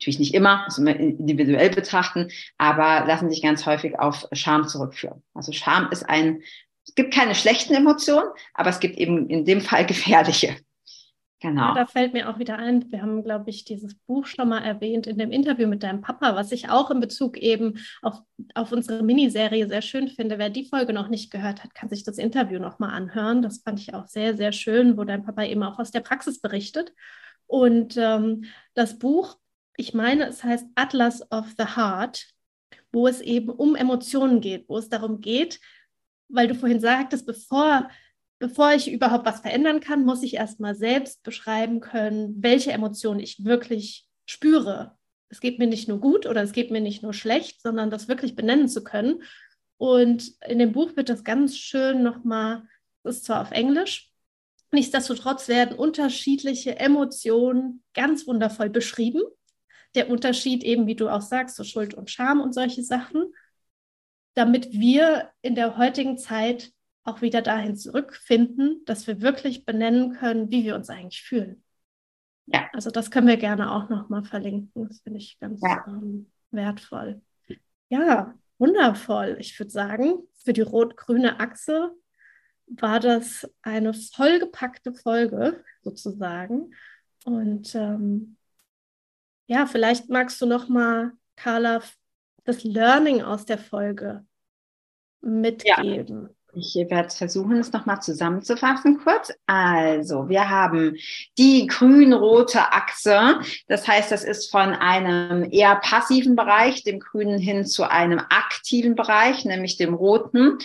natürlich 0.00 0.18
nicht 0.18 0.34
immer, 0.34 0.66
man 0.78 0.96
individuell 0.96 1.70
betrachten, 1.70 2.28
aber 2.58 3.06
lassen 3.06 3.30
sich 3.30 3.42
ganz 3.42 3.64
häufig 3.66 3.98
auf 3.98 4.26
Scham 4.32 4.66
zurückführen. 4.66 5.22
Also 5.34 5.52
Scham 5.52 5.90
ist 5.92 6.08
ein, 6.08 6.42
es 6.86 6.94
gibt 6.94 7.14
keine 7.14 7.34
schlechten 7.34 7.74
Emotionen, 7.74 8.28
aber 8.54 8.70
es 8.70 8.80
gibt 8.80 8.96
eben 8.96 9.28
in 9.28 9.44
dem 9.44 9.60
Fall 9.60 9.86
gefährliche. 9.86 10.56
Genau. 11.44 11.60
Ja, 11.60 11.74
da 11.74 11.84
fällt 11.84 12.14
mir 12.14 12.30
auch 12.30 12.38
wieder 12.38 12.56
ein, 12.58 12.90
wir 12.90 13.02
haben, 13.02 13.22
glaube 13.22 13.50
ich, 13.50 13.66
dieses 13.66 13.94
Buch 13.94 14.24
schon 14.24 14.48
mal 14.48 14.60
erwähnt 14.60 15.06
in 15.06 15.18
dem 15.18 15.30
Interview 15.30 15.68
mit 15.68 15.82
deinem 15.82 16.00
Papa, 16.00 16.34
was 16.34 16.52
ich 16.52 16.70
auch 16.70 16.90
in 16.90 17.00
Bezug 17.00 17.36
eben 17.36 17.84
auf, 18.00 18.22
auf 18.54 18.72
unsere 18.72 19.02
Miniserie 19.02 19.68
sehr 19.68 19.82
schön 19.82 20.08
finde. 20.08 20.38
Wer 20.38 20.48
die 20.48 20.64
Folge 20.64 20.94
noch 20.94 21.08
nicht 21.08 21.30
gehört 21.30 21.62
hat, 21.62 21.74
kann 21.74 21.90
sich 21.90 22.02
das 22.02 22.16
Interview 22.16 22.58
nochmal 22.58 22.94
anhören. 22.94 23.42
Das 23.42 23.58
fand 23.58 23.78
ich 23.78 23.92
auch 23.92 24.06
sehr, 24.06 24.38
sehr 24.38 24.52
schön, 24.52 24.96
wo 24.96 25.04
dein 25.04 25.22
Papa 25.22 25.44
eben 25.44 25.62
auch 25.62 25.78
aus 25.78 25.90
der 25.90 26.00
Praxis 26.00 26.40
berichtet. 26.40 26.94
Und 27.46 27.98
ähm, 27.98 28.44
das 28.72 28.98
Buch, 28.98 29.36
ich 29.76 29.92
meine, 29.92 30.28
es 30.28 30.42
heißt 30.44 30.66
Atlas 30.76 31.30
of 31.30 31.52
the 31.58 31.76
Heart, 31.76 32.26
wo 32.90 33.06
es 33.06 33.20
eben 33.20 33.50
um 33.50 33.76
Emotionen 33.76 34.40
geht, 34.40 34.66
wo 34.70 34.78
es 34.78 34.88
darum 34.88 35.20
geht, 35.20 35.60
weil 36.30 36.48
du 36.48 36.54
vorhin 36.54 36.80
sagtest, 36.80 37.26
bevor 37.26 37.90
bevor 38.38 38.72
ich 38.72 38.90
überhaupt 38.90 39.26
was 39.26 39.40
verändern 39.40 39.80
kann, 39.80 40.04
muss 40.04 40.22
ich 40.22 40.34
erstmal 40.34 40.74
selbst 40.74 41.22
beschreiben 41.22 41.80
können, 41.80 42.42
welche 42.42 42.72
Emotionen 42.72 43.20
ich 43.20 43.44
wirklich 43.44 44.06
spüre. 44.26 44.96
Es 45.28 45.40
geht 45.40 45.58
mir 45.58 45.66
nicht 45.66 45.88
nur 45.88 46.00
gut 46.00 46.26
oder 46.26 46.42
es 46.42 46.52
geht 46.52 46.70
mir 46.70 46.80
nicht 46.80 47.02
nur 47.02 47.12
schlecht, 47.14 47.62
sondern 47.62 47.90
das 47.90 48.08
wirklich 48.08 48.36
benennen 48.36 48.68
zu 48.68 48.84
können. 48.84 49.22
Und 49.76 50.32
in 50.46 50.58
dem 50.58 50.72
Buch 50.72 50.96
wird 50.96 51.08
das 51.08 51.24
ganz 51.24 51.56
schön 51.56 52.02
nochmal, 52.02 52.62
das 53.02 53.16
ist 53.16 53.24
zwar 53.24 53.42
auf 53.42 53.50
Englisch, 53.50 54.10
nichtsdestotrotz 54.72 55.48
werden 55.48 55.76
unterschiedliche 55.76 56.78
Emotionen 56.78 57.82
ganz 57.94 58.26
wundervoll 58.26 58.70
beschrieben. 58.70 59.22
Der 59.94 60.10
Unterschied 60.10 60.64
eben, 60.64 60.86
wie 60.86 60.96
du 60.96 61.08
auch 61.08 61.20
sagst, 61.22 61.56
so 61.56 61.64
Schuld 61.64 61.94
und 61.94 62.10
Scham 62.10 62.40
und 62.40 62.52
solche 62.54 62.82
Sachen. 62.82 63.32
damit 64.34 64.72
wir 64.72 65.30
in 65.42 65.54
der 65.54 65.76
heutigen 65.76 66.18
Zeit 66.18 66.72
auch 67.04 67.20
wieder 67.20 67.42
dahin 67.42 67.76
zurückfinden, 67.76 68.82
dass 68.86 69.06
wir 69.06 69.20
wirklich 69.20 69.64
benennen 69.64 70.14
können, 70.14 70.50
wie 70.50 70.64
wir 70.64 70.74
uns 70.74 70.88
eigentlich 70.88 71.22
fühlen. 71.22 71.62
Ja. 72.46 72.68
Also 72.72 72.90
das 72.90 73.10
können 73.10 73.26
wir 73.26 73.36
gerne 73.36 73.72
auch 73.72 73.88
nochmal 73.88 74.24
verlinken. 74.24 74.88
Das 74.88 75.00
finde 75.00 75.18
ich 75.18 75.38
ganz 75.38 75.60
ja. 75.62 75.84
ähm, 75.86 76.30
wertvoll. 76.50 77.22
Ja, 77.88 78.34
wundervoll. 78.58 79.36
Ich 79.38 79.58
würde 79.58 79.70
sagen, 79.70 80.14
für 80.42 80.52
die 80.52 80.62
rot-grüne 80.62 81.40
Achse 81.40 81.92
war 82.66 83.00
das 83.00 83.48
eine 83.62 83.92
vollgepackte 83.92 84.94
Folge 84.94 85.62
sozusagen. 85.82 86.74
Und 87.24 87.74
ähm, 87.74 88.36
ja, 89.46 89.66
vielleicht 89.66 90.08
magst 90.08 90.40
du 90.40 90.46
noch 90.46 90.68
mal, 90.68 91.12
Carla, 91.36 91.82
das 92.44 92.64
Learning 92.64 93.22
aus 93.22 93.44
der 93.44 93.58
Folge 93.58 94.26
mitgeben. 95.20 96.28
Ja. 96.28 96.43
Ich 96.56 96.74
werde 96.76 97.10
versuchen, 97.10 97.56
es 97.58 97.72
nochmal 97.72 98.00
zusammenzufassen 98.00 99.00
kurz. 99.02 99.32
Also, 99.46 100.28
wir 100.28 100.48
haben 100.48 100.96
die 101.36 101.66
grün-rote 101.66 102.72
Achse. 102.72 103.40
Das 103.66 103.88
heißt, 103.88 104.12
das 104.12 104.24
ist 104.24 104.50
von 104.50 104.72
einem 104.72 105.48
eher 105.50 105.76
passiven 105.76 106.36
Bereich, 106.36 106.84
dem 106.84 107.00
grünen, 107.00 107.38
hin 107.38 107.64
zu 107.64 107.88
einem 107.88 108.18
aktiven 108.18 108.94
Bereich, 108.94 109.44
nämlich 109.44 109.76
dem 109.76 109.94
roten. 109.94 110.58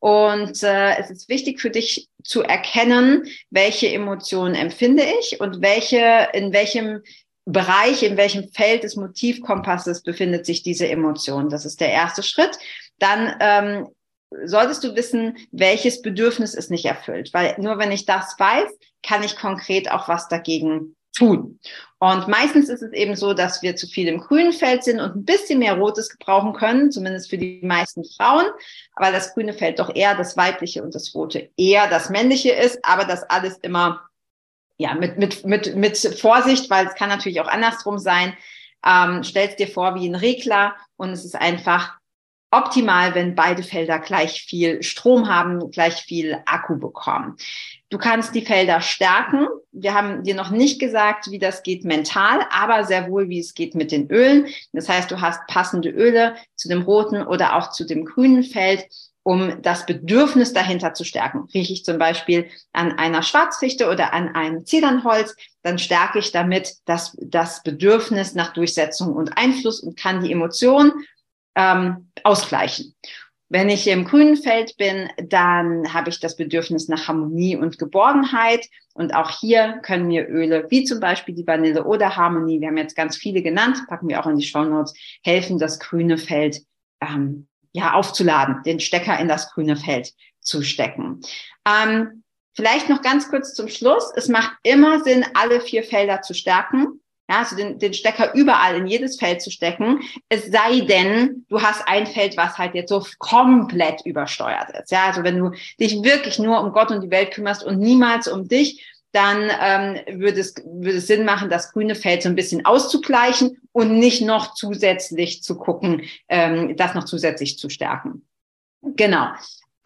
Und 0.00 0.62
äh, 0.62 0.96
es 0.98 1.10
ist 1.10 1.28
wichtig 1.28 1.60
für 1.60 1.70
dich 1.70 2.08
zu 2.22 2.42
erkennen, 2.42 3.24
welche 3.50 3.88
Emotionen 3.88 4.54
empfinde 4.54 5.04
ich 5.20 5.40
und 5.40 5.62
welche, 5.62 6.28
in 6.32 6.52
welchem 6.52 7.02
Bereich, 7.44 8.02
in 8.02 8.16
welchem 8.16 8.48
Feld 8.50 8.82
des 8.82 8.96
Motivkompasses 8.96 10.02
befindet 10.02 10.44
sich 10.46 10.64
diese 10.64 10.88
Emotion. 10.88 11.48
Das 11.48 11.64
ist 11.64 11.80
der 11.80 11.90
erste 11.90 12.24
Schritt. 12.24 12.58
Dann 12.98 13.36
ähm, 13.40 13.88
solltest 14.44 14.84
du 14.84 14.94
wissen, 14.94 15.36
welches 15.52 16.02
Bedürfnis 16.02 16.54
ist 16.54 16.70
nicht 16.70 16.84
erfüllt. 16.84 17.32
Weil 17.32 17.56
nur 17.58 17.78
wenn 17.78 17.92
ich 17.92 18.06
das 18.06 18.34
weiß, 18.38 18.70
kann 19.02 19.22
ich 19.22 19.36
konkret 19.36 19.90
auch 19.90 20.08
was 20.08 20.28
dagegen 20.28 20.96
tun. 21.16 21.58
Und 21.98 22.28
meistens 22.28 22.68
ist 22.68 22.82
es 22.82 22.92
eben 22.92 23.16
so, 23.16 23.32
dass 23.32 23.62
wir 23.62 23.74
zu 23.74 23.86
viel 23.86 24.08
im 24.08 24.20
grünen 24.20 24.52
Feld 24.52 24.84
sind 24.84 25.00
und 25.00 25.16
ein 25.16 25.24
bisschen 25.24 25.58
mehr 25.58 25.78
Rotes 25.78 26.10
gebrauchen 26.10 26.52
können, 26.52 26.92
zumindest 26.92 27.30
für 27.30 27.38
die 27.38 27.60
meisten 27.62 28.04
Frauen, 28.04 28.46
weil 28.96 29.12
das 29.12 29.32
grüne 29.32 29.54
Feld 29.54 29.78
doch 29.78 29.94
eher 29.94 30.14
das 30.14 30.36
weibliche 30.36 30.82
und 30.82 30.94
das 30.94 31.14
rote 31.14 31.48
eher 31.56 31.88
das 31.88 32.10
männliche 32.10 32.52
ist, 32.52 32.78
aber 32.82 33.04
das 33.04 33.22
alles 33.24 33.56
immer 33.58 34.02
ja 34.76 34.94
mit 34.94 35.16
mit 35.16 35.46
mit 35.46 35.74
mit 35.74 35.96
Vorsicht, 35.96 36.68
weil 36.68 36.86
es 36.86 36.94
kann 36.94 37.08
natürlich 37.08 37.40
auch 37.40 37.48
andersrum 37.48 37.98
sein. 37.98 38.36
Ähm, 38.84 39.24
stellst 39.24 39.58
dir 39.58 39.68
vor 39.68 39.94
wie 39.94 40.06
ein 40.06 40.14
Regler 40.14 40.76
und 40.96 41.10
es 41.10 41.24
ist 41.24 41.34
einfach 41.34 41.96
optimal, 42.50 43.14
wenn 43.14 43.34
beide 43.34 43.62
Felder 43.62 43.98
gleich 43.98 44.42
viel 44.42 44.82
Strom 44.82 45.28
haben, 45.28 45.70
gleich 45.70 46.02
viel 46.02 46.38
Akku 46.46 46.78
bekommen. 46.78 47.36
Du 47.88 47.98
kannst 47.98 48.34
die 48.34 48.44
Felder 48.44 48.80
stärken. 48.80 49.46
Wir 49.72 49.94
haben 49.94 50.22
dir 50.22 50.34
noch 50.34 50.50
nicht 50.50 50.80
gesagt, 50.80 51.30
wie 51.30 51.38
das 51.38 51.62
geht 51.62 51.84
mental, 51.84 52.40
aber 52.50 52.84
sehr 52.84 53.08
wohl, 53.10 53.28
wie 53.28 53.40
es 53.40 53.54
geht 53.54 53.74
mit 53.74 53.92
den 53.92 54.10
Ölen. 54.10 54.46
Das 54.72 54.88
heißt, 54.88 55.10
du 55.10 55.20
hast 55.20 55.46
passende 55.46 55.90
Öle 55.90 56.36
zu 56.54 56.68
dem 56.68 56.82
roten 56.82 57.22
oder 57.22 57.56
auch 57.56 57.70
zu 57.70 57.84
dem 57.84 58.04
grünen 58.04 58.42
Feld, 58.42 58.86
um 59.22 59.60
das 59.60 59.86
Bedürfnis 59.86 60.52
dahinter 60.52 60.94
zu 60.94 61.02
stärken. 61.02 61.48
Rieche 61.52 61.72
ich 61.72 61.84
zum 61.84 61.98
Beispiel 61.98 62.48
an 62.72 62.92
einer 62.92 63.22
Schwarzfichte 63.22 63.90
oder 63.90 64.12
an 64.12 64.34
einem 64.36 64.64
Zedernholz, 64.64 65.34
dann 65.62 65.78
stärke 65.78 66.20
ich 66.20 66.30
damit 66.30 66.74
das, 66.84 67.16
das 67.20 67.64
Bedürfnis 67.64 68.34
nach 68.34 68.52
Durchsetzung 68.52 69.14
und 69.14 69.36
Einfluss 69.36 69.80
und 69.80 69.98
kann 69.98 70.22
die 70.22 70.30
Emotion 70.30 70.92
ähm, 71.56 72.10
ausgleichen. 72.22 72.94
Wenn 73.48 73.68
ich 73.68 73.86
im 73.86 74.04
grünen 74.04 74.36
Feld 74.36 74.76
bin, 74.76 75.08
dann 75.28 75.92
habe 75.94 76.10
ich 76.10 76.18
das 76.18 76.36
Bedürfnis 76.36 76.88
nach 76.88 77.06
Harmonie 77.06 77.56
und 77.56 77.78
Geborgenheit. 77.78 78.66
Und 78.92 79.14
auch 79.14 79.38
hier 79.38 79.78
können 79.82 80.08
mir 80.08 80.28
Öle, 80.28 80.66
wie 80.68 80.84
zum 80.84 80.98
Beispiel 80.98 81.34
die 81.34 81.46
Vanille 81.46 81.84
oder 81.84 82.16
Harmonie, 82.16 82.60
wir 82.60 82.68
haben 82.68 82.76
jetzt 82.76 82.96
ganz 82.96 83.16
viele 83.16 83.42
genannt, 83.42 83.78
packen 83.88 84.08
wir 84.08 84.20
auch 84.20 84.26
in 84.26 84.36
die 84.36 84.46
Show 84.46 84.64
Notes, 84.64 84.94
helfen, 85.22 85.58
das 85.58 85.78
grüne 85.78 86.18
Feld 86.18 86.60
ähm, 87.00 87.46
ja 87.72 87.92
aufzuladen, 87.92 88.62
den 88.64 88.80
Stecker 88.80 89.18
in 89.20 89.28
das 89.28 89.52
grüne 89.52 89.76
Feld 89.76 90.12
zu 90.40 90.62
stecken. 90.62 91.20
Ähm, 91.64 92.24
vielleicht 92.54 92.88
noch 92.88 93.00
ganz 93.00 93.28
kurz 93.28 93.54
zum 93.54 93.68
Schluss. 93.68 94.12
Es 94.16 94.28
macht 94.28 94.56
immer 94.64 95.04
Sinn, 95.04 95.24
alle 95.34 95.60
vier 95.60 95.84
Felder 95.84 96.22
zu 96.22 96.34
stärken 96.34 97.00
ja, 97.28 97.38
also 97.38 97.56
den, 97.56 97.78
den 97.78 97.92
Stecker 97.92 98.34
überall 98.34 98.76
in 98.76 98.86
jedes 98.86 99.18
Feld 99.18 99.42
zu 99.42 99.50
stecken, 99.50 100.00
es 100.28 100.46
sei 100.46 100.80
denn, 100.80 101.44
du 101.48 101.60
hast 101.60 101.86
ein 101.86 102.06
Feld, 102.06 102.36
was 102.36 102.56
halt 102.56 102.74
jetzt 102.74 102.90
so 102.90 103.04
komplett 103.18 104.04
übersteuert 104.04 104.70
ist. 104.80 104.92
Ja, 104.92 105.06
also 105.06 105.24
wenn 105.24 105.38
du 105.38 105.50
dich 105.80 106.02
wirklich 106.02 106.38
nur 106.38 106.60
um 106.60 106.72
Gott 106.72 106.90
und 106.90 107.02
die 107.02 107.10
Welt 107.10 107.32
kümmerst 107.32 107.64
und 107.64 107.78
niemals 107.78 108.28
um 108.28 108.48
dich, 108.48 108.84
dann 109.12 109.50
ähm, 109.60 110.20
würde, 110.20 110.40
es, 110.40 110.54
würde 110.64 110.98
es 110.98 111.06
Sinn 111.06 111.24
machen, 111.24 111.48
das 111.48 111.72
grüne 111.72 111.94
Feld 111.94 112.22
so 112.22 112.28
ein 112.28 112.34
bisschen 112.34 112.66
auszugleichen 112.66 113.56
und 113.72 113.98
nicht 113.98 114.22
noch 114.22 114.54
zusätzlich 114.54 115.42
zu 115.42 115.56
gucken, 115.56 116.02
ähm, 116.28 116.76
das 116.76 116.94
noch 116.94 117.04
zusätzlich 117.04 117.58
zu 117.58 117.70
stärken. 117.70 118.26
Genau. 118.82 119.28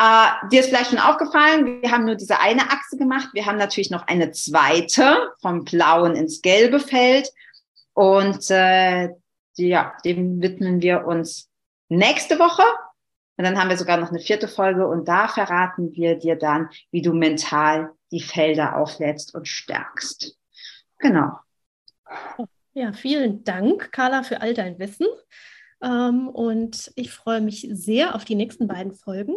Äh, 0.01 0.49
dir 0.51 0.61
ist 0.61 0.71
vielleicht 0.71 0.91
schon 0.91 0.99
aufgefallen, 0.99 1.83
wir 1.83 1.91
haben 1.91 2.07
nur 2.07 2.15
diese 2.15 2.41
eine 2.41 2.71
Achse 2.71 2.97
gemacht. 2.97 3.29
Wir 3.35 3.45
haben 3.45 3.59
natürlich 3.59 3.91
noch 3.91 4.07
eine 4.07 4.31
zweite 4.31 5.31
vom 5.43 5.65
blauen 5.65 6.17
ins 6.17 6.41
gelbe 6.41 6.81
Feld. 6.81 7.31
Und 7.93 8.51
äh, 8.51 9.11
ja, 9.57 9.93
dem 10.07 10.41
widmen 10.41 10.81
wir 10.81 11.07
uns 11.07 11.51
nächste 11.91 12.39
Woche. 12.39 12.63
Und 13.37 13.45
dann 13.45 13.61
haben 13.61 13.69
wir 13.69 13.77
sogar 13.77 13.99
noch 13.99 14.09
eine 14.09 14.21
vierte 14.21 14.49
Folge 14.49 14.87
und 14.87 15.07
da 15.07 15.29
verraten 15.29 15.93
wir 15.93 16.19
dir 16.19 16.37
dann, 16.37 16.71
wie 16.91 17.03
du 17.03 17.13
mental 17.13 17.91
die 18.11 18.23
Felder 18.23 18.77
auflädst 18.77 19.35
und 19.35 19.49
stärkst. 19.49 20.35
Genau. 20.99 21.39
Ja, 22.73 22.93
vielen 22.93 23.45
Dank, 23.45 23.93
Carla, 23.93 24.23
für 24.23 24.41
all 24.41 24.55
dein 24.55 24.79
Wissen. 24.79 25.07
Ähm, 25.83 26.29
und 26.29 26.91
ich 26.97 27.11
freue 27.11 27.43
mich 27.43 27.69
sehr 27.71 28.15
auf 28.15 28.25
die 28.25 28.35
nächsten 28.35 28.67
beiden 28.67 28.93
Folgen. 28.93 29.35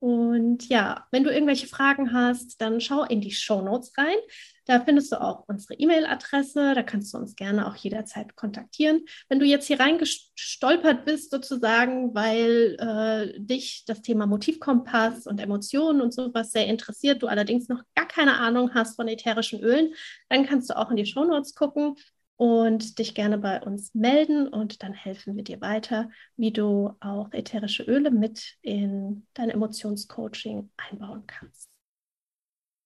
Und 0.00 0.68
ja, 0.68 1.06
wenn 1.10 1.24
du 1.24 1.32
irgendwelche 1.32 1.66
Fragen 1.66 2.12
hast, 2.12 2.60
dann 2.60 2.80
schau 2.80 3.02
in 3.02 3.20
die 3.20 3.32
Show 3.32 3.62
Notes 3.62 3.92
rein. 3.98 4.16
Da 4.64 4.80
findest 4.80 5.10
du 5.10 5.20
auch 5.20 5.44
unsere 5.48 5.74
E-Mail-Adresse. 5.74 6.74
Da 6.74 6.82
kannst 6.82 7.12
du 7.12 7.18
uns 7.18 7.34
gerne 7.34 7.66
auch 7.66 7.74
jederzeit 7.74 8.36
kontaktieren. 8.36 9.06
Wenn 9.28 9.40
du 9.40 9.46
jetzt 9.46 9.66
hier 9.66 9.80
reingestolpert 9.80 11.04
bist, 11.04 11.30
sozusagen, 11.32 12.14
weil 12.14 12.76
äh, 12.78 13.40
dich 13.40 13.84
das 13.86 14.02
Thema 14.02 14.26
Motivkompass 14.26 15.26
und 15.26 15.40
Emotionen 15.40 16.00
und 16.00 16.14
sowas 16.14 16.52
sehr 16.52 16.66
interessiert, 16.66 17.22
du 17.22 17.26
allerdings 17.26 17.68
noch 17.68 17.82
gar 17.96 18.06
keine 18.06 18.38
Ahnung 18.38 18.74
hast 18.74 18.94
von 18.94 19.08
ätherischen 19.08 19.60
Ölen, 19.60 19.94
dann 20.28 20.46
kannst 20.46 20.70
du 20.70 20.76
auch 20.76 20.90
in 20.90 20.96
die 20.96 21.06
Show 21.06 21.24
Notes 21.24 21.54
gucken 21.54 21.96
und 22.38 23.00
dich 23.00 23.16
gerne 23.16 23.36
bei 23.36 23.60
uns 23.60 23.94
melden 23.94 24.46
und 24.46 24.84
dann 24.84 24.92
helfen 24.92 25.36
wir 25.36 25.42
dir 25.42 25.60
weiter, 25.60 26.08
wie 26.36 26.52
du 26.52 26.92
auch 27.00 27.32
ätherische 27.32 27.82
Öle 27.82 28.12
mit 28.12 28.56
in 28.62 29.26
dein 29.34 29.50
Emotionscoaching 29.50 30.70
einbauen 30.76 31.24
kannst. 31.26 31.68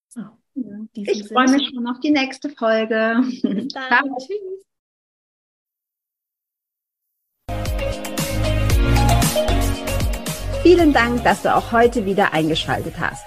So, 0.09 0.22
ich 0.94 1.28
freue 1.28 1.50
mich 1.50 1.68
schon 1.68 1.86
auf 1.86 2.00
die 2.00 2.11
nächste 2.11 2.48
Folge. 2.48 3.20
Bis 3.42 3.68
dann. 3.74 4.16
Tschüss. 4.18 4.64
Vielen 10.62 10.92
Dank, 10.94 11.22
dass 11.24 11.42
du 11.42 11.55
auch 11.55 11.72
heute 11.72 12.07
wieder 12.07 12.32
eingeschaltet 12.32 12.94
hast. 12.98 13.26